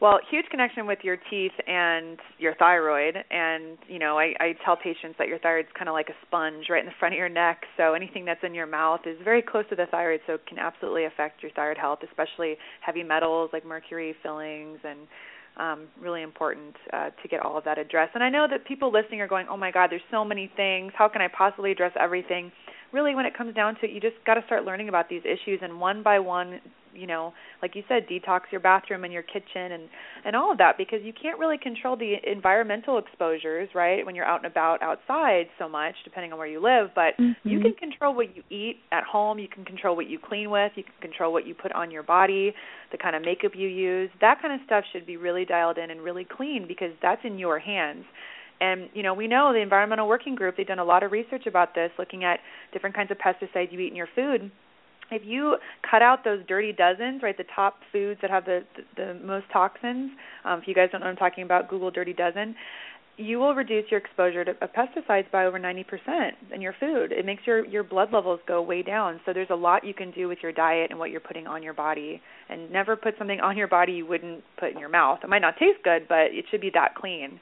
Well, 0.00 0.18
huge 0.30 0.46
connection 0.50 0.86
with 0.86 1.00
your 1.02 1.18
teeth 1.28 1.52
and 1.66 2.18
your 2.38 2.54
thyroid. 2.54 3.16
And, 3.30 3.76
you 3.86 3.98
know, 3.98 4.18
I, 4.18 4.32
I 4.40 4.54
tell 4.64 4.74
patients 4.74 5.16
that 5.18 5.28
your 5.28 5.38
thyroid's 5.38 5.68
kind 5.78 5.90
of 5.90 5.92
like 5.92 6.08
a 6.08 6.16
sponge 6.26 6.66
right 6.70 6.80
in 6.80 6.86
the 6.86 6.94
front 6.98 7.12
of 7.12 7.18
your 7.18 7.28
neck. 7.28 7.64
So 7.76 7.92
anything 7.92 8.24
that's 8.24 8.40
in 8.42 8.54
your 8.54 8.66
mouth 8.66 9.00
is 9.04 9.18
very 9.22 9.42
close 9.42 9.64
to 9.68 9.76
the 9.76 9.84
thyroid, 9.90 10.20
so 10.26 10.34
it 10.34 10.46
can 10.46 10.58
absolutely 10.58 11.04
affect 11.04 11.42
your 11.42 11.52
thyroid 11.52 11.76
health, 11.76 11.98
especially 12.08 12.56
heavy 12.80 13.02
metals 13.02 13.50
like 13.52 13.66
mercury 13.66 14.14
fillings 14.22 14.78
and 14.84 15.00
um, 15.56 15.88
really 16.00 16.22
important 16.22 16.74
uh, 16.92 17.10
to 17.22 17.28
get 17.28 17.40
all 17.40 17.58
of 17.58 17.64
that 17.64 17.78
addressed. 17.78 18.12
And 18.14 18.24
I 18.24 18.30
know 18.30 18.46
that 18.50 18.64
people 18.64 18.92
listening 18.92 19.20
are 19.20 19.28
going, 19.28 19.46
"Oh 19.48 19.56
my 19.56 19.70
God, 19.70 19.90
there's 19.90 20.02
so 20.10 20.24
many 20.24 20.50
things. 20.56 20.92
How 20.96 21.08
can 21.08 21.22
I 21.22 21.28
possibly 21.28 21.72
address 21.72 21.92
everything?" 21.98 22.52
really 22.92 23.14
when 23.14 23.24
it 23.24 23.36
comes 23.36 23.54
down 23.54 23.76
to 23.76 23.86
it 23.86 23.90
you 23.92 24.00
just 24.00 24.16
got 24.26 24.34
to 24.34 24.42
start 24.46 24.64
learning 24.64 24.88
about 24.88 25.08
these 25.08 25.22
issues 25.24 25.60
and 25.62 25.80
one 25.80 26.02
by 26.02 26.18
one 26.18 26.60
you 26.94 27.06
know 27.06 27.32
like 27.62 27.74
you 27.74 27.82
said 27.88 28.06
detox 28.08 28.40
your 28.50 28.60
bathroom 28.60 29.04
and 29.04 29.12
your 29.12 29.22
kitchen 29.22 29.72
and 29.72 29.88
and 30.24 30.36
all 30.36 30.52
of 30.52 30.58
that 30.58 30.76
because 30.76 31.00
you 31.02 31.12
can't 31.12 31.38
really 31.38 31.58
control 31.58 31.96
the 31.96 32.14
environmental 32.30 32.98
exposures 32.98 33.68
right 33.74 34.04
when 34.04 34.14
you're 34.14 34.24
out 34.24 34.38
and 34.38 34.50
about 34.50 34.82
outside 34.82 35.46
so 35.58 35.68
much 35.68 35.94
depending 36.04 36.32
on 36.32 36.38
where 36.38 36.46
you 36.46 36.62
live 36.62 36.90
but 36.94 37.16
mm-hmm. 37.18 37.48
you 37.48 37.60
can 37.60 37.72
control 37.74 38.14
what 38.14 38.34
you 38.34 38.42
eat 38.50 38.76
at 38.92 39.04
home 39.04 39.38
you 39.38 39.48
can 39.48 39.64
control 39.64 39.96
what 39.96 40.08
you 40.08 40.18
clean 40.18 40.50
with 40.50 40.72
you 40.74 40.82
can 40.82 40.92
control 41.00 41.32
what 41.32 41.46
you 41.46 41.54
put 41.54 41.72
on 41.72 41.90
your 41.90 42.02
body 42.02 42.52
the 42.92 42.98
kind 42.98 43.14
of 43.14 43.22
makeup 43.22 43.52
you 43.54 43.68
use 43.68 44.10
that 44.20 44.40
kind 44.42 44.54
of 44.54 44.60
stuff 44.66 44.84
should 44.92 45.06
be 45.06 45.16
really 45.16 45.44
dialed 45.44 45.78
in 45.78 45.90
and 45.90 46.00
really 46.00 46.24
clean 46.24 46.66
because 46.66 46.90
that's 47.02 47.22
in 47.24 47.38
your 47.38 47.58
hands 47.58 48.04
and 48.60 48.90
you 48.92 49.02
know, 49.02 49.14
we 49.14 49.26
know 49.26 49.52
the 49.52 49.60
Environmental 49.60 50.06
Working 50.06 50.34
Group, 50.34 50.56
they've 50.56 50.66
done 50.66 50.78
a 50.78 50.84
lot 50.84 51.02
of 51.02 51.12
research 51.12 51.46
about 51.46 51.74
this, 51.74 51.90
looking 51.98 52.24
at 52.24 52.40
different 52.72 52.94
kinds 52.94 53.10
of 53.10 53.16
pesticides 53.18 53.72
you 53.72 53.80
eat 53.80 53.88
in 53.88 53.96
your 53.96 54.08
food. 54.14 54.50
If 55.10 55.22
you 55.24 55.56
cut 55.88 56.02
out 56.02 56.24
those 56.24 56.40
dirty 56.46 56.72
dozens, 56.72 57.22
right, 57.22 57.36
the 57.36 57.44
top 57.54 57.78
foods 57.92 58.20
that 58.22 58.30
have 58.30 58.44
the 58.44 58.60
the, 58.76 59.04
the 59.04 59.14
most 59.24 59.46
toxins, 59.52 60.10
um, 60.44 60.60
if 60.60 60.68
you 60.68 60.74
guys 60.74 60.88
don't 60.92 61.00
know 61.00 61.06
what 61.06 61.12
I'm 61.12 61.16
talking 61.16 61.44
about, 61.44 61.68
Google 61.68 61.90
dirty 61.90 62.12
dozen 62.12 62.54
you 63.20 63.38
will 63.38 63.54
reduce 63.54 63.84
your 63.90 64.00
exposure 64.00 64.44
to 64.44 64.52
of 64.62 64.70
pesticides 64.72 65.30
by 65.30 65.44
over 65.44 65.58
90% 65.58 65.84
in 66.54 66.62
your 66.62 66.74
food. 66.80 67.12
It 67.12 67.26
makes 67.26 67.42
your 67.46 67.66
your 67.66 67.84
blood 67.84 68.12
levels 68.12 68.40
go 68.48 68.62
way 68.62 68.82
down. 68.82 69.20
So 69.26 69.32
there's 69.32 69.50
a 69.50 69.54
lot 69.54 69.84
you 69.84 69.92
can 69.92 70.10
do 70.10 70.26
with 70.26 70.38
your 70.42 70.52
diet 70.52 70.90
and 70.90 70.98
what 70.98 71.10
you're 71.10 71.20
putting 71.20 71.46
on 71.46 71.62
your 71.62 71.74
body. 71.74 72.22
And 72.48 72.70
never 72.72 72.96
put 72.96 73.14
something 73.18 73.40
on 73.40 73.56
your 73.56 73.68
body 73.68 73.92
you 73.92 74.06
wouldn't 74.06 74.42
put 74.58 74.72
in 74.72 74.78
your 74.78 74.88
mouth. 74.88 75.20
It 75.22 75.28
might 75.28 75.40
not 75.40 75.58
taste 75.58 75.84
good, 75.84 76.08
but 76.08 76.32
it 76.32 76.46
should 76.50 76.62
be 76.62 76.70
that 76.74 76.94
clean. 76.94 77.38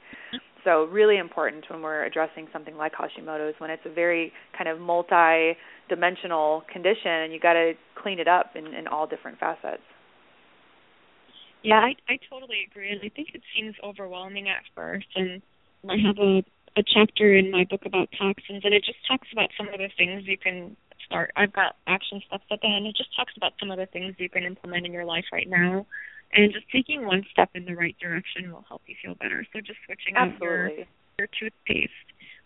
So 0.63 0.85
really 0.85 1.17
important 1.17 1.65
when 1.69 1.81
we're 1.81 2.03
addressing 2.03 2.47
something 2.51 2.75
like 2.75 2.93
Hashimoto's 2.93 3.55
when 3.59 3.69
it's 3.69 3.83
a 3.85 3.93
very 3.93 4.31
kind 4.57 4.69
of 4.69 4.79
multi-dimensional 4.79 6.63
condition 6.71 7.11
and 7.11 7.33
you 7.33 7.39
got 7.39 7.53
to 7.53 7.73
clean 8.01 8.19
it 8.19 8.27
up 8.27 8.55
in, 8.55 8.67
in 8.73 8.87
all 8.87 9.07
different 9.07 9.39
facets. 9.39 9.81
Yeah, 11.63 11.79
I 11.79 11.95
I 12.07 12.17
totally 12.29 12.65
agree, 12.69 12.91
and 12.91 13.01
I 13.03 13.09
think 13.09 13.29
it 13.33 13.41
seems 13.55 13.75
overwhelming 13.83 14.47
at 14.47 14.63
first. 14.75 15.07
And 15.15 15.41
I 15.89 15.97
have 16.05 16.17
a 16.17 16.43
a 16.77 16.83
chapter 16.93 17.35
in 17.35 17.51
my 17.51 17.65
book 17.65 17.81
about 17.85 18.09
toxins, 18.17 18.61
and 18.63 18.73
it 18.73 18.83
just 18.85 18.99
talks 19.07 19.27
about 19.33 19.49
some 19.57 19.67
of 19.67 19.79
the 19.79 19.89
things 19.97 20.23
you 20.25 20.37
can 20.37 20.77
start. 21.05 21.31
I've 21.35 21.51
got 21.51 21.75
action 21.87 22.21
steps 22.27 22.45
at 22.51 22.61
the 22.61 22.67
end. 22.67 22.85
It 22.85 22.95
just 22.95 23.09
talks 23.15 23.33
about 23.35 23.53
some 23.59 23.71
of 23.71 23.77
the 23.77 23.87
things 23.87 24.15
you 24.19 24.29
can 24.29 24.43
implement 24.43 24.85
in 24.85 24.93
your 24.93 25.05
life 25.05 25.25
right 25.33 25.49
now, 25.49 25.85
and 26.33 26.53
just 26.53 26.69
taking 26.71 27.05
one 27.05 27.25
step 27.31 27.49
in 27.55 27.65
the 27.65 27.75
right 27.75 27.95
direction 27.99 28.51
will 28.51 28.65
help 28.67 28.81
you 28.87 28.95
feel 29.03 29.15
better. 29.15 29.45
So 29.53 29.59
just 29.59 29.79
switching 29.85 30.15
Absolutely. 30.15 30.47
out 30.47 30.77
your 30.77 30.85
your 31.17 31.27
toothpaste, 31.39 31.91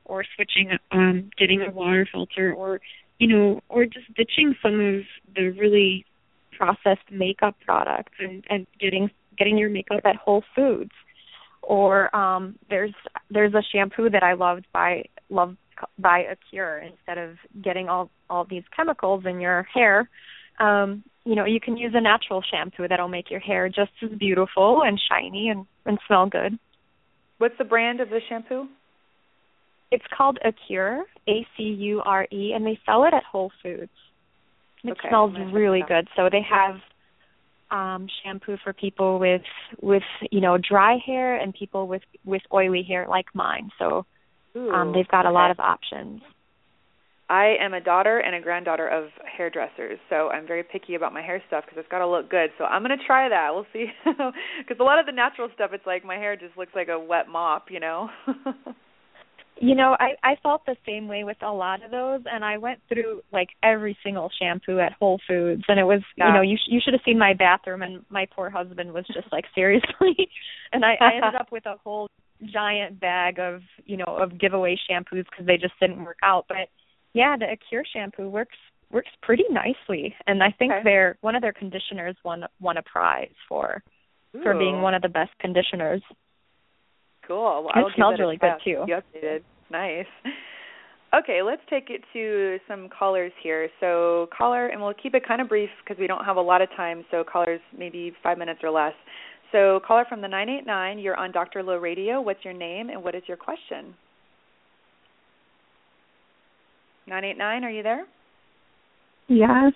or 0.05 0.23
switching 0.35 0.77
um 0.91 1.29
getting 1.37 1.61
a 1.61 1.71
water 1.71 2.07
filter, 2.11 2.53
or 2.53 2.79
you 3.19 3.27
know, 3.27 3.61
or 3.69 3.85
just 3.85 4.13
ditching 4.15 4.55
some 4.61 4.79
of 4.79 5.03
the 5.35 5.49
really 5.59 6.05
processed 6.57 7.11
makeup 7.11 7.55
products 7.65 8.13
and 8.19 8.43
and 8.49 8.67
getting 8.79 9.09
getting 9.37 9.57
your 9.57 9.69
makeup 9.69 10.01
at 10.05 10.15
Whole 10.15 10.43
Foods 10.55 10.91
or 11.63 12.13
um 12.15 12.55
there's 12.69 12.93
there's 13.29 13.53
a 13.53 13.61
shampoo 13.71 14.09
that 14.09 14.23
I 14.23 14.33
loved 14.33 14.65
by 14.73 15.05
loved 15.29 15.57
by 15.97 16.19
a 16.19 16.35
cure 16.49 16.77
instead 16.79 17.17
of 17.17 17.37
getting 17.61 17.89
all 17.89 18.09
all 18.29 18.45
these 18.45 18.63
chemicals 18.75 19.25
in 19.25 19.39
your 19.39 19.63
hair 19.73 20.09
um 20.59 21.03
you 21.25 21.35
know 21.35 21.45
you 21.45 21.59
can 21.59 21.77
use 21.77 21.93
a 21.95 22.01
natural 22.01 22.43
shampoo 22.51 22.87
that'll 22.87 23.07
make 23.07 23.31
your 23.31 23.39
hair 23.39 23.67
just 23.69 23.91
as 24.03 24.09
beautiful 24.17 24.81
and 24.85 24.99
shiny 25.09 25.49
and 25.49 25.65
and 25.85 25.99
smell 26.07 26.27
good 26.27 26.57
what's 27.37 27.57
the 27.57 27.63
brand 27.63 27.99
of 28.01 28.09
the 28.09 28.19
shampoo 28.29 28.67
it's 29.91 30.05
called 30.15 30.39
Acure 30.43 31.03
A 31.27 31.45
C 31.55 31.63
U 31.63 32.01
R 32.03 32.27
E 32.31 32.53
and 32.55 32.65
they 32.65 32.79
sell 32.85 33.03
it 33.03 33.13
at 33.13 33.23
Whole 33.23 33.51
Foods 33.61 33.91
it 34.83 34.91
okay. 34.91 35.09
smells 35.09 35.33
really 35.53 35.83
good. 35.87 36.07
So 36.15 36.29
they 36.31 36.41
have 36.49 36.75
um 37.71 38.07
shampoo 38.23 38.57
for 38.63 38.73
people 38.73 39.17
with 39.17 39.41
with 39.81 40.03
you 40.29 40.41
know 40.41 40.57
dry 40.57 40.97
hair 41.03 41.39
and 41.39 41.53
people 41.53 41.87
with 41.87 42.01
with 42.25 42.41
oily 42.53 42.83
hair 42.83 43.07
like 43.09 43.27
mine. 43.33 43.69
So 43.79 44.05
Ooh, 44.55 44.71
um 44.71 44.93
they've 44.93 45.07
got 45.07 45.25
a 45.25 45.31
lot 45.31 45.51
of 45.51 45.59
options. 45.59 46.21
I 47.29 47.55
am 47.59 47.73
a 47.73 47.79
daughter 47.81 48.19
and 48.19 48.35
a 48.35 48.41
granddaughter 48.41 48.87
of 48.87 49.05
hairdressers, 49.37 49.97
so 50.09 50.29
I'm 50.29 50.45
very 50.45 50.63
picky 50.63 50.95
about 50.95 51.13
my 51.13 51.21
hair 51.21 51.41
stuff 51.47 51.63
because 51.65 51.79
it's 51.79 51.87
got 51.89 51.99
to 51.99 52.07
look 52.07 52.29
good. 52.29 52.49
So 52.57 52.65
I'm 52.65 52.83
going 52.83 52.97
to 52.97 53.05
try 53.05 53.29
that. 53.29 53.49
We'll 53.53 53.65
see. 53.73 53.87
Because 54.59 54.79
a 54.79 54.83
lot 54.83 54.99
of 54.99 55.05
the 55.05 55.11
natural 55.11 55.49
stuff, 55.53 55.71
it's 55.73 55.85
like 55.85 56.03
my 56.05 56.15
hair 56.15 56.35
just 56.35 56.57
looks 56.57 56.73
like 56.75 56.89
a 56.89 56.99
wet 56.99 57.27
mop, 57.29 57.65
you 57.69 57.79
know. 57.79 58.09
You 59.61 59.75
know, 59.75 59.95
I 59.99 60.15
I 60.23 60.35
felt 60.41 60.65
the 60.65 60.75
same 60.85 61.07
way 61.07 61.23
with 61.23 61.37
a 61.43 61.51
lot 61.51 61.85
of 61.85 61.91
those, 61.91 62.21
and 62.29 62.43
I 62.43 62.57
went 62.57 62.79
through 62.89 63.21
like 63.31 63.49
every 63.61 63.95
single 64.03 64.29
shampoo 64.41 64.79
at 64.79 64.93
Whole 64.93 65.19
Foods, 65.27 65.63
and 65.67 65.79
it 65.79 65.83
was 65.83 66.01
Yeah. 66.17 66.27
you 66.27 66.33
know 66.33 66.41
you 66.41 66.57
sh- 66.57 66.69
you 66.69 66.79
should 66.83 66.93
have 66.93 67.03
seen 67.05 67.19
my 67.19 67.33
bathroom, 67.33 67.83
and 67.83 68.03
my 68.09 68.25
poor 68.35 68.49
husband 68.49 68.91
was 68.93 69.05
just 69.13 69.31
like 69.31 69.45
seriously, 69.55 70.27
and 70.73 70.83
I, 70.83 70.97
I 70.99 71.13
ended 71.15 71.35
up 71.35 71.51
with 71.51 71.65
a 71.67 71.75
whole 71.83 72.09
giant 72.51 72.99
bag 72.99 73.39
of 73.39 73.61
you 73.85 73.95
know 73.97 74.05
of 74.07 74.39
giveaway 74.39 74.75
shampoos 74.89 75.25
because 75.29 75.45
they 75.45 75.57
just 75.57 75.79
didn't 75.79 76.03
work 76.03 76.17
out. 76.23 76.45
But 76.49 76.69
yeah, 77.13 77.35
the 77.37 77.45
Acure 77.51 77.83
shampoo 77.91 78.29
works 78.29 78.57
works 78.91 79.09
pretty 79.23 79.45
nicely, 79.49 80.15
and 80.27 80.43
I 80.43 80.51
think 80.51 80.71
Okay. 80.71 80.83
their 80.83 81.17
one 81.21 81.35
of 81.35 81.41
their 81.41 81.53
conditioners 81.53 82.15
won 82.23 82.45
won 82.59 82.77
a 82.77 82.83
prize 82.83 83.33
for 83.47 83.81
for 84.41 84.53
being 84.57 84.81
one 84.81 84.95
of 84.95 85.01
the 85.03 85.09
best 85.09 85.31
conditioners. 85.39 86.01
Cool. 87.27 87.69
Well, 87.73 87.87
It 87.87 87.93
smells 87.95 88.19
really 88.19 88.37
good, 88.37 88.53
too. 88.63 88.83
You 88.87 88.95
updated. 89.01 89.43
Nice. 89.69 90.07
Okay, 91.13 91.43
let's 91.43 91.61
take 91.69 91.91
it 91.91 92.01
to 92.13 92.57
some 92.67 92.89
callers 92.89 93.31
here. 93.43 93.69
So, 93.79 94.27
caller, 94.35 94.67
and 94.67 94.81
we'll 94.81 94.95
keep 94.95 95.13
it 95.13 95.23
kind 95.27 95.41
of 95.41 95.47
brief 95.47 95.69
because 95.83 95.99
we 95.99 96.07
don't 96.07 96.25
have 96.25 96.37
a 96.37 96.41
lot 96.41 96.63
of 96.63 96.69
time. 96.75 97.05
So, 97.11 97.23
callers, 97.23 97.61
maybe 97.77 98.13
five 98.23 98.39
minutes 98.39 98.61
or 98.63 98.71
less. 98.71 98.93
So, 99.51 99.79
caller 99.85 100.05
from 100.09 100.21
the 100.21 100.27
989, 100.27 100.97
you're 100.97 101.15
on 101.15 101.31
Dr. 101.31 101.61
Low 101.61 101.77
Radio. 101.77 102.19
What's 102.19 102.43
your 102.43 102.55
name 102.55 102.89
and 102.89 103.03
what 103.03 103.13
is 103.13 103.21
your 103.27 103.37
question? 103.37 103.93
989, 107.07 107.63
are 107.63 107.69
you 107.69 107.83
there? 107.83 108.05
Yes, 109.27 109.73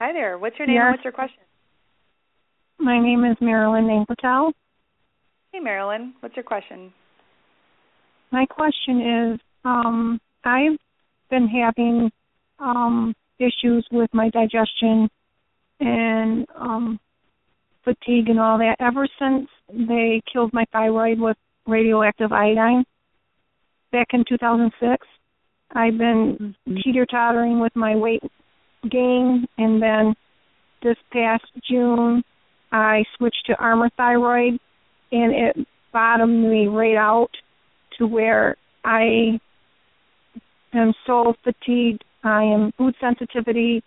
Hi 0.00 0.12
there. 0.12 0.38
What's 0.38 0.58
your 0.58 0.66
name 0.66 0.74
Yes. 0.76 0.82
and 0.84 0.92
what's 0.92 1.04
your 1.04 1.12
question? 1.12 1.40
my 2.78 3.00
name 3.00 3.24
is 3.24 3.36
Marilyn 3.40 3.86
Name 3.86 4.04
Hey, 5.52 5.60
Marilyn. 5.60 6.14
What's 6.20 6.34
your 6.36 6.42
question? 6.42 6.92
My 8.32 8.44
question 8.44 9.32
is, 9.32 9.40
um, 9.64 10.20
I've 10.44 10.76
been 11.30 11.46
having 11.48 12.10
um, 12.58 13.14
issues 13.38 13.86
with 13.92 14.10
my 14.12 14.28
digestion 14.30 15.08
and 15.80 16.46
um, 16.56 16.98
fatigue 17.84 18.28
and 18.28 18.40
all 18.40 18.58
that 18.58 18.76
ever 18.80 19.06
since 19.18 19.48
they 19.72 20.20
killed 20.30 20.52
my 20.52 20.64
thyroid 20.72 21.18
with 21.20 21.36
radioactive 21.66 22.32
iodine 22.32 22.84
back 23.92 24.08
in 24.12 24.24
2006. 24.28 25.06
I've 25.74 25.98
been 25.98 26.54
teeter 26.82 27.04
tottering 27.06 27.60
with 27.60 27.74
my 27.74 27.96
weight 27.96 28.22
gain, 28.90 29.46
and 29.58 29.82
then 29.82 30.14
this 30.82 30.96
past 31.12 31.44
June 31.68 32.22
I 32.70 33.04
switched 33.16 33.44
to 33.46 33.56
Armour 33.58 33.90
Thyroid, 33.96 34.58
and 35.12 35.32
it 35.32 35.66
bottomed 35.92 36.50
me 36.50 36.66
right 36.66 36.96
out 36.96 37.30
to 37.98 38.06
where 38.06 38.56
I 38.84 39.38
am 40.72 40.92
so 41.06 41.34
fatigued. 41.42 42.04
I 42.22 42.42
am 42.42 42.72
food 42.76 42.94
sensitivity. 43.00 43.82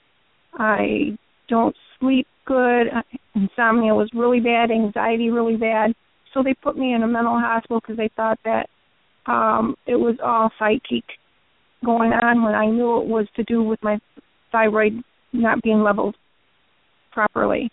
I 0.54 1.18
don't 1.50 1.76
sleep 2.00 2.28
good. 2.46 2.88
Insomnia 3.36 3.94
was 3.94 4.10
really 4.14 4.40
bad. 4.40 4.72
Anxiety 4.72 5.30
really 5.30 5.58
bad. 5.58 5.94
So 6.34 6.44
they 6.44 6.54
put 6.54 6.78
me 6.78 6.94
in 6.94 7.04
a 7.04 7.08
mental 7.08 7.40
hospital 7.40 7.80
because 7.82 7.98
they 7.98 8.10
thought 8.16 8.40
that 8.46 8.70
um 9.26 9.76
it 9.86 9.96
was 9.96 10.16
all 10.24 10.50
psychic 10.58 11.04
going 11.86 12.12
on 12.12 12.44
when 12.44 12.56
I 12.56 12.66
knew 12.68 13.00
it 13.02 13.08
was 13.08 13.28
to 13.36 13.44
do 13.44 13.64
with 13.64 13.82
my 13.84 14.00
thyroid 14.52 14.94
not 15.34 15.62
being 15.62 15.82
leveled 15.82 16.16
properly. 17.12 17.70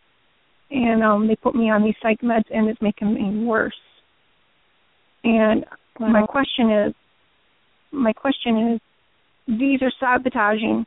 And 0.70 1.02
um 1.02 1.26
they 1.28 1.36
put 1.36 1.55
me 1.55 1.70
on 1.70 1.82
these 1.82 1.94
psych 2.02 2.20
meds 2.20 2.44
and 2.50 2.68
it's 2.68 2.80
making 2.82 3.14
me 3.14 3.44
worse. 3.44 3.74
And 5.22 5.64
my 5.98 6.26
question 6.26 6.70
is 6.70 6.94
my 7.92 8.12
question 8.12 8.72
is 8.72 8.80
these 9.46 9.80
are 9.82 9.92
sabotaging 10.00 10.84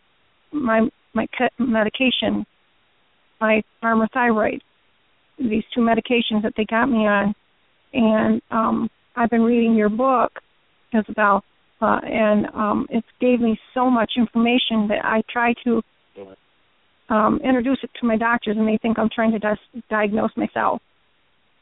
my 0.51 0.87
my 1.13 1.27
ca- 1.37 1.49
medication 1.57 2.45
my 3.39 3.61
thyroid 4.13 4.61
these 5.37 5.63
two 5.73 5.81
medications 5.81 6.41
that 6.43 6.53
they 6.57 6.65
got 6.65 6.87
me 6.87 7.07
on 7.07 7.33
and 7.93 8.41
um 8.51 8.89
I've 9.15 9.29
been 9.29 9.43
reading 9.43 9.75
your 9.75 9.89
book 9.89 10.31
Isabel 10.93 11.43
uh, 11.81 11.99
and 12.03 12.47
um 12.53 12.87
it 12.89 13.03
gave 13.19 13.39
me 13.39 13.59
so 13.73 13.89
much 13.89 14.13
information 14.17 14.87
that 14.87 15.03
I 15.03 15.21
try 15.31 15.53
to 15.63 15.81
um 17.09 17.39
introduce 17.43 17.79
it 17.83 17.91
to 17.99 18.07
my 18.07 18.17
doctors 18.17 18.57
and 18.57 18.67
they 18.67 18.77
think 18.81 18.97
I'm 18.97 19.09
trying 19.13 19.31
to 19.31 19.39
dis- 19.39 19.83
diagnose 19.89 20.31
myself. 20.35 20.81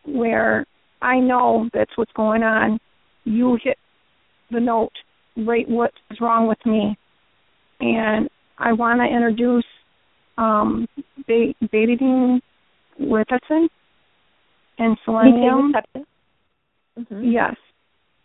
Where 0.06 0.66
I 1.02 1.20
know 1.20 1.70
that's 1.74 1.92
what's 1.96 2.12
going 2.14 2.44
on. 2.44 2.80
You 3.26 3.58
hit 3.64 3.78
the 4.52 4.60
note 4.60 4.94
right 5.38 5.68
what's 5.68 5.96
wrong 6.22 6.48
with 6.48 6.64
me. 6.66 6.98
And 7.80 8.30
I 8.58 8.74
want 8.74 9.02
to 9.02 9.06
introduce 9.06 9.66
um 10.38 10.88
ba- 11.28 11.54
betadine 11.64 12.42
lecithin 13.00 13.68
and 14.78 14.98
selenium. 15.04 15.74
Mm-hmm. 16.98 17.24
yes 17.26 17.56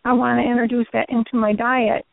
I 0.05 0.13
want 0.13 0.41
to 0.41 0.51
introduce 0.51 0.87
that 0.93 1.11
into 1.11 1.37
my 1.37 1.53
diet 1.53 2.07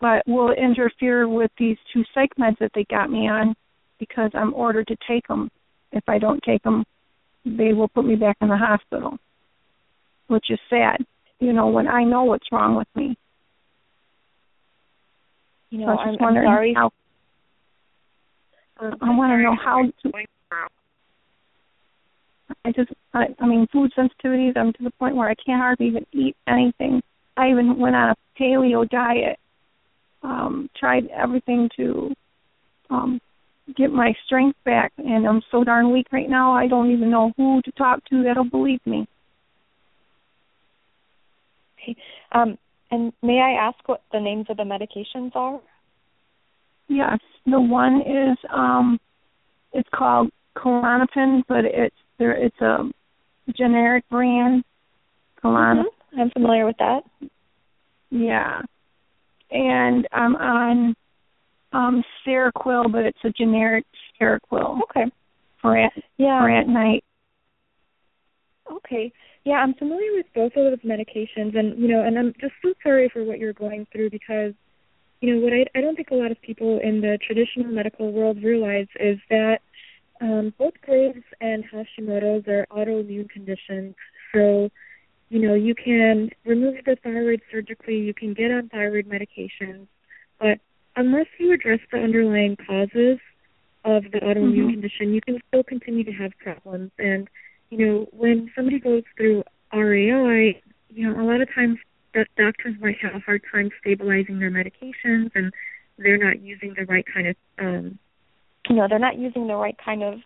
but 0.00 0.22
will 0.26 0.50
it 0.50 0.58
interfere 0.58 1.28
with 1.28 1.50
these 1.58 1.76
two 1.92 2.02
psych 2.12 2.30
meds 2.38 2.58
that 2.58 2.72
they 2.74 2.84
got 2.90 3.08
me 3.08 3.28
on? 3.28 3.54
Because 4.00 4.30
I'm 4.34 4.52
ordered 4.52 4.88
to 4.88 4.96
take 5.08 5.26
them 5.28 5.48
if 5.92 6.02
I 6.08 6.18
don't 6.18 6.42
take 6.42 6.62
them 6.62 6.84
they 7.44 7.72
will 7.72 7.88
put 7.88 8.04
me 8.04 8.14
back 8.14 8.36
in 8.40 8.48
the 8.48 8.56
hospital 8.56 9.18
which 10.28 10.46
is 10.50 10.58
sad. 10.70 11.04
You 11.40 11.52
know 11.52 11.68
when 11.68 11.88
I 11.88 12.04
know 12.04 12.24
what's 12.24 12.46
wrong 12.52 12.76
with 12.76 12.88
me. 12.94 13.16
You 15.70 15.78
know, 15.78 15.86
I 15.86 15.94
was 15.94 16.00
I'm, 16.06 16.14
I'm 16.14 16.18
wondering 16.20 16.48
sorry. 16.48 16.74
how 16.74 16.90
I 18.80 19.10
want 19.16 19.32
to 19.32 19.42
know 19.42 19.56
how 19.62 19.82
to, 19.82 20.26
I 22.64 22.72
just, 22.72 22.90
I, 23.14 23.26
I 23.40 23.46
mean, 23.46 23.66
food 23.72 23.92
sensitivities. 23.96 24.56
I'm 24.56 24.72
to 24.74 24.82
the 24.84 24.90
point 24.92 25.16
where 25.16 25.28
I 25.28 25.34
can't 25.34 25.60
hardly 25.60 25.86
even 25.86 26.06
eat 26.12 26.36
anything. 26.46 27.02
I 27.36 27.50
even 27.50 27.78
went 27.78 27.96
on 27.96 28.10
a 28.10 28.16
paleo 28.40 28.88
diet. 28.88 29.38
Um, 30.22 30.70
tried 30.78 31.08
everything 31.08 31.68
to 31.76 32.14
um 32.90 33.20
get 33.76 33.90
my 33.90 34.14
strength 34.24 34.58
back, 34.64 34.92
and 34.98 35.26
I'm 35.26 35.42
so 35.50 35.64
darn 35.64 35.92
weak 35.92 36.06
right 36.12 36.28
now. 36.28 36.52
I 36.52 36.68
don't 36.68 36.92
even 36.92 37.10
know 37.10 37.32
who 37.36 37.60
to 37.62 37.72
talk 37.72 38.04
to 38.06 38.22
that'll 38.22 38.44
believe 38.44 38.80
me. 38.86 39.06
Okay. 41.82 41.96
Um, 42.32 42.58
and 42.90 43.12
may 43.22 43.40
I 43.40 43.52
ask 43.52 43.76
what 43.88 44.02
the 44.12 44.20
names 44.20 44.46
of 44.48 44.58
the 44.58 44.64
medications 44.64 45.34
are? 45.34 45.60
Yes, 46.88 47.18
the 47.46 47.60
one 47.60 48.02
is 48.02 48.36
um, 48.52 48.98
it's 49.72 49.88
called 49.94 50.30
Klonopin, 50.56 51.42
but 51.48 51.64
it's 51.64 51.96
there. 52.22 52.32
It's 52.32 52.60
a 52.60 52.90
generic 53.56 54.04
brand. 54.08 54.64
Mm-hmm. 55.44 56.20
I'm 56.20 56.30
familiar 56.30 56.66
with 56.66 56.76
that. 56.78 57.02
Yeah, 58.10 58.60
and 59.50 60.06
I'm 60.12 60.36
on 60.36 60.94
um 61.72 62.04
Seroquel, 62.26 62.92
but 62.92 63.04
it's 63.04 63.18
a 63.24 63.30
generic 63.30 63.84
Seroquel. 64.20 64.80
Okay. 64.82 65.10
For 65.60 65.76
at 65.76 65.92
yeah. 66.18 66.40
for 66.40 66.50
at 66.50 66.68
night. 66.68 67.04
Okay. 68.70 69.12
Yeah, 69.44 69.54
I'm 69.54 69.74
familiar 69.74 70.12
with 70.14 70.26
both 70.34 70.52
of 70.56 70.70
those 70.70 70.88
medications, 70.88 71.58
and 71.58 71.78
you 71.78 71.88
know, 71.88 72.04
and 72.04 72.16
I'm 72.18 72.32
just 72.40 72.54
so 72.62 72.72
sorry 72.82 73.10
for 73.12 73.24
what 73.24 73.38
you're 73.38 73.52
going 73.52 73.86
through 73.90 74.10
because, 74.10 74.52
you 75.20 75.34
know, 75.34 75.40
what 75.40 75.52
I 75.52 75.66
I 75.76 75.80
don't 75.80 75.96
think 75.96 76.10
a 76.10 76.14
lot 76.14 76.30
of 76.30 76.40
people 76.42 76.78
in 76.82 77.00
the 77.00 77.18
traditional 77.26 77.72
medical 77.72 78.12
world 78.12 78.42
realize 78.42 78.86
is 79.00 79.18
that 79.30 79.58
um, 80.22 80.54
both 80.56 80.74
Graves 80.82 81.24
and 81.40 81.64
Hashimoto's 81.64 82.46
are 82.46 82.66
autoimmune 82.70 83.28
conditions. 83.28 83.94
So, 84.32 84.70
you 85.28 85.40
know, 85.40 85.54
you 85.54 85.74
can 85.74 86.30
remove 86.46 86.76
the 86.84 86.96
thyroid 87.02 87.42
surgically, 87.50 87.98
you 87.98 88.14
can 88.14 88.32
get 88.32 88.52
on 88.52 88.68
thyroid 88.68 89.06
medications, 89.06 89.88
but 90.38 90.60
unless 90.94 91.26
you 91.38 91.52
address 91.52 91.80
the 91.90 91.98
underlying 91.98 92.56
causes 92.56 93.18
of 93.84 94.04
the 94.12 94.20
autoimmune 94.20 94.54
mm-hmm. 94.54 94.70
condition, 94.70 95.12
you 95.12 95.20
can 95.20 95.40
still 95.48 95.64
continue 95.64 96.04
to 96.04 96.12
have 96.12 96.30
problems. 96.38 96.92
And 96.98 97.28
you 97.70 97.78
know, 97.78 98.06
when 98.12 98.50
somebody 98.54 98.78
goes 98.78 99.02
through 99.16 99.42
RAI, 99.72 100.62
you 100.90 101.08
know, 101.08 101.20
a 101.20 101.24
lot 101.24 101.40
of 101.40 101.52
times 101.52 101.78
doctors 102.36 102.76
might 102.80 102.98
have 103.00 103.14
a 103.14 103.18
hard 103.20 103.42
time 103.50 103.70
stabilizing 103.80 104.38
their 104.38 104.50
medications 104.50 105.30
and 105.34 105.52
they're 105.98 106.18
not 106.18 106.40
using 106.40 106.74
the 106.76 106.84
right 106.84 107.06
kind 107.12 107.28
of 107.28 107.36
um 107.58 107.98
you 108.68 108.76
know, 108.76 108.86
they're 108.88 108.98
not 108.98 109.18
using 109.18 109.46
the 109.46 109.54
right 109.54 109.76
kind 109.82 110.02
of 110.02 110.20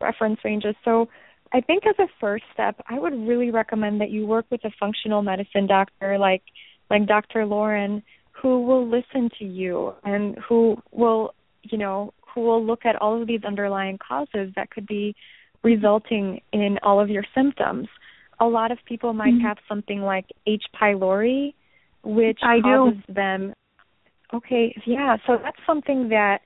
reference 0.00 0.40
ranges. 0.44 0.74
So 0.84 1.08
I 1.52 1.60
think 1.60 1.84
as 1.86 1.94
a 1.98 2.08
first 2.20 2.44
step, 2.52 2.76
I 2.88 2.98
would 2.98 3.12
really 3.12 3.50
recommend 3.50 4.00
that 4.00 4.10
you 4.10 4.26
work 4.26 4.46
with 4.50 4.64
a 4.64 4.70
functional 4.80 5.22
medicine 5.22 5.66
doctor 5.66 6.18
like 6.18 6.42
like 6.90 7.06
Dr. 7.06 7.46
Lauren 7.46 8.02
who 8.32 8.62
will 8.62 8.86
listen 8.88 9.30
to 9.38 9.44
you 9.44 9.94
and 10.04 10.36
who 10.48 10.76
will, 10.90 11.34
you 11.62 11.78
know, 11.78 12.12
who 12.34 12.40
will 12.42 12.64
look 12.64 12.84
at 12.84 12.96
all 12.96 13.20
of 13.20 13.28
these 13.28 13.44
underlying 13.44 13.98
causes 13.98 14.52
that 14.56 14.70
could 14.70 14.86
be 14.86 15.14
resulting 15.62 16.40
in 16.52 16.78
all 16.82 17.00
of 17.00 17.08
your 17.08 17.24
symptoms. 17.34 17.88
A 18.40 18.46
lot 18.46 18.72
of 18.72 18.78
people 18.86 19.12
might 19.12 19.34
mm-hmm. 19.34 19.46
have 19.46 19.58
something 19.68 20.00
like 20.00 20.26
H. 20.46 20.64
pylori, 20.80 21.54
which 22.02 22.40
I 22.42 22.60
causes 22.60 22.98
do. 23.06 23.12
them. 23.14 23.54
Okay, 24.34 24.74
yeah, 24.86 25.18
so 25.26 25.38
that's 25.42 25.58
something 25.66 26.08
that 26.08 26.40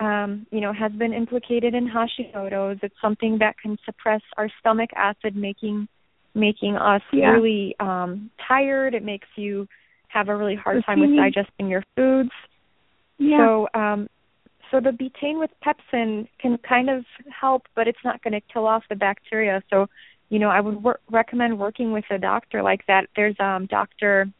um, 0.00 0.46
you 0.50 0.60
know 0.60 0.72
has 0.72 0.92
been 0.92 1.12
implicated 1.12 1.74
in 1.74 1.88
Hashimoto's. 1.88 2.80
It's 2.82 2.94
something 3.00 3.38
that 3.38 3.56
can 3.62 3.78
suppress 3.84 4.22
our 4.36 4.48
stomach 4.58 4.90
acid, 4.96 5.36
making 5.36 5.86
making 6.34 6.76
us 6.76 7.02
yeah. 7.12 7.30
really 7.30 7.76
um, 7.80 8.30
tired. 8.48 8.94
It 8.94 9.04
makes 9.04 9.28
you 9.36 9.68
have 10.08 10.28
a 10.28 10.36
really 10.36 10.56
hard 10.56 10.84
time 10.84 11.00
with 11.00 11.10
digesting 11.16 11.68
your 11.68 11.84
foods. 11.96 12.30
Yeah. 13.18 13.46
So 13.46 13.68
um, 13.74 14.08
so 14.70 14.80
the 14.80 14.90
betaine 14.90 15.38
with 15.38 15.50
pepsin 15.64 16.28
can 16.40 16.58
kind 16.66 16.88
of 16.88 17.04
help, 17.28 17.62
but 17.74 17.88
it's 17.88 17.98
not 18.04 18.22
going 18.22 18.32
to 18.32 18.40
kill 18.52 18.66
off 18.66 18.84
the 18.88 18.94
bacteria. 18.94 19.62
So, 19.68 19.86
you 20.28 20.38
know, 20.38 20.48
I 20.48 20.60
would 20.60 20.82
wor- 20.82 21.00
recommend 21.10 21.58
working 21.58 21.92
with 21.92 22.04
a 22.10 22.18
doctor 22.18 22.62
like 22.62 22.86
that. 22.86 23.06
There's 23.16 23.36
um 23.40 23.66
Dr. 23.66 24.30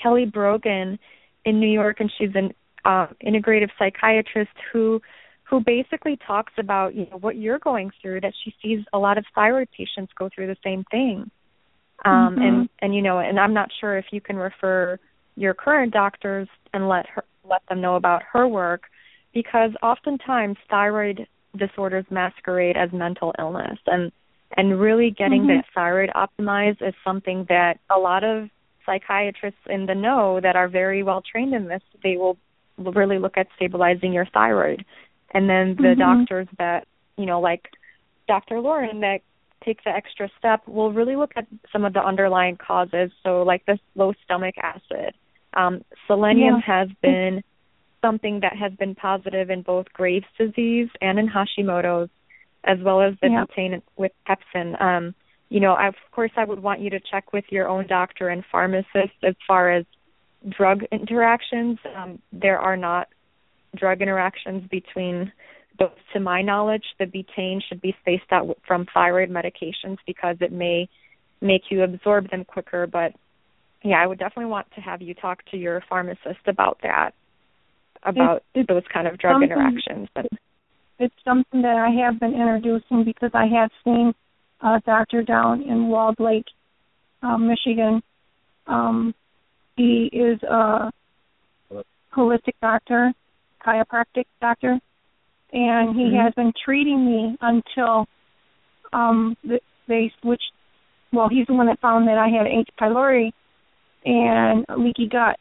Kelly 0.00 0.26
Brogan 0.26 0.98
in 1.44 1.60
New 1.60 1.70
York, 1.70 1.96
and 2.00 2.12
she's 2.18 2.34
an 2.34 2.52
uh, 2.86 3.08
integrative 3.26 3.70
psychiatrist 3.78 4.52
who 4.72 5.00
who 5.48 5.60
basically 5.60 6.18
talks 6.26 6.52
about 6.58 6.94
you 6.94 7.06
know 7.10 7.18
what 7.18 7.36
you're 7.36 7.58
going 7.58 7.90
through. 8.00 8.20
That 8.20 8.32
she 8.44 8.54
sees 8.62 8.84
a 8.92 8.98
lot 8.98 9.18
of 9.18 9.24
thyroid 9.34 9.68
patients 9.76 10.12
go 10.18 10.30
through 10.32 10.46
the 10.46 10.56
same 10.62 10.84
thing. 10.90 11.30
Um, 12.04 12.12
mm-hmm. 12.12 12.42
and 12.42 12.68
and 12.80 12.94
you 12.94 13.02
know, 13.02 13.18
and 13.18 13.40
I'm 13.40 13.54
not 13.54 13.70
sure 13.80 13.98
if 13.98 14.06
you 14.12 14.20
can 14.20 14.36
refer 14.36 14.98
your 15.34 15.52
current 15.52 15.92
doctors 15.92 16.48
and 16.72 16.88
let 16.88 17.06
her 17.08 17.24
let 17.48 17.62
them 17.68 17.80
know 17.80 17.96
about 17.96 18.22
her 18.32 18.46
work 18.46 18.82
because 19.34 19.70
oftentimes 19.82 20.56
thyroid 20.70 21.26
disorders 21.56 22.04
masquerade 22.10 22.76
as 22.76 22.90
mental 22.92 23.34
illness 23.38 23.78
and 23.86 24.12
and 24.56 24.80
really 24.80 25.10
getting 25.10 25.42
mm-hmm. 25.42 25.58
that 25.58 25.64
thyroid 25.74 26.10
optimized 26.14 26.86
is 26.86 26.94
something 27.04 27.46
that 27.48 27.78
a 27.94 27.98
lot 27.98 28.22
of 28.22 28.48
psychiatrists 28.84 29.60
in 29.68 29.86
the 29.86 29.94
know 29.94 30.40
that 30.40 30.54
are 30.54 30.68
very 30.68 31.02
well 31.02 31.22
trained 31.22 31.54
in 31.54 31.66
this 31.66 31.82
they 32.02 32.16
will 32.16 32.36
really 32.78 33.18
look 33.18 33.36
at 33.36 33.46
stabilizing 33.56 34.12
your 34.12 34.26
thyroid 34.26 34.84
and 35.32 35.48
then 35.48 35.76
the 35.76 35.94
mm-hmm. 35.94 36.00
doctors 36.00 36.48
that 36.58 36.86
you 37.16 37.26
know 37.26 37.40
like 37.40 37.68
Dr. 38.28 38.60
Lauren 38.60 39.00
that 39.00 39.20
take 39.64 39.82
the 39.84 39.90
extra 39.90 40.28
step 40.38 40.66
will 40.68 40.92
really 40.92 41.16
look 41.16 41.32
at 41.36 41.46
some 41.72 41.84
of 41.84 41.92
the 41.92 42.04
underlying 42.04 42.56
causes 42.56 43.10
so 43.22 43.42
like 43.42 43.64
this 43.66 43.78
low 43.94 44.12
stomach 44.24 44.54
acid 44.62 45.14
um 45.54 45.82
selenium 46.06 46.56
yeah. 46.56 46.78
has 46.80 46.88
been 47.02 47.42
something 48.06 48.40
that 48.40 48.56
has 48.56 48.72
been 48.74 48.94
positive 48.94 49.50
in 49.50 49.62
both 49.62 49.86
Graves' 49.92 50.26
disease 50.38 50.88
and 51.00 51.18
in 51.18 51.28
Hashimoto's, 51.28 52.10
as 52.64 52.78
well 52.80 53.00
as 53.00 53.14
the 53.20 53.28
yeah. 53.28 53.78
with 53.96 54.12
pepsin. 54.28 54.80
Um, 54.80 55.14
you 55.48 55.60
know, 55.60 55.76
of 55.76 55.94
course, 56.12 56.32
I 56.36 56.44
would 56.44 56.62
want 56.62 56.80
you 56.80 56.90
to 56.90 57.00
check 57.10 57.32
with 57.32 57.44
your 57.50 57.68
own 57.68 57.86
doctor 57.86 58.28
and 58.28 58.44
pharmacist 58.50 59.16
as 59.22 59.34
far 59.46 59.72
as 59.72 59.84
drug 60.48 60.82
interactions. 60.92 61.78
Um, 61.96 62.20
there 62.32 62.58
are 62.58 62.76
not 62.76 63.08
drug 63.76 64.00
interactions 64.00 64.68
between 64.70 65.32
those. 65.78 65.90
To 66.12 66.20
my 66.20 66.42
knowledge, 66.42 66.84
the 66.98 67.04
betaine 67.04 67.60
should 67.68 67.80
be 67.80 67.94
spaced 68.00 68.30
out 68.30 68.56
from 68.66 68.86
thyroid 68.92 69.30
medications 69.30 69.98
because 70.06 70.36
it 70.40 70.52
may 70.52 70.88
make 71.40 71.62
you 71.70 71.82
absorb 71.82 72.30
them 72.30 72.44
quicker. 72.44 72.86
But 72.86 73.12
yeah, 73.82 74.02
I 74.02 74.06
would 74.06 74.18
definitely 74.18 74.50
want 74.50 74.66
to 74.74 74.80
have 74.80 75.02
you 75.02 75.14
talk 75.14 75.44
to 75.50 75.56
your 75.56 75.82
pharmacist 75.88 76.46
about 76.46 76.78
that 76.82 77.12
about 78.02 78.42
it's, 78.54 78.68
those 78.68 78.82
kind 78.92 79.06
of 79.06 79.18
drug 79.18 79.42
interactions. 79.42 80.08
But 80.14 80.26
it's 80.98 81.14
something 81.24 81.62
that 81.62 81.76
I 81.76 82.04
have 82.04 82.18
been 82.20 82.34
introducing 82.34 83.04
because 83.04 83.30
I 83.34 83.46
have 83.46 83.70
seen 83.84 84.14
a 84.62 84.80
doctor 84.84 85.22
down 85.22 85.62
in 85.62 85.88
Walled 85.88 86.18
Lake, 86.18 86.46
um, 87.22 87.48
Michigan. 87.48 88.02
Um, 88.66 89.14
he 89.76 90.10
is 90.12 90.42
a 90.42 90.90
holistic 92.14 92.54
doctor, 92.60 93.12
chiropractic 93.64 94.24
doctor, 94.40 94.78
and 95.52 95.96
he 95.96 96.04
mm-hmm. 96.04 96.16
has 96.16 96.34
been 96.34 96.52
treating 96.64 97.04
me 97.04 97.36
until 97.40 98.06
um, 98.92 99.36
they 99.88 100.12
switched. 100.20 100.52
Well, 101.12 101.28
he's 101.28 101.46
the 101.46 101.54
one 101.54 101.66
that 101.66 101.80
found 101.80 102.08
that 102.08 102.18
I 102.18 102.28
had 102.28 102.46
H. 102.46 102.68
pylori 102.80 103.30
and 104.04 104.64
leaky 104.76 105.08
gut, 105.08 105.38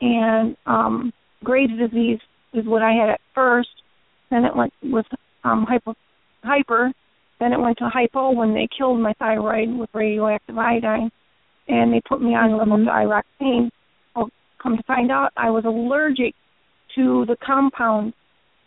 and 0.00 0.56
um, 0.66 1.12
Graves' 1.42 1.72
disease 1.78 2.18
is 2.52 2.64
what 2.66 2.82
I 2.82 2.92
had 2.92 3.10
at 3.10 3.20
first. 3.34 3.68
Then 4.30 4.44
it 4.44 4.54
went 4.54 4.72
with 4.82 5.06
um, 5.44 5.66
hypo, 5.68 5.94
hyper. 6.42 6.92
Then 7.38 7.52
it 7.52 7.60
went 7.60 7.78
to 7.78 7.88
hypo 7.88 8.32
when 8.32 8.54
they 8.54 8.68
killed 8.76 9.00
my 9.00 9.14
thyroid 9.14 9.70
with 9.70 9.88
radioactive 9.94 10.58
iodine, 10.58 11.10
and 11.68 11.92
they 11.92 12.00
put 12.08 12.20
me 12.20 12.30
on 12.30 12.50
mm-hmm. 12.50 12.72
levothyroxine. 12.72 13.70
Well, 14.14 14.30
come 14.62 14.76
to 14.76 14.82
find 14.84 15.10
out, 15.10 15.32
I 15.36 15.50
was 15.50 15.64
allergic 15.64 16.34
to 16.96 17.24
the 17.26 17.36
compound 17.44 18.14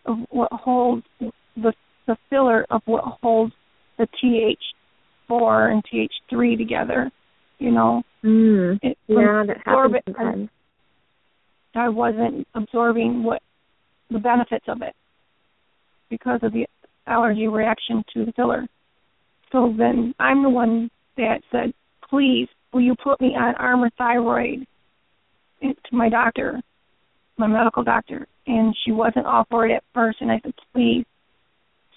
of 0.06 0.18
what 0.30 0.52
holds 0.52 1.06
the 1.20 1.74
the 2.06 2.18
filler 2.30 2.66
of 2.70 2.82
what 2.86 3.04
holds 3.22 3.54
the 3.98 4.08
TH4 4.22 5.72
and 5.72 5.84
TH3 5.86 6.58
together. 6.58 7.12
You 7.60 7.72
know, 7.72 8.04
mm. 8.24 8.78
it, 8.82 8.98
yeah, 9.08 9.44
that 9.48 9.58
happens 9.64 9.96
it, 9.96 10.04
sometimes. 10.06 10.50
I 11.76 11.90
wasn't 11.90 12.48
absorbing 12.54 13.24
what 13.24 13.42
the 14.12 14.20
benefits 14.20 14.66
of 14.68 14.82
it 14.82 14.96
because 16.10 16.40
of 16.44 16.54
the 16.54 16.68
allergy 17.08 17.48
reaction 17.48 18.04
to 18.14 18.26
the 18.26 18.32
filler. 18.34 18.68
So 19.52 19.74
then 19.78 20.14
I'm 20.20 20.44
the 20.44 20.50
one 20.50 20.90
that 21.18 21.42
said, 21.52 21.74
please, 22.10 22.48
will 22.74 22.82
you 22.82 22.96
put 22.96 23.22
me 23.22 23.36
on 23.36 23.56
Armour 23.56 23.90
Thyroid 23.98 24.66
to 25.62 25.96
my 25.96 26.10
doctor, 26.10 26.62
my 27.38 27.48
medical 27.48 27.84
doctor. 27.84 28.28
And 28.46 28.76
she 28.84 28.92
wasn't 28.92 29.26
all 29.26 29.46
for 29.50 29.68
it 29.68 29.74
at 29.74 29.84
first, 29.94 30.20
and 30.20 30.32
I 30.32 30.40
said, 30.44 30.54
please. 30.74 31.06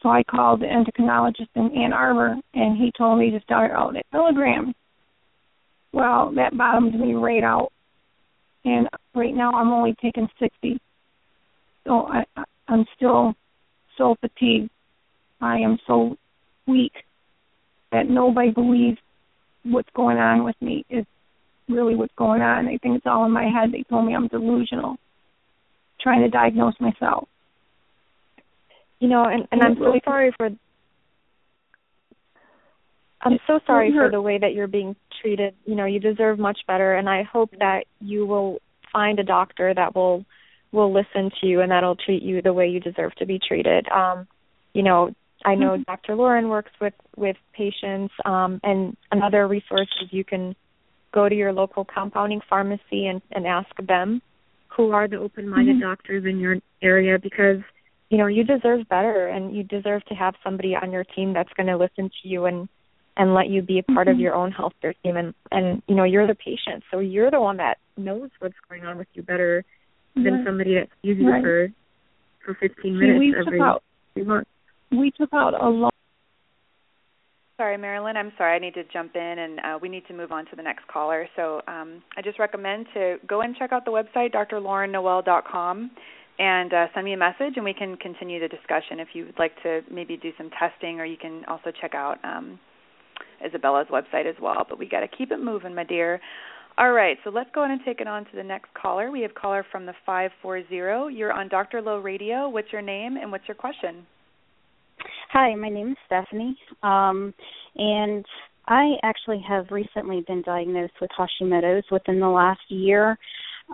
So 0.03 0.11
I 0.11 0.23
called 0.23 0.61
the 0.61 0.67
endocrinologist 0.67 1.49
in 1.57 1.77
Ann 1.77 1.93
Arbor, 1.93 2.37
and 2.55 2.77
he 2.77 2.93
told 2.97 3.19
me 3.19 3.31
to 3.31 3.41
start 3.41 3.73
out 3.73 3.97
at 3.97 4.07
milligrams. 4.13 4.75
Well, 5.93 6.33
that 6.37 6.57
bottomed 6.57 6.99
me 6.99 7.15
right 7.15 7.43
out, 7.43 7.73
and 8.65 8.89
right 9.15 9.35
now 9.35 9.53
I'm 9.53 9.73
only 9.73 9.97
taking 10.01 10.29
60. 10.39 10.79
So 11.85 12.07
I, 12.07 12.25
I'm 12.69 12.85
still 12.95 13.35
so 13.97 14.15
fatigued. 14.21 14.71
I 15.41 15.59
am 15.59 15.79
so 15.87 16.17
weak 16.67 16.93
that 17.91 18.09
nobody 18.09 18.51
believes 18.51 18.99
what's 19.67 19.89
going 19.95 20.19
on 20.19 20.45
with 20.45 20.57
me 20.61 20.85
is 20.89 21.05
really 21.69 21.97
what's 21.97 22.15
going 22.17 22.43
on. 22.43 22.67
They 22.67 22.79
think 22.79 22.97
it's 22.97 23.07
all 23.07 23.25
in 23.25 23.33
my 23.33 23.45
head. 23.45 23.73
They 23.73 23.83
told 23.83 24.07
me 24.07 24.15
I'm 24.15 24.29
delusional, 24.29 24.97
trying 26.01 26.23
to 26.23 26.29
diagnose 26.29 26.75
myself. 26.81 27.29
You 29.01 29.09
know, 29.09 29.25
and 29.25 29.47
and 29.53 29.63
I'm 29.63 29.77
so 29.77 29.99
sorry 30.05 30.33
for 30.37 30.49
I'm 33.21 33.39
so 33.47 33.61
sorry 33.67 33.93
for 33.93 34.11
the 34.11 34.21
way 34.21 34.39
that 34.39 34.55
you're 34.55 34.69
being 34.69 34.95
treated. 35.21 35.55
You 35.65 35.75
know, 35.75 35.85
you 35.85 35.99
deserve 35.99 36.39
much 36.39 36.61
better 36.67 36.95
and 36.95 37.09
I 37.09 37.23
hope 37.23 37.51
that 37.59 37.85
you 38.01 38.25
will 38.27 38.61
find 38.93 39.19
a 39.19 39.25
doctor 39.25 39.75
that 39.75 39.95
will 39.95 40.25
will 40.73 40.93
listen 40.93 41.31
to 41.41 41.47
you 41.47 41.61
and 41.61 41.71
that'll 41.71 41.97
treat 41.97 42.23
you 42.23 42.43
the 42.43 42.53
way 42.53 42.69
you 42.69 42.81
deserve 42.81 43.15
to 43.17 43.27
be 43.27 43.39
treated. 43.39 43.89
Um, 43.89 44.27
you 44.73 44.83
know, 44.83 45.11
I 45.47 45.55
know 45.55 45.71
mm-hmm. 45.71 45.83
Dr. 45.83 46.17
Lauren 46.17 46.49
works 46.49 46.73
with 46.81 46.95
with 47.17 47.37
patients 47.55 48.13
um 48.25 48.61
and 48.63 48.97
another 49.13 49.47
resource 49.49 49.89
is 50.03 50.09
you 50.11 50.25
can 50.25 50.55
go 51.13 51.29
to 51.29 51.35
your 51.35 51.53
local 51.53 51.85
compounding 51.85 52.41
pharmacy 52.51 53.07
and 53.07 53.23
and 53.31 53.47
ask 53.47 53.71
them 53.87 54.21
who 54.77 54.91
are 54.91 55.09
the 55.09 55.17
open-minded 55.17 55.77
mm-hmm. 55.77 55.89
doctors 55.89 56.25
in 56.27 56.39
your 56.39 56.57
area 56.83 57.19
because 57.19 57.63
you 58.11 58.19
know 58.19 58.27
you 58.27 58.45
deserve 58.45 58.87
better 58.89 59.29
and 59.29 59.57
you 59.57 59.63
deserve 59.63 60.05
to 60.07 60.15
have 60.15 60.35
somebody 60.45 60.75
on 60.75 60.93
your 60.93 61.05
team 61.05 61.33
that's 61.33 61.53
going 61.57 61.69
to 61.69 61.77
listen 61.77 62.11
to 62.23 62.29
you 62.29 62.45
and 62.45 62.69
and 63.17 63.33
let 63.33 63.49
you 63.49 63.63
be 63.63 63.79
a 63.79 63.83
part 63.85 64.09
mm-hmm. 64.09 64.17
of 64.17 64.21
your 64.21 64.35
own 64.35 64.53
healthcare 64.53 64.95
team 65.03 65.17
and 65.17 65.33
and 65.51 65.81
you 65.87 65.95
know 65.95 66.05
you're 66.05 66.27
the 66.27 66.35
patient 66.35 66.83
so 66.91 66.99
you're 66.99 67.31
the 67.31 67.41
one 67.41 67.57
that 67.57 67.79
knows 67.97 68.31
what's 68.41 68.55
going 68.69 68.85
on 68.85 68.99
with 68.99 69.09
you 69.15 69.23
better 69.23 69.65
than 70.17 70.35
right. 70.35 70.45
somebody 70.45 70.75
that 70.75 70.89
sees 71.03 71.17
you 71.19 71.31
right. 71.31 71.43
for 71.43 71.69
for 72.45 72.55
15 72.61 72.99
minutes 72.99 73.37
every 73.39 73.59
took 73.59 73.67
out, 73.67 73.83
month. 74.25 74.49
We 74.91 75.11
took 75.11 75.33
out 75.33 75.61
a 75.61 75.69
lot. 75.69 75.95
Sorry, 77.59 77.79
Marilyn. 77.79 78.17
I'm 78.17 78.33
sorry. 78.37 78.55
I 78.55 78.59
need 78.59 78.75
to 78.75 78.85
jump 78.93 79.17
in, 79.17 79.21
and 79.39 79.59
uh, 79.61 79.79
we 79.81 79.89
need 79.89 80.07
to 80.09 80.15
move 80.15 80.31
on 80.31 80.45
to 80.47 80.57
the 80.57 80.63
next 80.63 80.87
caller. 80.89 81.27
So 81.37 81.63
um, 81.67 82.03
I 82.17 82.23
just 82.23 82.39
recommend 82.39 82.87
to 82.95 83.17
go 83.27 83.41
and 83.41 83.57
check 83.57 83.73
out 83.73 83.85
the 83.85 83.91
website, 83.91 84.35
drlaurennoel.com 84.35 85.91
and 86.39 86.73
uh, 86.73 86.87
send 86.95 87.05
me 87.05 87.15
a 87.15 87.17
message, 87.17 87.55
and 87.57 87.65
we 87.65 87.73
can 87.73 87.97
continue 87.97 88.41
the 88.41 88.49
discussion 88.49 89.01
if 89.01 89.09
you 89.15 89.25
would 89.27 89.39
like 89.39 89.53
to 89.63 89.81
maybe 89.91 90.17
do 90.17 90.33
some 90.37 90.51
testing, 90.59 91.01
or 91.01 91.07
you 91.07 91.17
can 91.17 91.45
also 91.49 91.73
check 91.81 91.95
out 91.95 92.19
um, 92.25 92.59
Izabella's 93.45 93.89
website 93.89 94.29
as 94.29 94.37
well. 94.41 94.67
But 94.69 94.79
we 94.79 94.87
got 94.87 95.01
to 95.01 95.09
keep 95.09 95.33
it 95.33 95.43
moving, 95.43 95.75
my 95.75 95.85
dear. 95.85 96.21
All 96.79 96.93
right, 96.93 97.17
so 97.25 97.31
let's 97.31 97.49
go 97.55 97.65
ahead 97.65 97.71
and 97.71 97.81
take 97.87 98.03
it 98.03 98.07
on 98.07 98.27
to 98.27 98.31
the 98.35 98.43
next 98.43 98.69
caller. 98.75 99.11
We 99.11 99.23
have 99.23 99.35
caller 99.35 99.65
from 99.73 99.87
the 99.87 99.95
540. 100.05 101.15
You're 101.15 101.33
on 101.33 101.49
Dr. 101.49 101.81
Low 101.81 102.01
Radio. 102.01 102.51
What's 102.51 102.71
your 102.71 102.83
name 102.83 103.17
and 103.17 103.33
what's 103.33 103.49
your 103.49 103.55
question? 103.55 104.07
Hi, 105.31 105.55
my 105.57 105.69
name 105.69 105.91
is 105.91 105.97
Stephanie, 106.07 106.57
um, 106.85 107.35
and 107.75 108.25
I 108.69 108.93
actually 109.03 109.43
have 109.49 109.67
recently 109.71 110.25
been 110.27 110.43
diagnosed 110.43 110.95
with 111.01 111.11
Hashimoto's 111.19 111.85
within 111.91 112.21
the 112.21 112.29
last 112.29 112.61
year. 112.69 113.19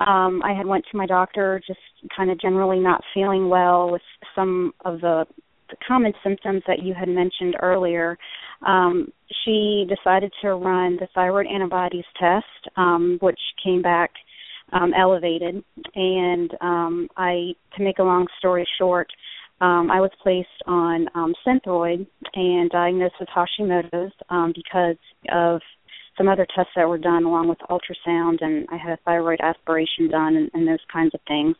Um 0.00 0.40
i 0.42 0.54
had 0.54 0.64
went 0.66 0.86
to 0.90 0.96
my 0.96 1.06
doctor 1.06 1.60
just 1.66 1.78
kind 2.16 2.30
of 2.30 2.40
generally 2.40 2.78
not 2.80 3.02
feeling 3.12 3.50
well 3.50 3.90
with 3.92 4.00
some 4.34 4.72
of 4.86 5.02
the, 5.02 5.26
the 5.68 5.76
common 5.86 6.14
symptoms 6.24 6.62
that 6.66 6.82
you 6.82 6.94
had 6.94 7.08
mentioned 7.08 7.56
earlier. 7.60 8.16
Um 8.66 9.12
she 9.44 9.86
decided 9.94 10.32
to 10.40 10.54
run 10.54 10.96
the 10.96 11.08
thyroid 11.14 11.46
antibodies 11.46 12.06
test 12.18 12.46
um 12.78 13.18
which 13.20 13.40
came 13.62 13.82
back 13.82 14.10
um 14.72 14.94
elevated. 14.94 15.62
And 15.94 16.50
um 16.62 17.08
i 17.18 17.52
to 17.76 17.82
make 17.84 17.98
a 17.98 18.02
long 18.02 18.26
story 18.38 18.66
short 18.78 19.08
um 19.62 19.90
I 19.90 20.00
was 20.00 20.10
placed 20.22 20.48
on 20.66 21.08
um 21.14 21.34
Synthroid 21.46 22.06
and 22.34 22.70
diagnosed 22.70 23.14
with 23.18 23.28
Hashimoto's 23.30 24.12
um 24.28 24.52
because 24.54 24.96
of 25.32 25.60
some 26.18 26.28
other 26.28 26.46
tests 26.54 26.72
that 26.76 26.88
were 26.88 26.98
done 26.98 27.24
along 27.24 27.48
with 27.48 27.58
ultrasound 27.70 28.42
and 28.42 28.66
I 28.70 28.76
had 28.76 28.92
a 28.92 28.98
thyroid 29.04 29.40
aspiration 29.42 30.10
done 30.10 30.36
and, 30.36 30.50
and 30.52 30.68
those 30.68 30.84
kinds 30.92 31.14
of 31.14 31.20
things. 31.26 31.56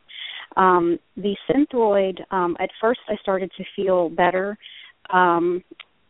Um, 0.57 0.98
the 1.16 1.34
Synthroid, 1.48 2.20
um, 2.30 2.57
at 2.61 2.68
first 2.80 3.00
I 3.09 3.16
started 3.22 3.50
to 3.57 3.64
feel 3.74 4.11
better. 4.11 4.59
Um, 5.11 5.64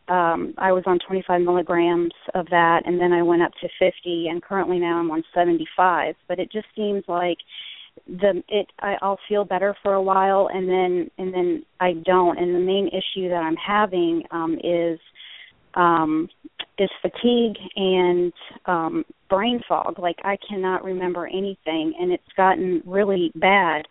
um, 0.09 0.53
I 0.57 0.73
was 0.73 0.83
on 0.85 0.99
25 1.07 1.41
milligrams 1.41 2.11
of 2.35 2.45
that, 2.49 2.81
and 2.85 2.99
then 2.99 3.13
I 3.13 3.21
went 3.23 3.41
up 3.41 3.51
to 3.61 3.69
50, 3.79 4.27
and 4.27 4.43
currently 4.43 4.77
now 4.77 4.99
I'm 4.99 5.09
on 5.11 5.23
75. 5.33 6.15
But 6.27 6.39
it 6.39 6.51
just 6.51 6.67
seems 6.75 7.03
like 7.07 7.37
the 8.07 8.43
it 8.49 8.67
I, 8.79 8.95
I'll 9.01 9.19
feel 9.27 9.45
better 9.45 9.75
for 9.83 9.93
a 9.93 10.01
while, 10.01 10.49
and 10.53 10.67
then 10.67 11.11
and 11.17 11.33
then 11.33 11.63
I 11.79 11.93
don't. 11.93 12.37
And 12.37 12.55
the 12.55 12.59
main 12.59 12.87
issue 12.87 13.29
that 13.29 13.43
I'm 13.43 13.55
having 13.55 14.23
um, 14.31 14.57
is 14.63 14.99
um, 15.75 16.29
is 16.77 16.89
fatigue 17.01 17.57
and 17.75 18.33
um 18.65 19.05
brain 19.29 19.61
fog 19.67 19.99
like 19.99 20.17
i 20.23 20.37
cannot 20.47 20.83
remember 20.83 21.27
anything 21.27 21.93
and 21.99 22.11
it's 22.11 22.23
gotten 22.35 22.81
really 22.85 23.31
bad 23.35 23.83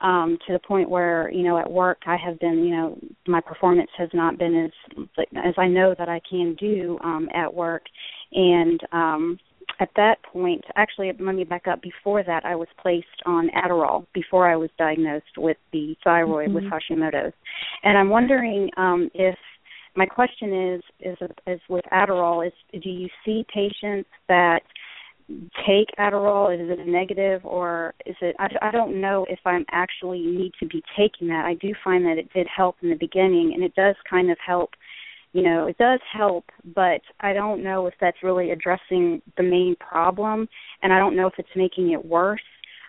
um 0.00 0.38
to 0.46 0.52
the 0.52 0.58
point 0.60 0.88
where 0.88 1.30
you 1.32 1.42
know 1.42 1.58
at 1.58 1.70
work 1.70 1.98
i 2.06 2.16
have 2.16 2.38
been 2.38 2.64
you 2.64 2.70
know 2.70 2.98
my 3.26 3.40
performance 3.40 3.90
has 3.96 4.08
not 4.14 4.38
been 4.38 4.54
as 4.54 5.26
as 5.44 5.54
i 5.58 5.66
know 5.66 5.94
that 5.98 6.08
i 6.08 6.20
can 6.28 6.54
do 6.54 6.98
um 7.02 7.28
at 7.34 7.52
work 7.52 7.82
and 8.32 8.80
um 8.92 9.38
at 9.80 9.90
that 9.96 10.22
point 10.22 10.64
actually 10.76 11.12
let 11.20 11.34
me 11.34 11.44
back 11.44 11.66
up 11.68 11.80
before 11.82 12.22
that 12.22 12.44
i 12.44 12.54
was 12.54 12.68
placed 12.80 13.06
on 13.26 13.50
adderall 13.50 14.06
before 14.14 14.50
i 14.50 14.56
was 14.56 14.70
diagnosed 14.78 15.36
with 15.36 15.56
the 15.72 15.94
thyroid 16.04 16.48
mm-hmm. 16.48 16.54
with 16.54 16.64
hashimoto's 16.64 17.32
and 17.82 17.96
i'm 17.96 18.08
wondering 18.08 18.70
um 18.76 19.10
if 19.14 19.36
my 19.96 20.06
question 20.06 20.74
is 20.74 20.82
is 21.00 21.18
is 21.46 21.60
with 21.68 21.84
Adderall 21.92 22.46
is 22.46 22.52
do 22.72 22.88
you 22.88 23.08
see 23.24 23.44
patients 23.52 24.08
that 24.28 24.60
take 25.66 25.88
Adderall? 25.98 26.54
Is 26.54 26.70
it 26.70 26.78
a 26.78 26.90
negative 26.90 27.44
or 27.44 27.94
is 28.06 28.16
it? 28.22 28.36
I, 28.38 28.48
I 28.62 28.70
don't 28.70 29.00
know 29.00 29.26
if 29.28 29.40
I'm 29.44 29.64
actually 29.70 30.20
need 30.20 30.52
to 30.60 30.66
be 30.66 30.82
taking 30.96 31.28
that. 31.28 31.44
I 31.44 31.54
do 31.54 31.74
find 31.84 32.04
that 32.06 32.16
it 32.16 32.32
did 32.32 32.46
help 32.54 32.76
in 32.82 32.90
the 32.90 32.96
beginning, 32.96 33.52
and 33.54 33.62
it 33.62 33.74
does 33.74 33.96
kind 34.08 34.30
of 34.30 34.38
help. 34.44 34.70
You 35.32 35.42
know, 35.42 35.66
it 35.66 35.76
does 35.78 36.00
help, 36.12 36.44
but 36.74 37.00
I 37.20 37.32
don't 37.32 37.62
know 37.62 37.86
if 37.86 37.94
that's 38.00 38.22
really 38.22 38.50
addressing 38.50 39.20
the 39.36 39.42
main 39.42 39.76
problem, 39.76 40.48
and 40.82 40.92
I 40.92 40.98
don't 40.98 41.16
know 41.16 41.26
if 41.26 41.34
it's 41.38 41.48
making 41.54 41.92
it 41.92 42.04
worse. 42.04 42.40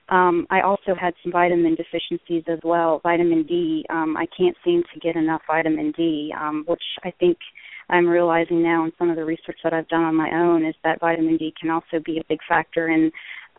Um, 0.07 0.47
I 0.49 0.61
also 0.61 0.95
had 0.99 1.13
some 1.21 1.31
vitamin 1.31 1.75
deficiencies 1.75 2.43
as 2.47 2.59
well. 2.63 2.99
Vitamin 3.03 3.43
D. 3.43 3.85
Um, 3.89 4.17
I 4.17 4.25
can't 4.35 4.55
seem 4.63 4.83
to 4.93 4.99
get 4.99 5.15
enough 5.15 5.41
vitamin 5.47 5.91
D, 5.95 6.33
um, 6.39 6.63
which 6.67 6.81
I 7.03 7.11
think 7.19 7.37
I'm 7.89 8.07
realizing 8.07 8.61
now 8.61 8.85
in 8.85 8.91
some 8.97 9.09
of 9.09 9.15
the 9.15 9.25
research 9.25 9.57
that 9.63 9.73
I've 9.73 9.87
done 9.87 10.03
on 10.03 10.15
my 10.15 10.29
own 10.31 10.65
is 10.65 10.75
that 10.83 10.99
vitamin 10.99 11.37
D 11.37 11.53
can 11.59 11.69
also 11.69 11.99
be 12.03 12.19
a 12.19 12.23
big 12.29 12.39
factor 12.47 12.89
in 12.89 13.11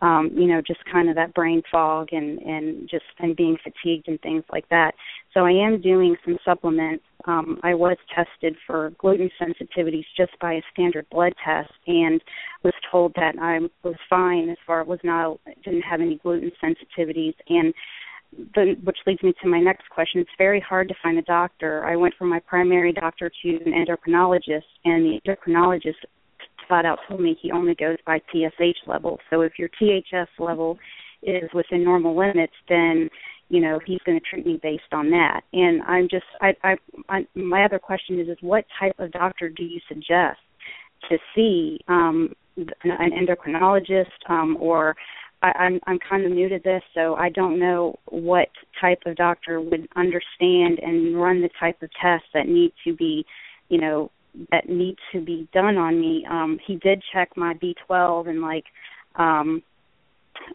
um, 0.03 0.31
you 0.35 0.47
know, 0.47 0.61
just 0.67 0.81
kind 0.91 1.09
of 1.09 1.17
that 1.17 1.35
brain 1.35 1.63
fog 1.71 2.09
and 2.13 2.39
and 2.41 2.89
just 2.89 3.05
and 3.19 3.37
being 3.37 3.57
fatigued 3.63 4.09
and 4.09 4.21
things 4.21 4.45
like 4.53 4.69
that. 4.71 4.95
So 5.35 5.45
I 5.45 5.53
am 5.53 5.81
doing 5.81 6.17
some 6.25 6.39
supplements. 6.45 7.05
Um, 7.27 7.59
I 7.63 7.75
was 7.75 7.97
tested 8.15 8.57
for 8.67 8.93
gluten 8.99 9.31
sensitivities 9.41 10.05
just 10.17 10.33
by 10.41 10.55
a 10.55 10.63
standard 10.73 11.07
blood 11.11 11.35
test 11.45 11.73
and 11.87 12.23
was 12.63 12.73
told 12.91 13.13
that 13.17 13.35
I 13.41 13.59
was 13.83 13.97
fine 14.09 14.49
as 14.49 14.57
far 14.67 14.81
as 14.81 14.89
was 14.89 15.01
not 15.05 15.39
didn't 15.65 15.83
have 15.83 16.01
any 16.01 16.17
gluten 16.17 16.51
sensitivities 16.63 17.35
and 17.49 17.75
the, 18.55 18.77
which 18.85 18.99
leads 19.07 19.23
me 19.23 19.35
to 19.43 19.49
my 19.49 19.61
next 19.61 19.89
question. 19.91 20.21
It's 20.21 20.31
very 20.39 20.61
hard 20.61 20.89
to 20.89 20.95
find 21.03 21.19
a 21.19 21.23
doctor. 21.23 21.85
I 21.85 21.97
went 21.97 22.15
from 22.15 22.29
my 22.29 22.41
primary 22.41 22.93
doctor 22.93 23.31
to 23.43 23.49
an 23.49 23.73
endocrinologist, 23.73 24.63
and 24.85 25.05
the 25.05 25.21
endocrinologist 25.27 25.97
flat 26.71 26.87
out 26.87 27.01
told 27.09 27.21
me 27.21 27.37
he 27.43 27.51
only 27.51 27.75
goes 27.75 27.97
by 28.07 28.21
TSH 28.33 28.87
level. 28.87 29.19
So 29.29 29.41
if 29.41 29.59
your 29.59 29.69
THS 29.69 30.29
level 30.39 30.79
is 31.23 31.51
within 31.53 31.85
normal 31.85 32.17
limits, 32.17 32.55
then 32.69 33.11
you 33.49 33.61
know 33.61 33.81
he's 33.85 33.99
going 34.07 34.19
to 34.19 34.25
treat 34.25 34.47
me 34.47 34.61
based 34.63 34.93
on 34.93 35.11
that. 35.11 35.41
And 35.53 35.83
I'm 35.83 36.09
just, 36.09 36.25
I, 36.41 36.55
I, 36.63 36.77
I 37.09 37.27
my 37.35 37.65
other 37.65 37.81
question 37.81 38.21
is, 38.21 38.29
is 38.29 38.39
what 38.41 38.65
type 38.79 38.95
of 38.99 39.11
doctor 39.13 39.49
do 39.49 39.65
you 39.65 39.81
suggest 39.89 40.39
to 41.11 41.19
see 41.35 41.81
um, 41.89 42.33
an 42.57 43.11
endocrinologist 43.11 44.11
um, 44.29 44.57
or 44.61 44.95
I, 45.43 45.53
I'm 45.59 45.81
I'm 45.87 45.99
kind 45.99 46.25
of 46.25 46.33
new 46.33 46.49
to 46.49 46.59
this, 46.63 46.83
so 46.95 47.15
I 47.15 47.31
don't 47.31 47.59
know 47.59 47.99
what 48.07 48.49
type 48.81 49.01
of 49.07 49.17
doctor 49.17 49.61
would 49.61 49.89
understand 49.97 50.79
and 50.81 51.21
run 51.21 51.41
the 51.41 51.51
type 51.59 51.83
of 51.83 51.91
tests 52.01 52.29
that 52.35 52.47
need 52.47 52.73
to 52.85 52.95
be, 52.95 53.25
you 53.69 53.81
know, 53.81 54.11
that 54.51 54.69
need 54.69 54.97
to 55.13 55.21
be 55.21 55.49
done 55.53 55.77
on 55.77 56.01
me. 56.01 56.25
Um, 56.31 56.59
he 56.67 56.77
did 56.77 57.03
check 57.13 57.31
my 57.37 57.55
B12 57.55 58.29
and 58.29 58.41
like 58.41 58.65
um, 59.17 59.63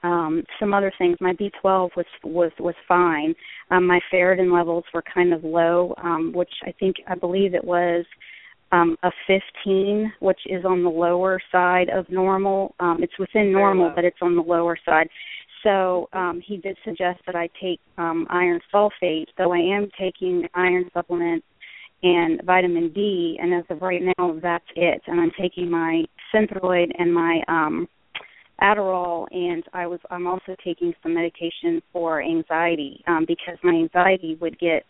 Um, 0.03 0.43
some 0.59 0.73
other 0.73 0.91
things. 0.97 1.17
My 1.19 1.33
B12 1.33 1.91
was 1.95 2.05
was 2.23 2.51
was 2.59 2.75
fine. 2.87 3.35
Um, 3.71 3.85
my 3.85 3.99
ferritin 4.11 4.51
levels 4.51 4.83
were 4.93 5.03
kind 5.03 5.33
of 5.33 5.43
low, 5.43 5.93
um, 6.03 6.31
which 6.33 6.53
I 6.63 6.71
think 6.79 6.95
I 7.07 7.15
believe 7.15 7.53
it 7.53 7.63
was 7.63 8.05
um, 8.71 8.97
a 9.03 9.11
15, 9.27 10.11
which 10.19 10.39
is 10.47 10.65
on 10.65 10.83
the 10.83 10.89
lower 10.89 11.39
side 11.51 11.89
of 11.89 12.09
normal. 12.09 12.73
Um, 12.79 12.97
it's 13.03 13.17
within 13.19 13.51
normal, 13.51 13.91
but 13.95 14.05
it's 14.05 14.21
on 14.21 14.35
the 14.35 14.41
lower 14.41 14.77
side. 14.85 15.07
So 15.63 16.09
um, 16.13 16.41
he 16.45 16.57
did 16.57 16.77
suggest 16.83 17.19
that 17.25 17.35
I 17.35 17.49
take 17.61 17.79
um, 17.97 18.27
iron 18.29 18.59
sulfate, 18.73 19.27
though 19.37 19.53
I 19.53 19.59
am 19.59 19.89
taking 19.99 20.47
iron 20.53 20.89
supplements 20.93 21.45
and 22.03 22.41
vitamin 22.45 22.91
D, 22.93 23.37
and 23.41 23.53
as 23.53 23.63
of 23.69 23.81
right 23.81 24.01
now, 24.17 24.37
that's 24.41 24.65
it. 24.75 25.01
And 25.07 25.19
I'm 25.19 25.31
taking 25.39 25.69
my 25.69 26.03
Synthroid 26.33 26.91
and 26.97 27.13
my 27.13 27.41
um, 27.47 27.87
Adderall, 28.61 29.27
and 29.31 29.63
I 29.73 29.87
was 29.87 29.99
I'm 30.09 30.27
also 30.27 30.55
taking 30.63 30.93
some 31.03 31.13
medication 31.13 31.81
for 31.91 32.21
anxiety 32.21 33.03
um, 33.07 33.25
because 33.27 33.57
my 33.63 33.73
anxiety 33.73 34.37
would 34.39 34.57
get 34.59 34.85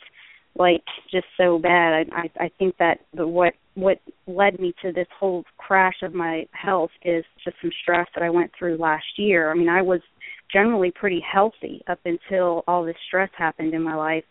like 0.58 0.84
just 1.12 1.26
so 1.38 1.58
bad. 1.60 2.08
I 2.12 2.22
I, 2.40 2.46
I 2.46 2.52
think 2.60 2.76
that 2.78 3.00
the 3.14 3.28
what 3.28 3.54
what 3.76 4.00
led 4.28 4.60
me 4.60 4.74
to 4.82 4.92
this 4.92 5.08
whole 5.20 5.44
crash 5.58 5.96
of 6.04 6.14
my 6.14 6.48
health 6.52 6.92
is 7.04 7.26
just 7.44 7.58
some 7.62 7.72
stress 7.82 8.08
that 8.16 8.24
I 8.24 8.30
went 8.30 8.52
through 8.58 8.78
last 8.78 9.06
year. 9.18 9.52
I 9.52 9.56
mean, 9.56 9.70
I 9.70 9.82
was 9.82 10.02
generally 10.52 10.92
pretty 10.92 11.22
healthy 11.30 11.82
up 11.88 12.00
until 12.06 12.64
all 12.68 12.86
this 12.86 12.96
stress 13.08 13.30
happened 13.38 13.74
in 13.74 13.82
my 13.82 13.96
life. 13.96 14.24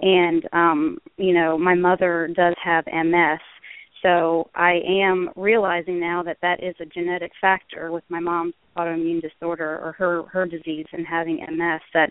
And 0.00 0.48
um, 0.52 0.98
you 1.16 1.32
know, 1.32 1.58
my 1.58 1.74
mother 1.74 2.28
does 2.34 2.54
have 2.62 2.84
MS. 2.86 3.40
So 4.02 4.50
I 4.54 4.80
am 4.86 5.30
realizing 5.34 5.98
now 5.98 6.22
that 6.24 6.36
that 6.42 6.62
is 6.62 6.74
a 6.80 6.84
genetic 6.84 7.32
factor 7.40 7.90
with 7.90 8.04
my 8.08 8.20
mom's 8.20 8.54
autoimmune 8.76 9.22
disorder 9.22 9.80
or 9.82 9.92
her 9.92 10.24
her 10.24 10.46
disease 10.46 10.86
and 10.92 11.06
having 11.06 11.36
MS 11.36 11.80
that 11.94 12.10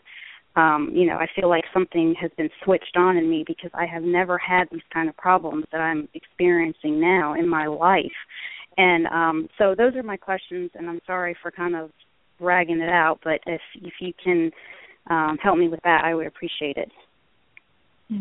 um, 0.55 0.91
you 0.93 1.07
know, 1.07 1.15
I 1.15 1.25
feel 1.36 1.49
like 1.49 1.63
something 1.73 2.13
has 2.21 2.29
been 2.38 2.49
switched 2.63 2.95
on 2.95 3.17
in 3.17 3.29
me 3.29 3.43
because 3.45 3.71
I 3.73 3.86
have 3.88 4.03
never 4.03 4.38
had 4.38 4.65
these 4.71 4.84
kind 4.93 5.09
of 5.09 5.17
problems 5.17 5.65
that 5.71 5.81
I'm 5.81 6.07
experiencing 6.13 7.01
now 7.01 7.34
in 7.34 7.49
my 7.49 7.65
life. 7.65 8.05
And 8.77 9.07
um, 9.07 9.49
so 9.57 9.73
those 9.75 9.95
are 9.95 10.03
my 10.03 10.17
questions, 10.17 10.71
and 10.75 10.89
I'm 10.89 11.01
sorry 11.07 11.36
for 11.41 11.49
kind 11.51 11.75
of 11.75 11.89
ragging 12.39 12.81
it 12.81 12.89
out, 12.89 13.19
but 13.23 13.39
if 13.45 13.61
if 13.81 13.93
you 13.99 14.13
can 14.23 14.51
um, 15.09 15.38
help 15.41 15.57
me 15.57 15.69
with 15.69 15.79
that, 15.84 16.03
I 16.03 16.13
would 16.13 16.27
appreciate 16.27 16.77
it. 16.77 16.89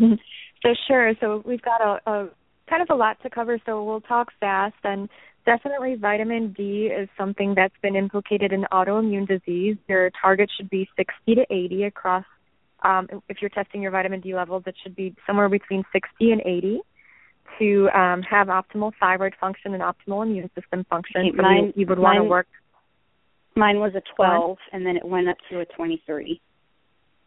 So 0.62 0.68
sure. 0.86 1.12
So 1.20 1.42
we've 1.44 1.60
got 1.60 1.80
a, 1.80 2.10
a 2.10 2.28
kind 2.70 2.82
of 2.82 2.88
a 2.90 2.94
lot 2.94 3.20
to 3.22 3.30
cover, 3.30 3.58
so 3.66 3.82
we'll 3.82 4.00
talk 4.00 4.28
fast. 4.38 4.76
And 4.84 5.08
definitely, 5.44 5.96
vitamin 5.96 6.52
D 6.56 6.86
is 6.86 7.08
something 7.18 7.54
that's 7.56 7.74
been 7.82 7.96
implicated 7.96 8.52
in 8.52 8.64
autoimmune 8.72 9.26
disease. 9.26 9.76
Your 9.88 10.10
target 10.20 10.50
should 10.56 10.70
be 10.70 10.88
60 10.96 11.34
to 11.34 11.42
80 11.50 11.82
across. 11.84 12.24
Um, 12.84 13.08
if 13.28 13.38
you're 13.40 13.50
testing 13.50 13.82
your 13.82 13.90
vitamin 13.90 14.20
D 14.20 14.34
levels, 14.34 14.62
it 14.66 14.74
should 14.82 14.96
be 14.96 15.14
somewhere 15.26 15.48
between 15.48 15.82
60 15.92 16.32
and 16.32 16.40
80 16.40 16.80
to 17.58 17.88
um, 17.94 18.22
have 18.22 18.48
optimal 18.48 18.92
thyroid 18.98 19.34
function 19.40 19.74
and 19.74 19.82
optimal 19.82 20.24
immune 20.24 20.50
system 20.58 20.84
function. 20.88 21.32
So 21.36 21.42
mine, 21.42 21.72
you, 21.76 21.82
you 21.82 21.86
would 21.86 21.98
want 21.98 22.18
to 22.18 22.24
work. 22.24 22.46
Mine 23.54 23.80
was 23.80 23.92
a 23.94 24.02
12, 24.16 24.56
and 24.72 24.86
then 24.86 24.96
it 24.96 25.04
went 25.04 25.28
up 25.28 25.36
to 25.50 25.60
a 25.60 25.64
23. 25.66 26.40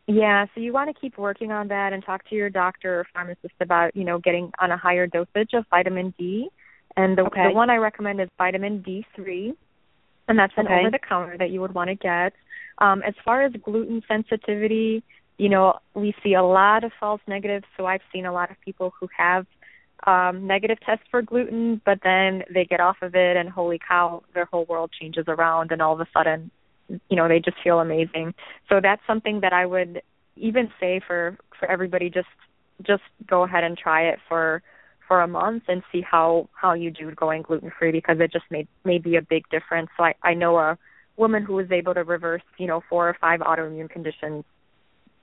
Yeah, 0.08 0.46
so 0.54 0.62
you 0.62 0.72
want 0.72 0.94
to 0.94 1.00
keep 1.00 1.18
working 1.18 1.52
on 1.52 1.68
that 1.70 1.92
and 1.92 2.06
talk 2.06 2.28
to 2.30 2.36
your 2.36 2.50
doctor 2.50 3.00
or 3.00 3.08
pharmacist 3.12 3.56
about, 3.60 3.96
you 3.96 4.04
know, 4.04 4.20
getting 4.20 4.52
on 4.60 4.72
a 4.72 4.78
higher 4.78 5.08
dosage 5.08 5.52
of 5.54 5.66
vitamin 5.70 6.14
D. 6.18 6.50
And 6.96 7.18
the, 7.18 7.24
okay. 7.24 7.50
the 7.50 7.56
one 7.56 7.70
I 7.70 7.78
recommend 7.78 8.22
is 8.22 8.30
vitamin 8.38 8.84
D3, 8.84 9.54
and 10.28 10.40
that's 10.40 10.54
an 10.58 10.68
okay. 10.68 10.80
over 10.80 10.92
the 10.92 11.00
counter 11.00 11.38
that 11.38 11.50
you 11.50 11.60
would 11.60 11.74
want 11.74 11.90
to 11.90 11.96
get. 11.96 12.34
Um, 12.78 13.02
as 13.02 13.16
far 13.24 13.44
as 13.44 13.54
gluten 13.64 14.02
sensitivity, 14.08 15.04
you 15.38 15.50
know, 15.50 15.80
we 15.96 16.14
see 16.24 16.36
a 16.36 16.44
lot 16.44 16.84
of 16.84 16.92
false 17.00 17.22
negatives. 17.28 17.66
So 17.76 17.86
I've 17.86 18.02
seen 18.14 18.26
a 18.26 18.32
lot 18.32 18.52
of 18.52 18.58
people 18.62 18.94
who 19.00 19.10
have 19.18 19.46
um, 20.06 20.46
negative 20.46 20.78
tests 20.86 21.06
for 21.10 21.24
gluten, 21.24 21.82
but 21.84 22.00
then 22.04 22.44
they 22.54 22.64
get 22.64 22.80
off 22.80 22.98
of 23.02 23.16
it, 23.16 23.38
and 23.38 23.50
holy 23.50 23.80
cow, 23.86 24.24
their 24.36 24.46
whole 24.46 24.66
world 24.66 24.92
changes 24.98 25.26
around, 25.28 25.72
and 25.72 25.82
all 25.82 25.94
of 25.94 26.00
a 26.00 26.08
sudden 26.14 26.52
you 26.90 27.16
know 27.16 27.28
they 27.28 27.40
just 27.40 27.58
feel 27.64 27.80
amazing. 27.80 28.34
So 28.70 28.80
that's 28.82 29.02
something 29.08 29.42
that 29.42 29.54
i 29.54 29.66
would 29.66 30.02
even 30.36 30.70
say 30.80 31.02
for 31.06 31.38
for 31.60 31.70
everybody 31.70 32.10
just 32.10 32.28
just 32.86 33.04
go 33.28 33.44
ahead 33.44 33.64
and 33.64 33.78
try 33.78 34.10
it 34.10 34.20
for 34.28 34.62
for 35.08 35.22
a 35.22 35.28
month 35.28 35.64
and 35.68 35.84
see 35.92 36.02
how 36.02 36.50
how 36.54 36.74
you 36.74 36.92
do 36.92 37.12
going 37.12 37.42
gluten 37.42 37.72
free 37.78 37.92
because 37.92 38.18
it 38.20 38.32
just 38.32 38.46
made 38.50 38.68
may 38.84 38.98
be 38.98 39.16
a 39.16 39.22
big 39.22 39.48
difference. 39.50 39.90
So 39.98 40.04
i 40.04 40.14
i 40.24 40.34
know 40.34 40.58
a 40.58 40.78
woman 41.18 41.44
who 41.44 41.54
was 41.54 41.72
able 41.72 41.94
to 41.94 42.04
reverse 42.04 42.42
you 42.58 42.68
know 42.68 42.82
four 42.90 43.08
or 43.10 43.18
five 43.20 43.40
autoimmune 43.40 43.90
conditions 43.90 44.44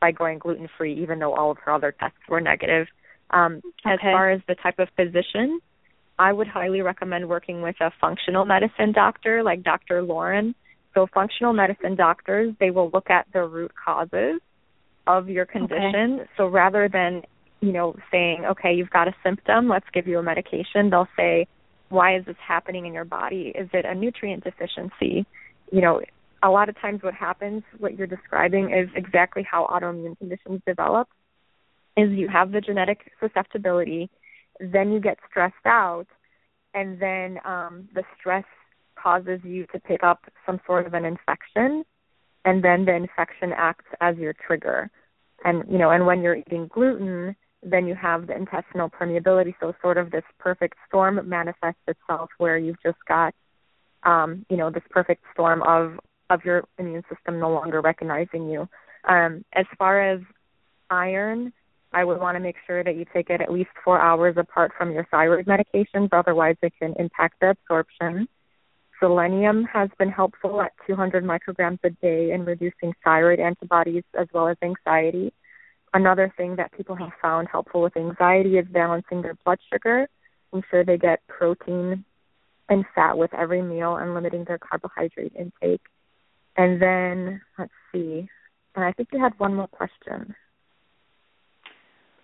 by 0.00 0.10
going 0.10 0.38
gluten 0.38 0.68
free 0.78 1.00
even 1.00 1.18
though 1.18 1.34
all 1.34 1.50
of 1.50 1.58
her 1.58 1.72
other 1.72 1.92
tests 1.92 2.18
were 2.28 2.40
negative. 2.40 2.86
Um 3.30 3.60
okay. 3.86 3.94
as 3.94 3.98
far 4.00 4.30
as 4.30 4.40
the 4.48 4.54
type 4.54 4.78
of 4.78 4.88
physician 4.96 5.60
i 6.18 6.32
would 6.32 6.48
highly 6.48 6.80
recommend 6.82 7.28
working 7.28 7.62
with 7.62 7.76
a 7.80 7.90
functional 8.00 8.44
medicine 8.44 8.92
doctor 8.92 9.42
like 9.42 9.62
dr 9.62 10.02
lauren 10.02 10.54
so 10.94 11.06
functional 11.12 11.52
medicine 11.52 11.96
doctors, 11.96 12.54
they 12.60 12.70
will 12.70 12.90
look 12.92 13.10
at 13.10 13.26
the 13.32 13.42
root 13.42 13.72
causes 13.82 14.40
of 15.06 15.28
your 15.28 15.46
condition. 15.46 16.20
Okay. 16.20 16.30
So 16.36 16.46
rather 16.46 16.88
than, 16.92 17.22
you 17.60 17.72
know, 17.72 17.94
saying, 18.10 18.44
okay, 18.50 18.74
you've 18.74 18.90
got 18.90 19.08
a 19.08 19.14
symptom, 19.24 19.68
let's 19.68 19.86
give 19.92 20.06
you 20.06 20.18
a 20.18 20.22
medication, 20.22 20.90
they'll 20.90 21.08
say, 21.16 21.46
why 21.88 22.16
is 22.16 22.24
this 22.24 22.36
happening 22.46 22.86
in 22.86 22.92
your 22.92 23.04
body? 23.04 23.52
Is 23.54 23.68
it 23.72 23.84
a 23.84 23.94
nutrient 23.94 24.44
deficiency? 24.44 25.26
You 25.70 25.80
know, 25.80 26.00
a 26.42 26.50
lot 26.50 26.68
of 26.68 26.80
times 26.80 27.02
what 27.02 27.14
happens, 27.14 27.62
what 27.78 27.96
you're 27.96 28.06
describing 28.06 28.72
is 28.72 28.88
exactly 28.96 29.46
how 29.48 29.66
autoimmune 29.66 30.18
conditions 30.18 30.60
develop 30.66 31.08
is 31.96 32.10
you 32.10 32.28
have 32.28 32.52
the 32.52 32.60
genetic 32.60 33.12
susceptibility, 33.20 34.10
then 34.58 34.92
you 34.92 35.00
get 35.00 35.18
stressed 35.28 35.54
out, 35.66 36.06
and 36.74 37.00
then 37.00 37.38
um, 37.44 37.88
the 37.94 38.02
stress 38.18 38.44
causes 39.02 39.40
you 39.44 39.66
to 39.72 39.80
pick 39.80 40.02
up 40.02 40.20
some 40.46 40.60
sort 40.66 40.86
of 40.86 40.94
an 40.94 41.04
infection 41.04 41.84
and 42.44 42.62
then 42.62 42.84
the 42.84 42.94
infection 42.94 43.52
acts 43.56 43.84
as 44.00 44.16
your 44.16 44.34
trigger. 44.46 44.90
And 45.44 45.64
you 45.70 45.78
know 45.78 45.90
and 45.90 46.06
when 46.06 46.22
you're 46.22 46.36
eating 46.36 46.68
gluten 46.72 47.36
then 47.64 47.86
you 47.86 47.94
have 47.94 48.26
the 48.26 48.36
intestinal 48.36 48.90
permeability. 48.90 49.54
So 49.60 49.72
sort 49.80 49.96
of 49.96 50.10
this 50.10 50.24
perfect 50.38 50.76
storm 50.88 51.20
manifests 51.28 51.82
itself 51.86 52.30
where 52.38 52.58
you've 52.58 52.82
just 52.82 52.98
got 53.06 53.34
um 54.04 54.44
you 54.48 54.56
know 54.56 54.70
this 54.70 54.82
perfect 54.90 55.24
storm 55.32 55.62
of 55.62 55.98
of 56.30 56.44
your 56.44 56.64
immune 56.78 57.02
system 57.14 57.38
no 57.38 57.50
longer 57.50 57.80
recognizing 57.80 58.48
you. 58.48 58.68
Um 59.08 59.44
as 59.52 59.66
far 59.78 60.00
as 60.12 60.20
iron 60.90 61.52
I 61.92 62.04
would 62.04 62.18
want 62.18 62.36
to 62.36 62.40
make 62.40 62.56
sure 62.66 62.82
that 62.82 62.96
you 62.96 63.04
take 63.12 63.28
it 63.30 63.40
at 63.40 63.52
least 63.52 63.70
four 63.84 64.00
hours 64.00 64.36
apart 64.38 64.72
from 64.76 64.92
your 64.92 65.06
thyroid 65.10 65.46
medications, 65.46 66.08
otherwise 66.12 66.56
it 66.62 66.72
can 66.78 66.94
impact 66.98 67.40
the 67.40 67.50
absorption. 67.50 68.28
Selenium 69.02 69.64
has 69.64 69.88
been 69.98 70.10
helpful 70.10 70.62
at 70.62 70.72
200 70.86 71.24
micrograms 71.24 71.80
a 71.82 71.90
day 71.90 72.30
in 72.30 72.44
reducing 72.44 72.94
thyroid 73.02 73.40
antibodies 73.40 74.04
as 74.18 74.28
well 74.32 74.46
as 74.46 74.56
anxiety. 74.62 75.32
Another 75.92 76.32
thing 76.36 76.54
that 76.56 76.72
people 76.72 76.94
have 76.94 77.10
found 77.20 77.48
helpful 77.50 77.82
with 77.82 77.96
anxiety 77.96 78.58
is 78.58 78.66
balancing 78.70 79.20
their 79.20 79.34
blood 79.44 79.58
sugar, 79.72 80.08
ensure 80.52 80.84
they 80.84 80.98
get 80.98 81.26
protein 81.26 82.04
and 82.68 82.84
fat 82.94 83.18
with 83.18 83.34
every 83.34 83.60
meal, 83.60 83.96
and 83.96 84.14
limiting 84.14 84.44
their 84.44 84.58
carbohydrate 84.58 85.32
intake. 85.36 85.82
And 86.56 86.80
then, 86.80 87.40
let's 87.58 87.72
see, 87.90 88.28
and 88.76 88.84
I 88.84 88.92
think 88.92 89.08
you 89.12 89.20
had 89.20 89.32
one 89.38 89.54
more 89.54 89.68
question. 89.68 90.34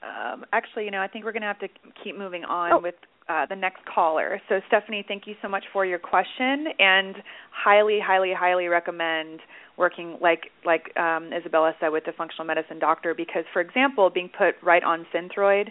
Um, 0.02 0.44
actually, 0.52 0.84
you 0.84 0.90
know, 0.90 1.00
I 1.00 1.08
think 1.08 1.24
we're 1.24 1.32
going 1.32 1.42
to 1.42 1.48
have 1.48 1.58
to 1.58 1.68
keep 2.02 2.16
moving 2.16 2.44
on 2.44 2.72
oh. 2.72 2.78
with 2.78 2.94
uh, 3.28 3.46
the 3.46 3.56
next 3.56 3.84
caller. 3.84 4.40
So, 4.48 4.60
Stephanie, 4.68 5.04
thank 5.06 5.26
you 5.26 5.34
so 5.42 5.48
much 5.48 5.64
for 5.72 5.84
your 5.84 5.98
question, 5.98 6.66
and 6.78 7.16
highly, 7.50 7.98
highly, 8.02 8.32
highly 8.32 8.68
recommend 8.68 9.40
working 9.76 10.16
like 10.20 10.50
like 10.64 10.96
um, 10.96 11.30
Izabella 11.30 11.72
said 11.78 11.88
with 11.90 12.04
the 12.04 12.12
functional 12.12 12.46
medicine 12.46 12.78
doctor 12.78 13.14
because, 13.14 13.44
for 13.52 13.60
example, 13.60 14.10
being 14.10 14.30
put 14.36 14.54
right 14.62 14.82
on 14.82 15.06
Synthroid 15.14 15.68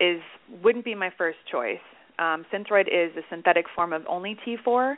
is 0.00 0.20
wouldn't 0.62 0.84
be 0.84 0.94
my 0.94 1.10
first 1.18 1.38
choice. 1.50 1.78
Um, 2.18 2.44
Synthroid 2.52 2.86
is 2.86 3.16
a 3.16 3.22
synthetic 3.28 3.66
form 3.74 3.92
of 3.92 4.02
only 4.08 4.36
T4, 4.46 4.94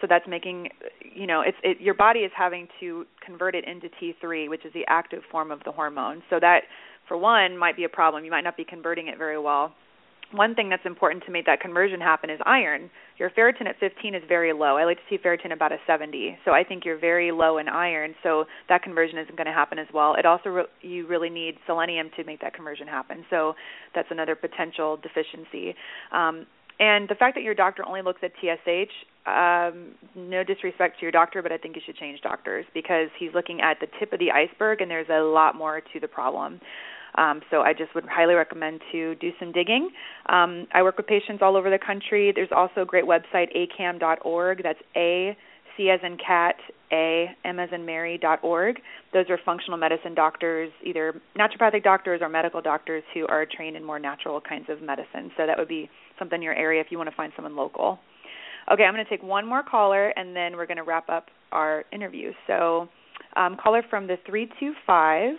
so 0.00 0.06
that's 0.08 0.26
making 0.28 0.68
you 1.14 1.26
know 1.26 1.40
it's 1.40 1.58
it, 1.64 1.80
your 1.80 1.94
body 1.94 2.20
is 2.20 2.32
having 2.36 2.68
to 2.80 3.06
convert 3.24 3.54
it 3.54 3.64
into 3.66 3.88
T3, 4.00 4.48
which 4.48 4.64
is 4.64 4.72
the 4.72 4.84
active 4.88 5.22
form 5.30 5.50
of 5.50 5.60
the 5.64 5.72
hormone. 5.72 6.22
So 6.30 6.38
that 6.40 6.60
for 7.08 7.16
one 7.16 7.58
might 7.58 7.76
be 7.76 7.84
a 7.84 7.88
problem. 7.88 8.24
You 8.24 8.30
might 8.30 8.44
not 8.44 8.56
be 8.56 8.64
converting 8.64 9.08
it 9.08 9.18
very 9.18 9.38
well 9.38 9.74
one 10.32 10.54
thing 10.54 10.68
that's 10.68 10.84
important 10.84 11.24
to 11.24 11.30
make 11.30 11.46
that 11.46 11.60
conversion 11.60 12.00
happen 12.00 12.30
is 12.30 12.40
iron. 12.44 12.90
Your 13.18 13.30
ferritin 13.30 13.66
at 13.66 13.78
15 13.78 14.14
is 14.14 14.22
very 14.28 14.52
low. 14.52 14.76
I 14.76 14.84
like 14.84 14.98
to 14.98 15.02
see 15.08 15.18
ferritin 15.18 15.52
about 15.52 15.72
a 15.72 15.78
70. 15.86 16.38
So 16.44 16.50
I 16.50 16.64
think 16.64 16.84
you're 16.84 16.98
very 16.98 17.30
low 17.32 17.58
in 17.58 17.68
iron, 17.68 18.14
so 18.22 18.44
that 18.68 18.82
conversion 18.82 19.18
isn't 19.18 19.36
going 19.36 19.46
to 19.46 19.52
happen 19.52 19.78
as 19.78 19.86
well. 19.94 20.14
It 20.18 20.26
also 20.26 20.50
re- 20.50 20.64
you 20.82 21.06
really 21.06 21.30
need 21.30 21.54
selenium 21.66 22.10
to 22.16 22.24
make 22.24 22.40
that 22.40 22.54
conversion 22.54 22.86
happen. 22.86 23.24
So 23.30 23.54
that's 23.94 24.08
another 24.10 24.34
potential 24.34 24.98
deficiency. 24.98 25.74
Um, 26.12 26.46
and 26.78 27.08
the 27.08 27.14
fact 27.14 27.36
that 27.36 27.42
your 27.42 27.54
doctor 27.54 27.86
only 27.86 28.02
looks 28.02 28.20
at 28.22 28.32
TSH, 28.40 28.92
um, 29.26 29.94
no 30.14 30.44
disrespect 30.44 30.98
to 30.98 31.02
your 31.02 31.12
doctor, 31.12 31.42
but 31.42 31.50
I 31.50 31.56
think 31.56 31.74
you 31.74 31.82
should 31.84 31.96
change 31.96 32.20
doctors 32.20 32.66
because 32.74 33.08
he's 33.18 33.30
looking 33.34 33.60
at 33.60 33.78
the 33.80 33.86
tip 33.98 34.12
of 34.12 34.18
the 34.18 34.30
iceberg, 34.30 34.82
and 34.82 34.90
there's 34.90 35.08
a 35.08 35.20
lot 35.20 35.54
more 35.54 35.80
to 35.80 36.00
the 36.00 36.08
problem. 36.08 36.60
Um, 37.16 37.40
so 37.50 37.62
I 37.62 37.72
just 37.72 37.94
would 37.94 38.04
highly 38.04 38.34
recommend 38.34 38.80
to 38.92 39.14
do 39.16 39.30
some 39.40 39.52
digging. 39.52 39.90
Um, 40.28 40.66
I 40.72 40.82
work 40.82 40.96
with 40.96 41.06
patients 41.06 41.40
all 41.42 41.56
over 41.56 41.70
the 41.70 41.78
country. 41.78 42.32
There's 42.34 42.50
also 42.54 42.82
a 42.82 42.84
great 42.84 43.04
website, 43.04 43.48
acam.org. 43.56 44.62
That's 44.62 44.80
A 44.96 45.36
C 45.76 45.90
as 45.90 46.00
in 46.02 46.16
cat, 46.16 46.56
A, 46.92 47.26
M 47.44 47.58
as 47.58 47.68
in 47.72 47.84
Mary 47.84 48.18
dot 48.18 48.40
org. 48.42 48.80
Those 49.12 49.26
are 49.28 49.38
functional 49.44 49.78
medicine 49.78 50.14
doctors, 50.14 50.70
either 50.84 51.20
naturopathic 51.38 51.84
doctors 51.84 52.20
or 52.22 52.28
medical 52.28 52.62
doctors 52.62 53.02
who 53.14 53.26
are 53.26 53.46
trained 53.46 53.76
in 53.76 53.84
more 53.84 53.98
natural 53.98 54.40
kinds 54.40 54.66
of 54.68 54.82
medicine. 54.82 55.30
So 55.36 55.46
that 55.46 55.58
would 55.58 55.68
be 55.68 55.90
something 56.18 56.36
in 56.36 56.42
your 56.42 56.54
area 56.54 56.80
if 56.80 56.88
you 56.90 56.98
want 56.98 57.10
to 57.10 57.16
find 57.16 57.32
someone 57.36 57.56
local. 57.56 57.98
Okay, 58.72 58.82
I'm 58.82 58.94
going 58.94 59.04
to 59.04 59.10
take 59.10 59.22
one 59.22 59.46
more 59.46 59.62
caller 59.62 60.08
and 60.16 60.34
then 60.34 60.56
we're 60.56 60.66
going 60.66 60.78
to 60.78 60.82
wrap 60.82 61.08
up 61.08 61.26
our 61.52 61.84
interview. 61.92 62.32
So, 62.46 62.88
um, 63.36 63.56
caller 63.62 63.82
from 63.88 64.06
the 64.06 64.16
325. 64.26 65.36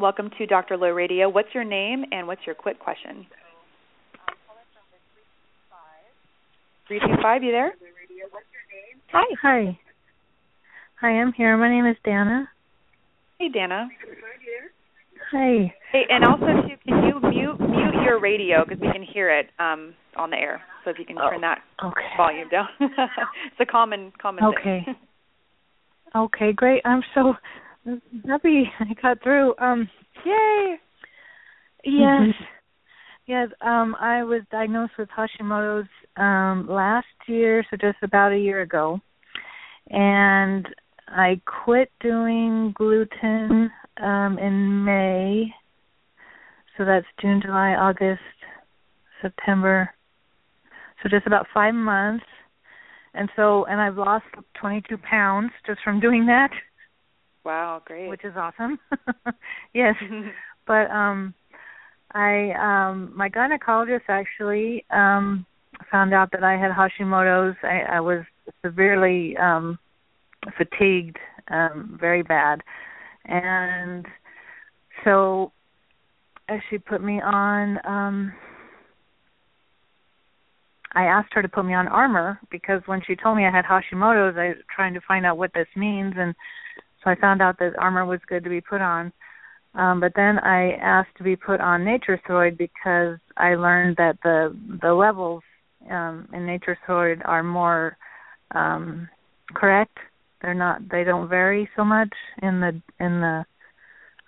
Welcome 0.00 0.30
to 0.38 0.46
Dr. 0.46 0.78
Low 0.78 0.88
Radio. 0.88 1.28
What's 1.28 1.50
your 1.52 1.62
name 1.62 2.06
and 2.10 2.26
what's 2.26 2.40
your 2.46 2.54
quick 2.54 2.78
question? 2.80 3.26
325, 6.88 7.42
you 7.42 7.52
there? 7.52 7.72
Hi. 9.12 9.24
Hi. 9.42 9.78
Hi, 11.02 11.08
I'm 11.08 11.34
here. 11.34 11.54
My 11.58 11.68
name 11.68 11.84
is 11.84 11.96
Dana. 12.02 12.48
Hey, 13.38 13.50
Dana. 13.50 13.88
Hi. 15.32 15.74
Hey, 15.92 16.02
and 16.08 16.24
also 16.24 16.46
too, 16.46 16.76
can 16.88 17.04
you 17.04 17.20
mute 17.20 17.60
mute 17.60 18.02
your 18.02 18.18
radio 18.20 18.64
because 18.64 18.80
we 18.80 18.90
can 18.90 19.02
hear 19.02 19.28
it 19.28 19.50
um 19.58 19.92
on 20.16 20.30
the 20.30 20.36
air. 20.36 20.62
So 20.84 20.90
if 20.90 20.98
you 20.98 21.04
can 21.04 21.18
oh, 21.18 21.28
turn 21.28 21.42
that 21.42 21.58
okay. 21.84 22.00
volume 22.16 22.48
down. 22.48 22.68
it's 22.80 23.60
a 23.60 23.66
common 23.66 24.12
common 24.20 24.44
okay. 24.44 24.82
thing. 24.86 24.94
okay, 26.16 26.52
great. 26.54 26.80
I'm 26.86 27.02
so 27.14 27.34
happy 28.26 28.70
I 28.80 28.94
got 29.00 29.22
through. 29.22 29.54
Um 29.58 29.88
Yay. 30.24 30.76
Yes. 31.84 32.34
yes, 33.26 33.48
um 33.60 33.96
I 33.98 34.22
was 34.22 34.42
diagnosed 34.50 34.92
with 34.98 35.08
Hashimoto's 35.08 35.88
um 36.16 36.66
last 36.68 37.06
year, 37.26 37.64
so 37.70 37.76
just 37.76 37.98
about 38.02 38.32
a 38.32 38.38
year 38.38 38.62
ago. 38.62 39.00
And 39.88 40.68
I 41.08 41.40
quit 41.64 41.90
doing 42.00 42.72
gluten 42.76 43.70
um 44.02 44.38
in 44.38 44.84
May. 44.84 45.52
So 46.76 46.84
that's 46.84 47.06
June, 47.20 47.42
July, 47.44 47.74
August, 47.74 48.20
September. 49.20 49.90
So 51.02 51.08
just 51.08 51.26
about 51.26 51.46
5 51.52 51.74
months. 51.74 52.24
And 53.14 53.28
so 53.36 53.64
and 53.64 53.80
I've 53.80 53.96
lost 53.96 54.24
22 54.60 54.96
pounds 54.98 55.50
just 55.66 55.80
from 55.82 56.00
doing 56.00 56.26
that. 56.26 56.50
Wow, 57.44 57.82
great. 57.84 58.08
Which 58.08 58.24
is 58.24 58.34
awesome. 58.36 58.78
yes. 59.74 59.94
but 60.66 60.90
um 60.90 61.34
I 62.12 62.52
um 62.58 63.12
my 63.14 63.28
gynecologist 63.28 64.08
actually 64.08 64.84
um 64.90 65.46
found 65.90 66.12
out 66.12 66.30
that 66.32 66.44
I 66.44 66.56
had 66.56 66.70
Hashimoto's. 66.72 67.56
I, 67.62 67.96
I 67.96 68.00
was 68.00 68.24
severely 68.64 69.36
um 69.36 69.78
fatigued, 70.56 71.16
um, 71.48 71.96
very 72.00 72.22
bad. 72.22 72.60
And 73.24 74.06
so 75.04 75.52
she 76.68 76.78
put 76.78 77.02
me 77.02 77.20
on 77.20 77.78
um 77.84 78.32
I 80.92 81.04
asked 81.04 81.32
her 81.34 81.42
to 81.42 81.48
put 81.48 81.64
me 81.64 81.74
on 81.74 81.86
Armour 81.86 82.40
because 82.50 82.82
when 82.86 83.00
she 83.06 83.14
told 83.14 83.36
me 83.36 83.46
I 83.46 83.50
had 83.50 83.64
Hashimoto's 83.64 84.36
I 84.36 84.48
was 84.48 84.56
trying 84.74 84.94
to 84.94 85.00
find 85.06 85.24
out 85.24 85.38
what 85.38 85.52
this 85.54 85.68
means 85.76 86.14
and 86.16 86.34
so 87.02 87.10
I 87.10 87.14
found 87.14 87.42
out 87.42 87.58
that 87.58 87.78
Armour 87.78 88.04
was 88.04 88.20
good 88.28 88.44
to 88.44 88.50
be 88.50 88.60
put 88.60 88.80
on. 88.80 89.12
Um, 89.74 90.00
but 90.00 90.12
then 90.16 90.38
I 90.40 90.72
asked 90.72 91.16
to 91.18 91.22
be 91.24 91.36
put 91.36 91.60
on 91.60 91.84
Nature-Throid 91.84 92.58
because 92.58 93.18
I 93.36 93.54
learned 93.54 93.96
that 93.98 94.18
the 94.22 94.56
the 94.82 94.92
levels 94.92 95.42
um, 95.88 96.28
in 96.32 96.44
Nature-Throid 96.44 97.22
are 97.24 97.44
more 97.44 97.96
um, 98.50 99.08
correct. 99.54 99.96
They're 100.42 100.54
not. 100.54 100.88
They 100.88 101.04
don't 101.04 101.28
vary 101.28 101.68
so 101.76 101.84
much 101.84 102.12
in 102.42 102.60
the 102.60 102.82
in 102.98 103.20
the. 103.20 103.44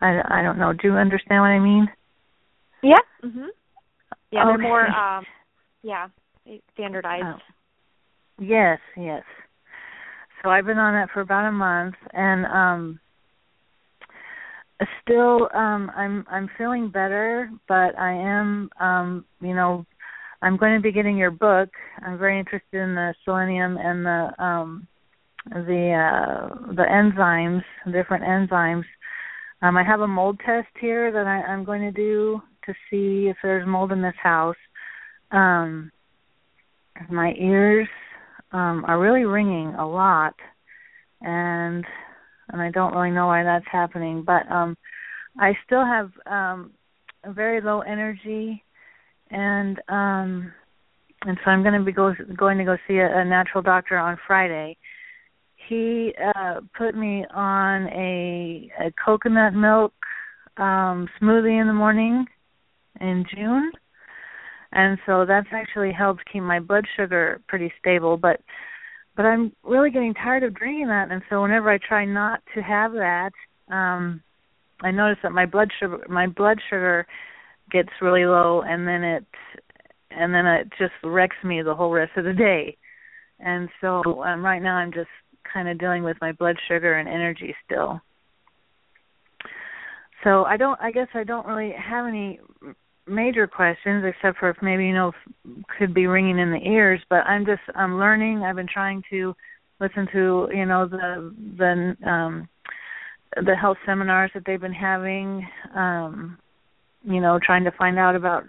I 0.00 0.20
I 0.38 0.42
don't 0.42 0.58
know. 0.58 0.72
Do 0.72 0.88
you 0.88 0.94
understand 0.94 1.40
what 1.40 1.48
I 1.48 1.58
mean? 1.58 1.88
Yeah. 2.82 2.96
Mhm. 3.24 3.48
Yeah, 4.30 4.44
they're 4.46 4.58
more 4.58 4.86
um 4.86 5.24
yeah, 5.82 6.08
standardized. 6.74 7.24
Oh. 7.26 7.38
Yes, 8.38 8.78
yes. 8.96 9.24
So 10.42 10.50
I've 10.50 10.66
been 10.66 10.78
on 10.78 10.94
that 10.94 11.10
for 11.12 11.20
about 11.20 11.48
a 11.48 11.52
month 11.52 11.94
and 12.12 12.46
um 12.46 13.00
still 15.02 15.48
um 15.54 15.90
I'm 15.94 16.26
I'm 16.30 16.50
feeling 16.58 16.90
better, 16.90 17.50
but 17.68 17.96
I 17.98 18.12
am 18.12 18.68
um 18.80 19.24
you 19.40 19.54
know 19.54 19.86
I'm 20.42 20.56
going 20.56 20.74
to 20.74 20.82
be 20.82 20.90
getting 20.90 21.16
your 21.16 21.30
book. 21.30 21.68
I'm 22.04 22.18
very 22.18 22.38
interested 22.38 22.78
in 22.80 22.94
the 22.96 23.14
selenium 23.24 23.76
and 23.76 24.04
the 24.04 24.44
um 24.44 24.88
the 25.50 25.92
uh 25.92 26.72
the 26.72 26.84
enzymes, 26.90 27.62
different 27.92 28.24
enzymes. 28.24 28.84
Um 29.62 29.76
I 29.76 29.84
have 29.84 30.00
a 30.00 30.08
mold 30.08 30.40
test 30.44 30.68
here 30.80 31.12
that 31.12 31.26
I, 31.26 31.42
I'm 31.52 31.64
going 31.64 31.82
to 31.82 31.92
do 31.92 32.42
to 32.66 32.74
see 32.90 33.28
if 33.28 33.36
there's 33.42 33.66
mold 33.66 33.92
in 33.92 34.02
this 34.02 34.14
house. 34.20 34.56
Um 35.30 35.92
my 37.08 37.32
ears 37.38 37.88
um 38.52 38.84
are 38.86 38.98
really 39.00 39.24
ringing 39.24 39.74
a 39.74 39.86
lot 39.86 40.34
and 41.20 41.84
and 42.48 42.60
I 42.60 42.70
don't 42.70 42.94
really 42.94 43.10
know 43.10 43.26
why 43.28 43.42
that's 43.42 43.64
happening, 43.70 44.22
but 44.24 44.50
um 44.50 44.76
I 45.38 45.56
still 45.64 45.84
have 45.84 46.10
um 46.26 46.72
a 47.24 47.32
very 47.32 47.60
low 47.60 47.80
energy 47.80 48.62
and 49.30 49.80
um 49.88 50.52
and 51.24 51.38
so 51.44 51.50
I'm 51.50 51.62
going 51.62 51.78
to 51.78 51.84
be 51.84 51.92
go, 51.92 52.12
going 52.36 52.58
to 52.58 52.64
go 52.64 52.76
see 52.88 52.96
a, 52.96 53.20
a 53.20 53.24
natural 53.24 53.62
doctor 53.62 53.96
on 53.96 54.18
Friday. 54.26 54.76
He 55.68 56.12
uh 56.34 56.60
put 56.76 56.96
me 56.96 57.24
on 57.32 57.86
a 57.88 58.70
a 58.80 58.92
coconut 59.04 59.54
milk 59.54 59.94
um 60.56 61.08
smoothie 61.20 61.60
in 61.60 61.66
the 61.68 61.72
morning 61.72 62.26
in 63.00 63.24
June. 63.34 63.70
And 64.72 64.98
so 65.04 65.26
that's 65.26 65.48
actually 65.52 65.92
helped 65.92 66.22
keep 66.32 66.42
my 66.42 66.58
blood 66.58 66.86
sugar 66.96 67.40
pretty 67.46 67.72
stable, 67.78 68.16
but 68.16 68.40
but 69.14 69.26
I'm 69.26 69.52
really 69.62 69.90
getting 69.90 70.14
tired 70.14 70.42
of 70.42 70.54
drinking 70.54 70.88
that 70.88 71.10
and 71.10 71.20
so 71.28 71.42
whenever 71.42 71.70
I 71.70 71.78
try 71.78 72.06
not 72.06 72.40
to 72.54 72.62
have 72.62 72.92
that, 72.92 73.30
um 73.70 74.22
I 74.82 74.90
notice 74.90 75.18
that 75.22 75.32
my 75.32 75.46
blood 75.46 75.70
sugar 75.78 76.04
my 76.08 76.26
blood 76.26 76.58
sugar 76.70 77.06
gets 77.70 77.90
really 78.00 78.24
low 78.24 78.62
and 78.62 78.88
then 78.88 79.04
it 79.04 79.26
and 80.10 80.32
then 80.32 80.46
it 80.46 80.68
just 80.78 80.92
wrecks 81.04 81.36
me 81.44 81.62
the 81.62 81.74
whole 81.74 81.90
rest 81.90 82.12
of 82.16 82.24
the 82.24 82.32
day. 82.32 82.76
And 83.40 83.68
so 83.80 84.22
um 84.22 84.44
right 84.44 84.62
now 84.62 84.76
I'm 84.76 84.92
just 84.92 85.10
kind 85.52 85.68
of 85.68 85.78
dealing 85.78 86.02
with 86.02 86.16
my 86.22 86.32
blood 86.32 86.56
sugar 86.66 86.94
and 86.98 87.08
energy 87.08 87.54
still. 87.66 88.00
So 90.24 90.44
I 90.44 90.56
don't 90.56 90.80
I 90.80 90.90
guess 90.92 91.08
I 91.12 91.24
don't 91.24 91.46
really 91.46 91.72
have 91.72 92.06
any 92.06 92.40
major 93.06 93.46
questions 93.46 94.04
except 94.06 94.38
for 94.38 94.50
if 94.50 94.56
maybe 94.62 94.86
you 94.86 94.94
know 94.94 95.12
could 95.78 95.92
be 95.92 96.06
ringing 96.06 96.38
in 96.38 96.52
the 96.52 96.68
ears 96.68 97.00
but 97.10 97.26
i'm 97.26 97.44
just 97.44 97.62
i'm 97.74 97.98
learning. 97.98 98.42
I've 98.42 98.56
been 98.56 98.68
trying 98.72 99.02
to 99.10 99.34
listen 99.80 100.06
to 100.12 100.48
you 100.52 100.66
know 100.66 100.86
the 100.86 101.34
the 101.58 102.08
um 102.08 102.48
the 103.36 103.56
health 103.56 103.78
seminars 103.84 104.30
that 104.34 104.44
they've 104.46 104.60
been 104.60 104.72
having 104.72 105.46
um 105.74 106.38
you 107.02 107.20
know 107.20 107.38
trying 107.44 107.64
to 107.64 107.72
find 107.72 107.98
out 107.98 108.14
about 108.14 108.44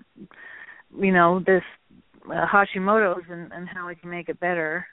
you 0.99 1.12
know 1.12 1.41
this 1.45 1.64
uh, 2.28 2.45
hashimoto's 2.45 3.24
and 3.30 3.51
and 3.51 3.68
how 3.68 3.88
we 3.88 3.95
can 3.95 4.10
make 4.10 4.30
it 4.30 4.39
better. 4.39 4.86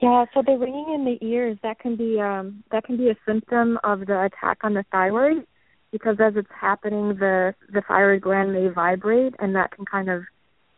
Yeah, 0.00 0.24
so 0.32 0.42
the 0.46 0.52
ringing 0.52 0.94
in 0.94 1.04
the 1.04 1.26
ears 1.26 1.58
that 1.62 1.78
can 1.78 1.96
be 1.96 2.20
um 2.20 2.62
that 2.70 2.84
can 2.84 2.96
be 2.96 3.10
a 3.10 3.16
symptom 3.26 3.78
of 3.84 4.00
the 4.00 4.24
attack 4.24 4.58
on 4.62 4.74
the 4.74 4.84
thyroid 4.92 5.46
because 5.92 6.16
as 6.20 6.34
it's 6.36 6.48
happening 6.58 7.08
the 7.16 7.54
the 7.72 7.82
thyroid 7.86 8.22
gland 8.22 8.52
may 8.52 8.68
vibrate 8.68 9.34
and 9.38 9.54
that 9.54 9.70
can 9.72 9.84
kind 9.84 10.08
of 10.08 10.22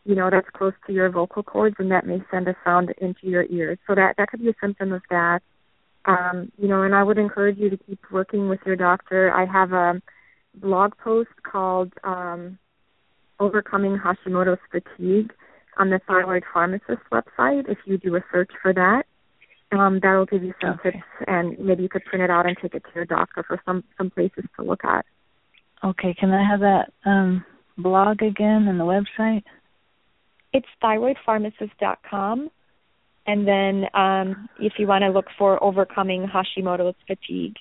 you 0.05 0.15
know 0.15 0.31
that's 0.31 0.49
close 0.57 0.73
to 0.87 0.93
your 0.93 1.11
vocal 1.11 1.43
cords 1.43 1.77
and 1.79 1.91
that 1.91 2.07
may 2.07 2.19
send 2.31 2.49
a 2.49 2.57
sound 2.65 2.93
into 3.01 3.27
your 3.27 3.45
ears. 3.45 3.79
So 3.87 3.95
that 3.95 4.15
that 4.19 4.29
could 4.29 4.41
be 4.41 4.49
a 4.49 4.55
symptom 4.61 4.93
of 4.93 5.03
that. 5.11 5.41
Um, 6.05 6.51
you 6.59 6.67
know, 6.67 6.83
and 6.83 6.95
I 6.95 7.05
would 7.05 7.19
encourage 7.19 7.59
you 7.59 7.71
to 7.71 7.77
keep 7.77 8.01
working 8.11 8.49
with 8.49 8.59
your 8.67 8.75
doctor. 8.75 9.33
I 9.33 9.47
have 9.47 9.73
a 9.73 10.03
blog 10.55 10.97
post 10.99 11.31
called 11.45 11.93
um 12.05 12.59
Overcoming 13.39 13.99
Hashimoto's 13.99 14.61
Fatigue 14.71 15.33
on 15.79 15.91
the 15.91 16.01
Thyroid 16.07 16.45
Pharmacist 16.53 17.03
website 17.11 17.69
if 17.69 17.79
you 17.87 17.99
do 17.99 18.17
a 18.17 18.25
search 18.31 18.51
for 18.61 18.73
that. 18.73 19.05
Um, 19.73 20.01
that'll 20.03 20.27
give 20.27 20.43
you 20.45 20.53
some 20.61 20.71
Okay. 20.75 20.91
tips 20.91 21.05
and 21.27 21.59
maybe 21.59 21.83
you 21.83 21.89
could 21.89 22.05
print 22.05 22.23
it 22.23 22.31
out 22.31 22.47
and 22.47 22.57
take 22.61 22.75
it 22.75 22.83
to 22.85 22.91
your 22.95 23.07
doctor 23.07 23.43
for 23.43 23.61
some 23.65 23.83
some 23.97 24.11
places 24.11 24.45
to 24.57 24.65
look 24.65 24.85
at. 24.85 25.05
okay 25.83 26.13
can 26.15 26.31
i 26.31 26.45
have 26.47 26.61
that 26.61 26.93
um 27.07 27.45
blog 27.79 28.23
again 28.23 28.69
and 28.69 28.79
the 28.79 28.85
website 28.85 29.43
it's 30.53 30.67
thyroidpharmacist.com. 30.83 32.51
And 33.27 33.47
then 33.47 33.87
um, 33.95 34.49
if 34.59 34.75
you 34.79 34.87
want 34.87 35.03
to 35.03 35.11
look 35.11 35.27
for 35.39 35.63
overcoming 35.63 36.27
Hashimoto's 36.27 36.97
fatigue, 37.07 37.55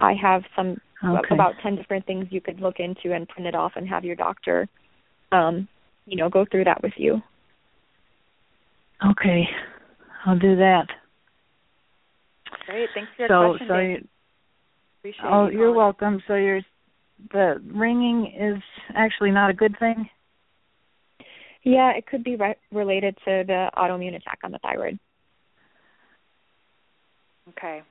I 0.00 0.14
have 0.14 0.42
some 0.54 0.80
Okay. 1.04 1.34
about 1.34 1.54
10 1.62 1.76
different 1.76 2.04
things 2.06 2.26
you 2.30 2.40
could 2.40 2.60
look 2.60 2.80
into 2.80 3.14
and 3.14 3.28
print 3.28 3.46
it 3.46 3.54
off 3.54 3.72
and 3.76 3.88
have 3.88 4.04
your 4.04 4.16
doctor 4.16 4.68
um, 5.30 5.68
you 6.06 6.16
know, 6.16 6.28
go 6.28 6.44
through 6.50 6.64
that 6.64 6.82
with 6.82 6.92
you. 6.96 7.22
Okay. 9.10 9.48
I'll 10.26 10.38
do 10.38 10.56
that. 10.56 10.86
Great. 12.66 12.88
Thanks 12.94 13.10
for 13.16 13.22
your 13.22 13.28
so 13.28 13.56
question. 13.56 13.68
so 13.68 13.78
you, 13.78 14.08
Appreciate 15.00 15.24
oh, 15.24 15.46
you 15.46 15.58
you're 15.58 15.72
calling. 15.72 15.76
welcome. 15.76 16.22
So 16.26 16.34
you're 16.34 16.60
the 17.32 17.62
ringing 17.72 18.32
is 18.38 18.62
actually 18.94 19.30
not 19.30 19.50
a 19.50 19.54
good 19.54 19.74
thing. 19.78 20.08
Yeah, 21.64 21.92
it 21.96 22.06
could 22.06 22.24
be 22.24 22.36
re- 22.36 22.56
related 22.72 23.16
to 23.24 23.44
the 23.46 23.70
autoimmune 23.76 24.16
attack 24.16 24.38
on 24.44 24.52
the 24.52 24.58
thyroid. 24.58 24.98
Okay. 27.50 27.82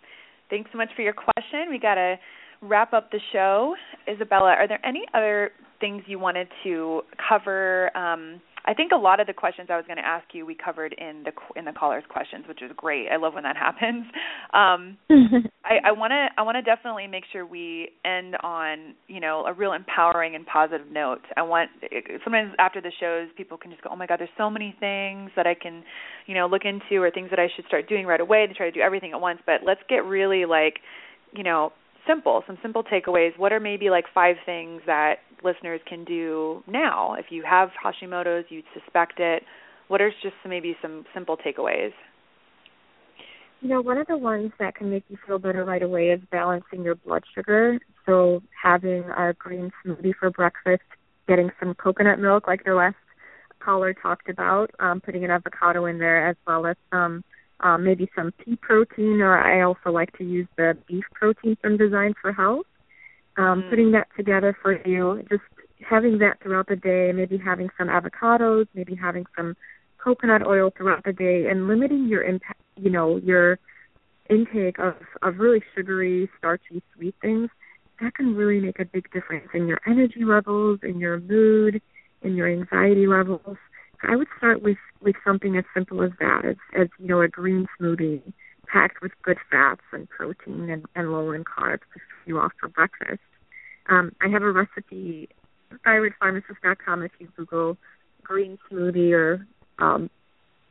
Thanks 0.50 0.70
so 0.72 0.78
much 0.78 0.90
for 0.96 1.02
your 1.02 1.14
question. 1.14 1.70
We 1.70 1.80
got 1.80 1.96
to 1.96 2.16
wrap 2.62 2.94
up 2.94 3.12
the 3.12 3.20
show. 3.34 3.76
Izabella, 4.08 4.56
are 4.56 4.68
there 4.68 4.84
any 4.86 5.04
other 5.14 5.52
things 5.80 6.04
you 6.08 6.20
wanted 6.20 6.48
to 6.64 7.02
cover? 7.30 7.96
Um, 7.96 8.42
I 8.68 8.74
think 8.74 8.92
a 8.92 8.98
lot 8.98 9.22
of 9.22 9.28
the 9.28 9.34
questions 9.34 9.70
I 9.72 9.78
was 9.78 9.86
going 9.88 9.98
to 9.98 10.06
ask 10.06 10.26
you 10.34 10.46
we 10.46 10.54
covered 10.54 10.94
in 10.98 11.24
the 11.24 11.32
in 11.58 11.64
the 11.64 11.72
callers' 11.72 12.04
questions, 12.10 12.46
which 12.50 12.62
is 12.62 12.70
great. 12.76 13.08
I 13.10 13.16
love 13.16 13.34
when 13.34 13.44
that 13.44 13.56
happens. 13.68 14.06
Um, 14.54 14.98
I 15.64 15.92
want 15.92 16.12
to 16.12 16.28
I 16.38 16.42
want 16.44 16.56
to 16.56 16.62
definitely 16.62 17.08
make 17.08 17.24
sure 17.32 17.46
we 17.46 17.90
end 18.04 18.36
on 18.44 18.94
you 19.08 19.22
know 19.22 19.46
a 19.48 19.54
real 19.54 19.72
empowering 19.72 20.36
and 20.36 20.46
positive 20.46 20.92
note. 20.92 21.22
I 21.38 21.44
want 21.44 21.70
sometimes 22.24 22.54
after 22.60 22.82
the 22.82 22.92
shows 23.00 23.30
people 23.38 23.58
can 23.58 23.72
just 23.72 23.84
go 23.84 23.90
oh 23.92 23.96
my 23.96 24.06
god 24.06 24.20
there's 24.20 24.30
so 24.38 24.50
many 24.50 24.76
things 24.80 25.32
that 25.36 25.48
I 25.48 25.54
can 25.54 25.84
you 26.26 26.36
know 26.36 26.48
look 26.48 26.64
into 26.66 27.02
or 27.02 27.10
things 27.10 27.30
that 27.30 27.40
I 27.40 27.48
should 27.56 27.66
start 27.66 27.88
doing 27.88 28.06
right 28.06 28.22
away 28.22 28.48
to 28.48 28.54
try 28.54 28.66
to 28.66 28.72
do 28.72 28.82
everything 28.82 29.14
at 29.14 29.22
once. 29.22 29.40
But 29.46 29.62
let's 29.66 29.82
get 29.88 30.04
really 30.04 30.46
like 30.46 30.80
you 31.32 31.44
know 31.44 31.72
simple 32.08 32.44
some 32.48 32.58
simple 32.62 32.84
takeaways. 32.84 33.38
What 33.38 33.52
are 33.52 33.60
maybe 33.60 33.90
like 33.90 34.06
five 34.14 34.38
things 34.46 34.82
that 34.86 35.16
listeners 35.44 35.82
can 35.88 36.04
do 36.04 36.64
now 36.68 37.16
if 37.16 37.26
you 37.30 37.44
have 37.44 37.70
Hashimoto's 37.84 38.46
you 38.50 38.64
suspect 38.74 39.20
it. 39.20 39.44
What 39.88 40.02
are 40.02 40.12
just 40.22 40.36
maybe 40.46 40.76
some 40.82 41.06
simple 41.14 41.38
takeaways? 41.38 41.92
You 43.62 43.70
know, 43.70 43.82
one 43.82 43.98
of 43.98 44.08
the 44.08 44.18
ones 44.18 44.52
that 44.60 44.76
can 44.76 44.92
make 44.92 45.04
you 45.10 45.18
feel 45.26 45.40
better 45.40 45.66
right 45.66 45.82
away 45.82 46.10
is 46.10 46.22
balancing 46.32 46.84
your 46.84 46.96
blood 46.96 47.24
sugar. 47.34 47.80
So 48.06 48.42
having 48.62 49.04
a 49.18 49.34
green 49.34 49.72
smoothie 49.84 50.14
for 50.20 50.30
breakfast, 50.30 50.84
getting 51.28 51.50
some 51.60 51.74
coconut 51.74 52.20
milk 52.20 52.48
like 52.48 52.64
the 52.64 52.74
last 52.74 52.96
caller 53.60 53.94
talked 53.94 54.30
about, 54.30 54.70
um, 54.80 55.02
putting 55.02 55.24
an 55.24 55.32
avocado 55.32 55.86
in 55.86 55.98
there 55.98 56.30
as 56.30 56.36
well 56.46 56.66
as 56.68 56.76
some 56.92 57.00
um, 57.00 57.24
maybe 57.80 58.10
some 58.16 58.32
pea 58.32 58.56
protein, 58.56 59.22
or 59.22 59.38
I 59.38 59.62
also 59.62 59.92
like 59.92 60.16
to 60.18 60.24
use 60.24 60.48
the 60.58 60.78
beef 60.88 61.06
protein 61.14 61.58
from 61.62 61.78
Design 61.78 62.14
for 62.22 62.32
Health. 62.32 62.66
Um, 63.38 63.64
Mm. 63.64 63.70
Putting 63.70 63.92
that 63.92 64.08
together 64.18 64.58
for 64.62 64.82
you, 64.88 65.24
just 65.30 65.44
having 65.88 66.18
that 66.20 66.40
throughout 66.42 66.68
the 66.68 66.76
day, 66.76 67.12
maybe 67.12 67.38
having 67.38 67.70
some 67.78 67.88
avocados, 67.88 68.68
maybe 68.74 68.96
having 68.96 69.26
some 69.36 69.56
coconut 69.98 70.46
oil 70.46 70.72
throughout 70.76 71.04
the 71.04 71.14
day, 71.14 71.48
and 71.48 71.68
limiting 71.68 72.08
your 72.08 72.24
impact, 72.24 72.62
you 72.76 72.90
know, 72.90 73.18
your 73.18 73.60
intake 74.30 74.80
of 74.80 74.96
of 75.22 75.40
really 75.40 75.64
sugary, 75.76 76.30
starchy, 76.38 76.82
sweet 76.96 77.16
things. 77.22 77.50
That 78.02 78.14
can 78.16 78.36
really 78.36 78.60
make 78.60 78.80
a 78.80 78.86
big 78.86 79.12
difference 79.12 79.50
in 79.54 79.68
your 79.68 79.82
energy 79.88 80.24
levels, 80.24 80.80
in 80.84 81.00
your 81.00 81.20
mood, 81.20 81.82
in 82.22 82.36
your 82.36 82.48
anxiety 82.48 83.08
levels. 83.08 83.58
I 84.04 84.16
would 84.16 84.28
start 84.38 84.62
with 84.62 84.78
with 85.02 85.16
something 85.26 85.56
as 85.58 85.66
simple 85.74 86.04
as 86.04 86.12
that, 86.20 86.46
as 86.46 86.56
as 86.80 86.88
you 87.00 87.08
know, 87.08 87.22
a 87.22 87.28
green 87.28 87.68
smoothie 87.80 88.22
packed 88.72 89.02
with 89.02 89.12
good 89.24 89.38
fats 89.50 89.82
and 89.94 90.10
protein 90.10 90.70
and, 90.70 90.86
and 90.96 91.12
low 91.12 91.32
in 91.32 91.44
carbs 91.44 91.80
to 91.94 92.00
you 92.26 92.40
off 92.40 92.52
for 92.60 92.68
breakfast. 92.68 93.22
Um, 93.90 94.12
I 94.22 94.28
have 94.28 94.44
a 94.44 94.52
recipe, 94.52 95.30
thyroidpharmacist.com. 95.86 97.04
If 97.04 97.12
you 97.20 97.30
Google 97.38 97.78
green 98.24 98.58
smoothie 98.70 99.14
or 99.14 99.48
um, 99.80 100.10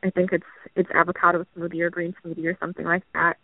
I 0.03 0.09
think 0.11 0.31
it's 0.31 0.45
it's 0.75 0.89
avocado 0.93 1.45
smoothie 1.57 1.81
or 1.81 1.89
green 1.89 2.13
smoothie 2.23 2.45
or 2.45 2.57
something 2.59 2.85
like 2.85 3.03
that, 3.13 3.37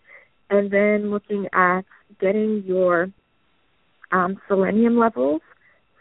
and 0.49 0.71
then 0.71 1.11
looking 1.11 1.47
at 1.53 1.81
getting 2.21 2.63
your 2.65 3.09
um, 4.11 4.39
selenium 4.47 4.97
levels 4.97 5.41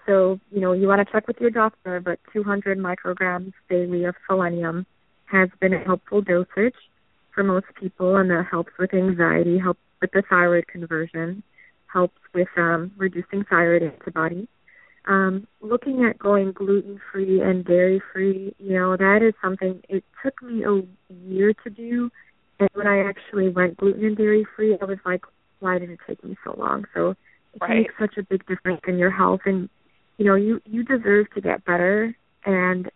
so, 0.07 0.41
you 0.51 0.61
know, 0.61 0.73
you 0.73 0.89
want 0.89 1.07
to 1.07 1.13
check 1.13 1.27
with 1.27 1.39
your 1.41 1.51
doctor, 1.51 2.01
but 2.01 2.19
200 2.33 2.79
micrograms 2.79 3.53
daily 3.69 4.05
of 4.05 4.15
selenium 4.29 4.87
has 5.27 5.49
been 5.61 5.73
a 5.73 5.85
helpful 5.85 6.21
dosage 6.21 6.75
for 7.35 7.43
most 7.43 7.67
people, 7.81 8.17
and 8.17 8.31
that 8.31 8.47
helps 8.51 8.73
with 8.79 8.93
anxiety, 8.93 9.59
helps 9.59 9.81
with 10.01 10.11
the 10.13 10.23
thyroid 10.29 10.67
conversion, 10.67 11.43
helps 11.87 12.19
with 12.35 12.49
um, 12.57 12.93
reducing 12.97 13.45
thyroid 13.49 13.83
antibodies. 13.83 14.49
Um, 15.07 15.47
looking 15.61 16.05
at 16.05 16.19
going 16.19 16.53
gluten 16.53 17.01
free 17.11 17.41
and 17.41 17.65
dairy 17.65 18.01
free, 18.13 18.55
you 18.59 18.75
know, 18.75 18.97
that 18.97 19.21
is 19.23 19.35
something 19.43 19.83
it 19.89 20.05
took 20.23 20.41
me 20.43 20.65
a 20.65 20.83
year 21.27 21.53
to 21.65 21.71
do. 21.71 22.11
And 22.61 22.69
when 22.75 22.87
I 22.87 23.01
actually 23.01 23.49
went 23.49 23.77
gluten 23.79 24.05
and 24.05 24.17
dairy 24.17 24.47
free, 24.55 24.77
I 24.81 24.85
was 24.85 24.99
like, 25.05 25.25
why 25.59 25.79
did 25.79 25.91
it 25.91 25.99
take 26.07 26.23
me 26.23 26.37
so 26.45 26.55
long? 26.57 26.85
So 26.95 27.11
it 27.55 27.61
Right. 27.61 27.79
makes 27.79 27.95
such 27.99 28.17
a 28.17 28.23
big 28.23 28.47
difference 28.47 28.81
in 28.87 28.99
your 28.99 29.11
health 29.11 29.41
and 29.45 29.69
you 30.23 30.29
know 30.29 30.37
you 30.37 30.61
you 30.65 30.85
deserve 30.85 31.27
to 31.35 31.41
get 31.41 31.65
better. 31.65 32.15
And 32.45 32.89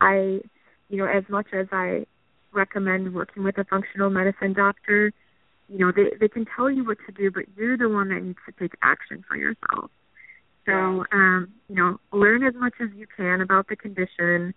i 0.00 0.40
you 0.88 0.96
know 0.96 1.06
as 1.06 1.24
much 1.28 1.46
as 1.52 1.66
i 1.72 2.06
recommend 2.52 3.12
working 3.12 3.42
with 3.42 3.58
a 3.58 3.64
functional 3.64 4.10
medicine 4.10 4.52
doctor 4.52 5.12
you 5.68 5.78
know 5.78 5.90
they 5.94 6.16
they 6.20 6.28
can 6.28 6.46
tell 6.54 6.70
you 6.70 6.84
what 6.84 6.98
to 7.04 7.12
do 7.12 7.32
but 7.32 7.44
you're 7.56 7.76
the 7.76 7.88
one 7.88 8.08
that 8.10 8.22
needs 8.22 8.38
to 8.46 8.52
take 8.60 8.72
action 8.82 9.24
for 9.28 9.36
yourself. 9.36 9.90
So 10.66 11.04
um 11.12 11.48
you 11.68 11.74
know 11.74 11.98
learn 12.12 12.44
as 12.44 12.54
much 12.54 12.74
as 12.80 12.90
you 12.94 13.06
can 13.16 13.40
about 13.40 13.66
the 13.68 13.74
condition 13.76 14.54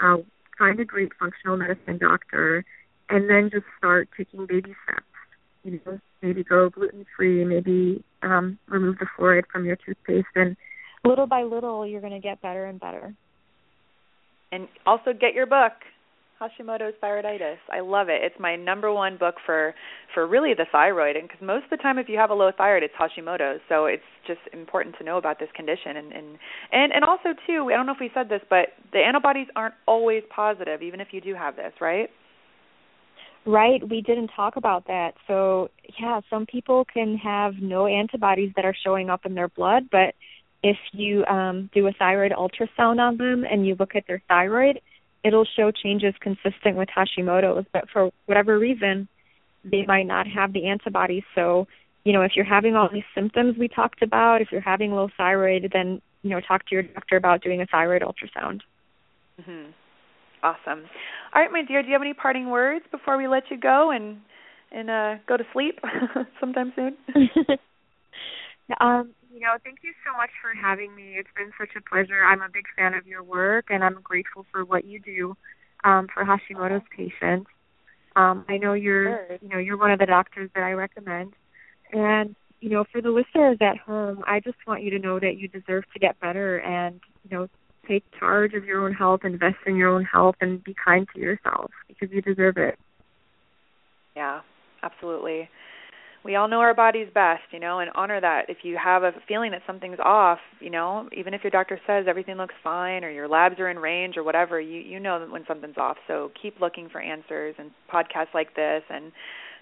uh 0.00 0.16
find 0.58 0.80
a 0.80 0.84
great 0.84 1.12
functional 1.20 1.56
medicine 1.56 1.98
doctor 1.98 2.64
and 3.10 3.30
then 3.30 3.48
just 3.52 3.66
start 3.78 4.08
taking 4.16 4.44
baby 4.46 4.74
steps. 4.82 5.06
You 5.62 5.80
know 5.86 6.00
maybe 6.20 6.42
go 6.42 6.68
gluten 6.68 7.06
free 7.16 7.44
maybe 7.44 8.02
um 8.22 8.58
remove 8.66 8.98
the 8.98 9.06
fluoride 9.16 9.46
from 9.52 9.64
your 9.64 9.76
toothpaste 9.76 10.34
and 10.34 10.56
little 11.04 11.26
by 11.26 11.42
little 11.42 11.86
you're 11.86 12.00
going 12.00 12.12
to 12.12 12.20
get 12.20 12.40
better 12.42 12.66
and 12.66 12.80
better 12.80 13.14
And 14.52 14.68
also 14.86 15.12
get 15.12 15.34
your 15.34 15.46
book, 15.46 15.72
Hashimoto's 16.40 16.94
Thyroiditis. 17.02 17.58
I 17.70 17.80
love 17.80 18.08
it. 18.08 18.22
It's 18.22 18.34
my 18.40 18.56
number 18.56 18.92
one 18.92 19.18
book 19.18 19.34
for 19.44 19.74
for 20.14 20.26
really 20.26 20.54
the 20.54 20.64
thyroid, 20.72 21.16
and 21.16 21.28
because 21.28 21.42
most 21.42 21.64
of 21.64 21.70
the 21.70 21.76
time, 21.76 21.98
if 21.98 22.08
you 22.08 22.16
have 22.16 22.30
a 22.30 22.34
low 22.34 22.50
thyroid, 22.56 22.82
it's 22.82 22.94
Hashimoto's. 22.98 23.60
So 23.68 23.84
it's 23.84 24.02
just 24.26 24.40
important 24.52 24.96
to 24.98 25.04
know 25.04 25.18
about 25.18 25.38
this 25.38 25.50
condition, 25.54 25.98
and 25.98 26.12
and 26.12 26.38
and 26.72 26.92
and 26.92 27.04
also 27.04 27.34
too. 27.46 27.68
I 27.70 27.76
don't 27.76 27.84
know 27.84 27.92
if 27.92 28.00
we 28.00 28.10
said 28.14 28.28
this, 28.30 28.40
but 28.48 28.68
the 28.92 28.98
antibodies 28.98 29.48
aren't 29.54 29.74
always 29.86 30.22
positive, 30.34 30.80
even 30.80 31.00
if 31.00 31.08
you 31.12 31.20
do 31.20 31.34
have 31.34 31.56
this, 31.56 31.72
right? 31.80 32.08
Right, 33.46 33.86
we 33.88 34.02
didn't 34.02 34.30
talk 34.36 34.56
about 34.56 34.86
that. 34.88 35.12
So, 35.26 35.68
yeah, 35.98 36.20
some 36.28 36.44
people 36.44 36.84
can 36.84 37.16
have 37.16 37.54
no 37.60 37.86
antibodies 37.86 38.52
that 38.56 38.66
are 38.66 38.76
showing 38.84 39.08
up 39.08 39.24
in 39.24 39.34
their 39.34 39.48
blood, 39.48 39.84
but 39.90 40.14
if 40.62 40.76
you 40.92 41.24
um, 41.26 41.70
do 41.74 41.86
a 41.86 41.92
thyroid 41.92 42.32
ultrasound 42.32 42.98
on 42.98 43.16
them 43.16 43.44
and 43.50 43.66
you 43.66 43.76
look 43.78 43.94
at 43.94 44.04
their 44.06 44.22
thyroid, 44.28 44.80
it'll 45.24 45.46
show 45.56 45.70
changes 45.70 46.14
consistent 46.20 46.76
with 46.76 46.88
Hashimoto's. 46.88 47.66
But 47.72 47.84
for 47.92 48.10
whatever 48.26 48.58
reason, 48.58 49.08
they 49.64 49.84
might 49.86 50.06
not 50.06 50.26
have 50.26 50.52
the 50.52 50.66
antibodies. 50.66 51.22
So, 51.34 51.66
you 52.04 52.12
know, 52.12 52.22
if 52.22 52.32
you're 52.34 52.44
having 52.44 52.76
all 52.76 52.88
these 52.92 53.04
symptoms 53.14 53.56
we 53.58 53.68
talked 53.68 54.02
about, 54.02 54.42
if 54.42 54.48
you're 54.50 54.60
having 54.60 54.92
low 54.92 55.08
thyroid, 55.16 55.70
then 55.72 56.00
you 56.22 56.30
know, 56.30 56.40
talk 56.40 56.66
to 56.66 56.74
your 56.74 56.82
doctor 56.82 57.16
about 57.16 57.42
doing 57.42 57.62
a 57.62 57.66
thyroid 57.66 58.02
ultrasound. 58.02 58.60
Mhm. 59.40 59.72
Awesome. 60.42 60.88
All 61.34 61.42
right, 61.42 61.52
my 61.52 61.62
dear. 61.62 61.82
Do 61.82 61.88
you 61.88 61.94
have 61.94 62.02
any 62.02 62.14
parting 62.14 62.50
words 62.50 62.84
before 62.90 63.16
we 63.16 63.28
let 63.28 63.50
you 63.50 63.56
go 63.58 63.90
and 63.90 64.20
and 64.72 64.90
uh 64.90 65.14
go 65.26 65.36
to 65.36 65.44
sleep 65.52 65.78
sometime 66.40 66.72
soon? 66.76 66.96
um, 68.80 69.14
you 69.32 69.40
know, 69.40 69.56
thank 69.64 69.78
you 69.82 69.92
so 70.04 70.16
much 70.16 70.30
for 70.42 70.52
having 70.54 70.94
me. 70.94 71.14
It's 71.16 71.30
been 71.36 71.52
such 71.58 71.70
a 71.76 71.88
pleasure. 71.88 72.24
I'm 72.24 72.42
a 72.42 72.48
big 72.52 72.64
fan 72.76 72.94
of 72.94 73.06
your 73.06 73.22
work, 73.22 73.66
and 73.70 73.84
I'm 73.84 74.00
grateful 74.02 74.44
for 74.50 74.64
what 74.64 74.84
you 74.84 75.00
do 75.00 75.36
um, 75.84 76.08
for 76.12 76.24
Hashimoto's 76.24 76.84
patients. 76.94 77.48
Um, 78.16 78.44
I 78.48 78.56
know 78.56 78.72
you're, 78.72 79.26
Sure. 79.28 79.38
you 79.40 79.48
know, 79.48 79.58
you're 79.58 79.78
one 79.78 79.92
of 79.92 80.00
the 80.00 80.06
doctors 80.06 80.50
that 80.54 80.64
I 80.64 80.72
recommend, 80.72 81.34
and 81.92 82.34
you 82.60 82.70
know, 82.70 82.84
for 82.92 83.00
the 83.00 83.10
listeners 83.10 83.56
at 83.60 83.78
home, 83.78 84.22
I 84.26 84.40
just 84.40 84.58
want 84.66 84.82
you 84.82 84.90
to 84.90 84.98
know 84.98 85.18
that 85.18 85.36
you 85.36 85.48
deserve 85.48 85.84
to 85.92 85.98
get 85.98 86.18
better, 86.20 86.58
and 86.58 87.00
you 87.22 87.36
know, 87.36 87.48
take 87.88 88.04
charge 88.18 88.54
of 88.54 88.64
your 88.64 88.84
own 88.84 88.92
health, 88.92 89.20
invest 89.24 89.56
in 89.66 89.76
your 89.76 89.88
own 89.88 90.04
health, 90.04 90.34
and 90.40 90.62
be 90.64 90.74
kind 90.84 91.06
to 91.14 91.20
yourself 91.20 91.70
because 91.88 92.08
you 92.12 92.20
deserve 92.20 92.56
it. 92.56 92.76
Yeah, 94.16 94.40
absolutely. 94.82 95.48
We 96.22 96.36
all 96.36 96.48
know 96.48 96.60
our 96.60 96.74
bodies 96.74 97.08
best, 97.14 97.42
you 97.50 97.60
know, 97.60 97.78
and 97.78 97.90
honor 97.94 98.20
that. 98.20 98.50
If 98.50 98.58
you 98.62 98.78
have 98.82 99.04
a 99.04 99.12
feeling 99.26 99.52
that 99.52 99.62
something's 99.66 99.98
off, 100.04 100.38
you 100.60 100.68
know, 100.68 101.08
even 101.16 101.32
if 101.32 101.42
your 101.42 101.50
doctor 101.50 101.80
says 101.86 102.04
everything 102.08 102.36
looks 102.36 102.54
fine 102.62 103.04
or 103.04 103.10
your 103.10 103.26
labs 103.26 103.58
are 103.58 103.70
in 103.70 103.78
range 103.78 104.18
or 104.18 104.24
whatever, 104.24 104.60
you 104.60 104.80
you 104.80 105.00
know 105.00 105.26
when 105.30 105.44
something's 105.48 105.78
off. 105.78 105.96
So 106.06 106.30
keep 106.40 106.60
looking 106.60 106.90
for 106.90 107.00
answers 107.00 107.54
and 107.58 107.70
podcasts 107.92 108.34
like 108.34 108.54
this 108.54 108.82
and 108.90 109.12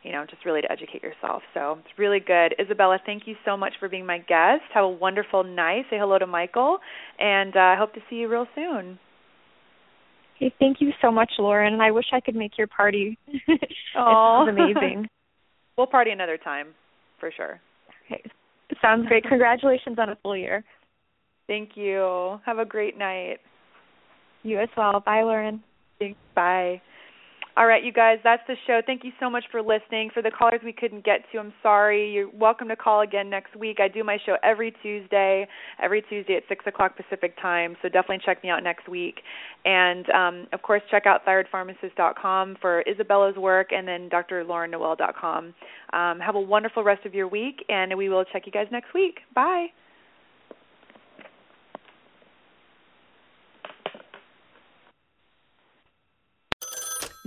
you 0.03 0.13
know, 0.13 0.25
just 0.29 0.45
really 0.45 0.63
to 0.63 0.71
educate 0.71 1.03
yourself. 1.03 1.43
So 1.55 1.79
it's 1.81 1.99
really 1.99 2.21
good. 2.21 2.55
Izabella, 2.59 2.99
thank 3.05 3.25
you 3.27 3.35
so 3.45 3.57
much 3.57 3.75
for 3.81 3.89
being 3.89 4.07
my 4.07 4.19
guest. 4.19 4.63
Have 4.73 4.85
a 4.85 4.89
wonderful 4.89 5.43
night. 5.43 5.85
Say 5.91 5.99
hello 5.99 6.19
to 6.19 6.27
Michael, 6.27 6.79
and 7.19 7.57
uh, 7.57 7.61
I 7.61 7.77
hope 7.77 7.95
to 7.95 8.01
see 8.09 8.17
you 8.17 8.29
real 8.29 8.47
soon. 8.55 8.99
Hey, 10.39 10.55
thank 10.61 10.81
you 10.81 10.93
so 11.03 11.11
much, 11.11 11.33
Lauren. 11.39 11.73
And 11.73 11.83
I 11.83 11.91
wish 11.91 12.07
I 12.13 12.21
could 12.21 12.37
make 12.37 12.57
your 12.57 12.69
party. 12.69 13.19
Oh, 14.01 14.47
it's 14.47 14.57
amazing. 14.57 15.09
We'll 15.79 15.87
party 15.87 16.11
another 16.11 16.37
time, 16.37 16.69
for 17.19 17.31
sure. 17.35 17.61
Okay, 18.05 18.23
sounds 18.83 19.07
great. 19.07 19.25
Congratulations 19.25 19.99
on 19.99 20.11
a 20.11 20.17
full 20.23 20.37
year. 20.37 20.65
Thank 21.47 21.71
you. 21.77 22.39
Have 22.45 22.59
a 22.59 22.65
great 22.67 22.99
night. 22.99 23.39
You 24.43 24.61
as 24.61 24.69
well. 24.77 25.01
Bye, 25.01 25.23
Lauren. 25.23 25.63
Thanks. 25.99 26.19
Bye. 26.35 26.83
All 27.59 27.67
right, 27.67 27.83
you 27.83 27.93
guys, 27.93 28.19
that's 28.23 28.45
the 28.47 28.55
show. 28.69 28.81
Thank 28.87 29.03
you 29.03 29.11
so 29.19 29.29
much 29.29 29.43
for 29.51 29.61
listening. 29.61 30.11
For 30.15 30.23
the 30.23 30.31
callers 30.31 30.61
we 30.65 30.73
couldn't 30.73 31.05
get 31.05 31.25
to, 31.33 31.39
I'm 31.39 31.53
sorry. 31.61 32.09
You're 32.09 32.31
welcome 32.31 32.69
to 32.69 32.77
call 32.77 33.01
again 33.01 33.29
next 33.29 33.57
week. 33.57 33.79
I 33.81 33.89
do 33.89 34.05
my 34.05 34.17
show 34.25 34.37
every 34.45 34.73
Tuesday, 34.81 35.45
every 35.83 36.03
Tuesday 36.03 36.37
at 36.37 36.45
6 36.49 36.65
o'clock 36.69 36.97
Pacific 36.97 37.35
time, 37.43 37.77
so 37.83 37.89
definitely 37.89 38.21
check 38.25 38.45
me 38.45 38.51
out 38.51 38.63
next 38.63 38.89
week. 38.89 39.23
And, 39.65 40.09
um, 40.11 40.47
of 40.53 40.63
course, 40.63 40.83
check 40.89 41.07
out 41.07 41.27
thyroidpharmacist.com 41.27 42.59
for 42.61 42.85
Izabella's 42.85 43.37
work 43.37 43.71
and 43.73 43.89
then 43.89 44.09
drlaurennoel.com. 44.09 45.55
Um, 45.93 46.21
have 46.21 46.37
a 46.37 46.41
wonderful 46.41 46.85
rest 46.85 47.07
of 47.07 47.13
your 47.13 47.27
week, 47.27 47.65
and 47.69 47.99
we 47.99 48.09
will 48.09 48.25
check 48.33 48.47
you 48.47 48.53
guys 48.53 48.69
next 48.71 48.95
week. 48.95 49.19
Bye. 49.35 49.67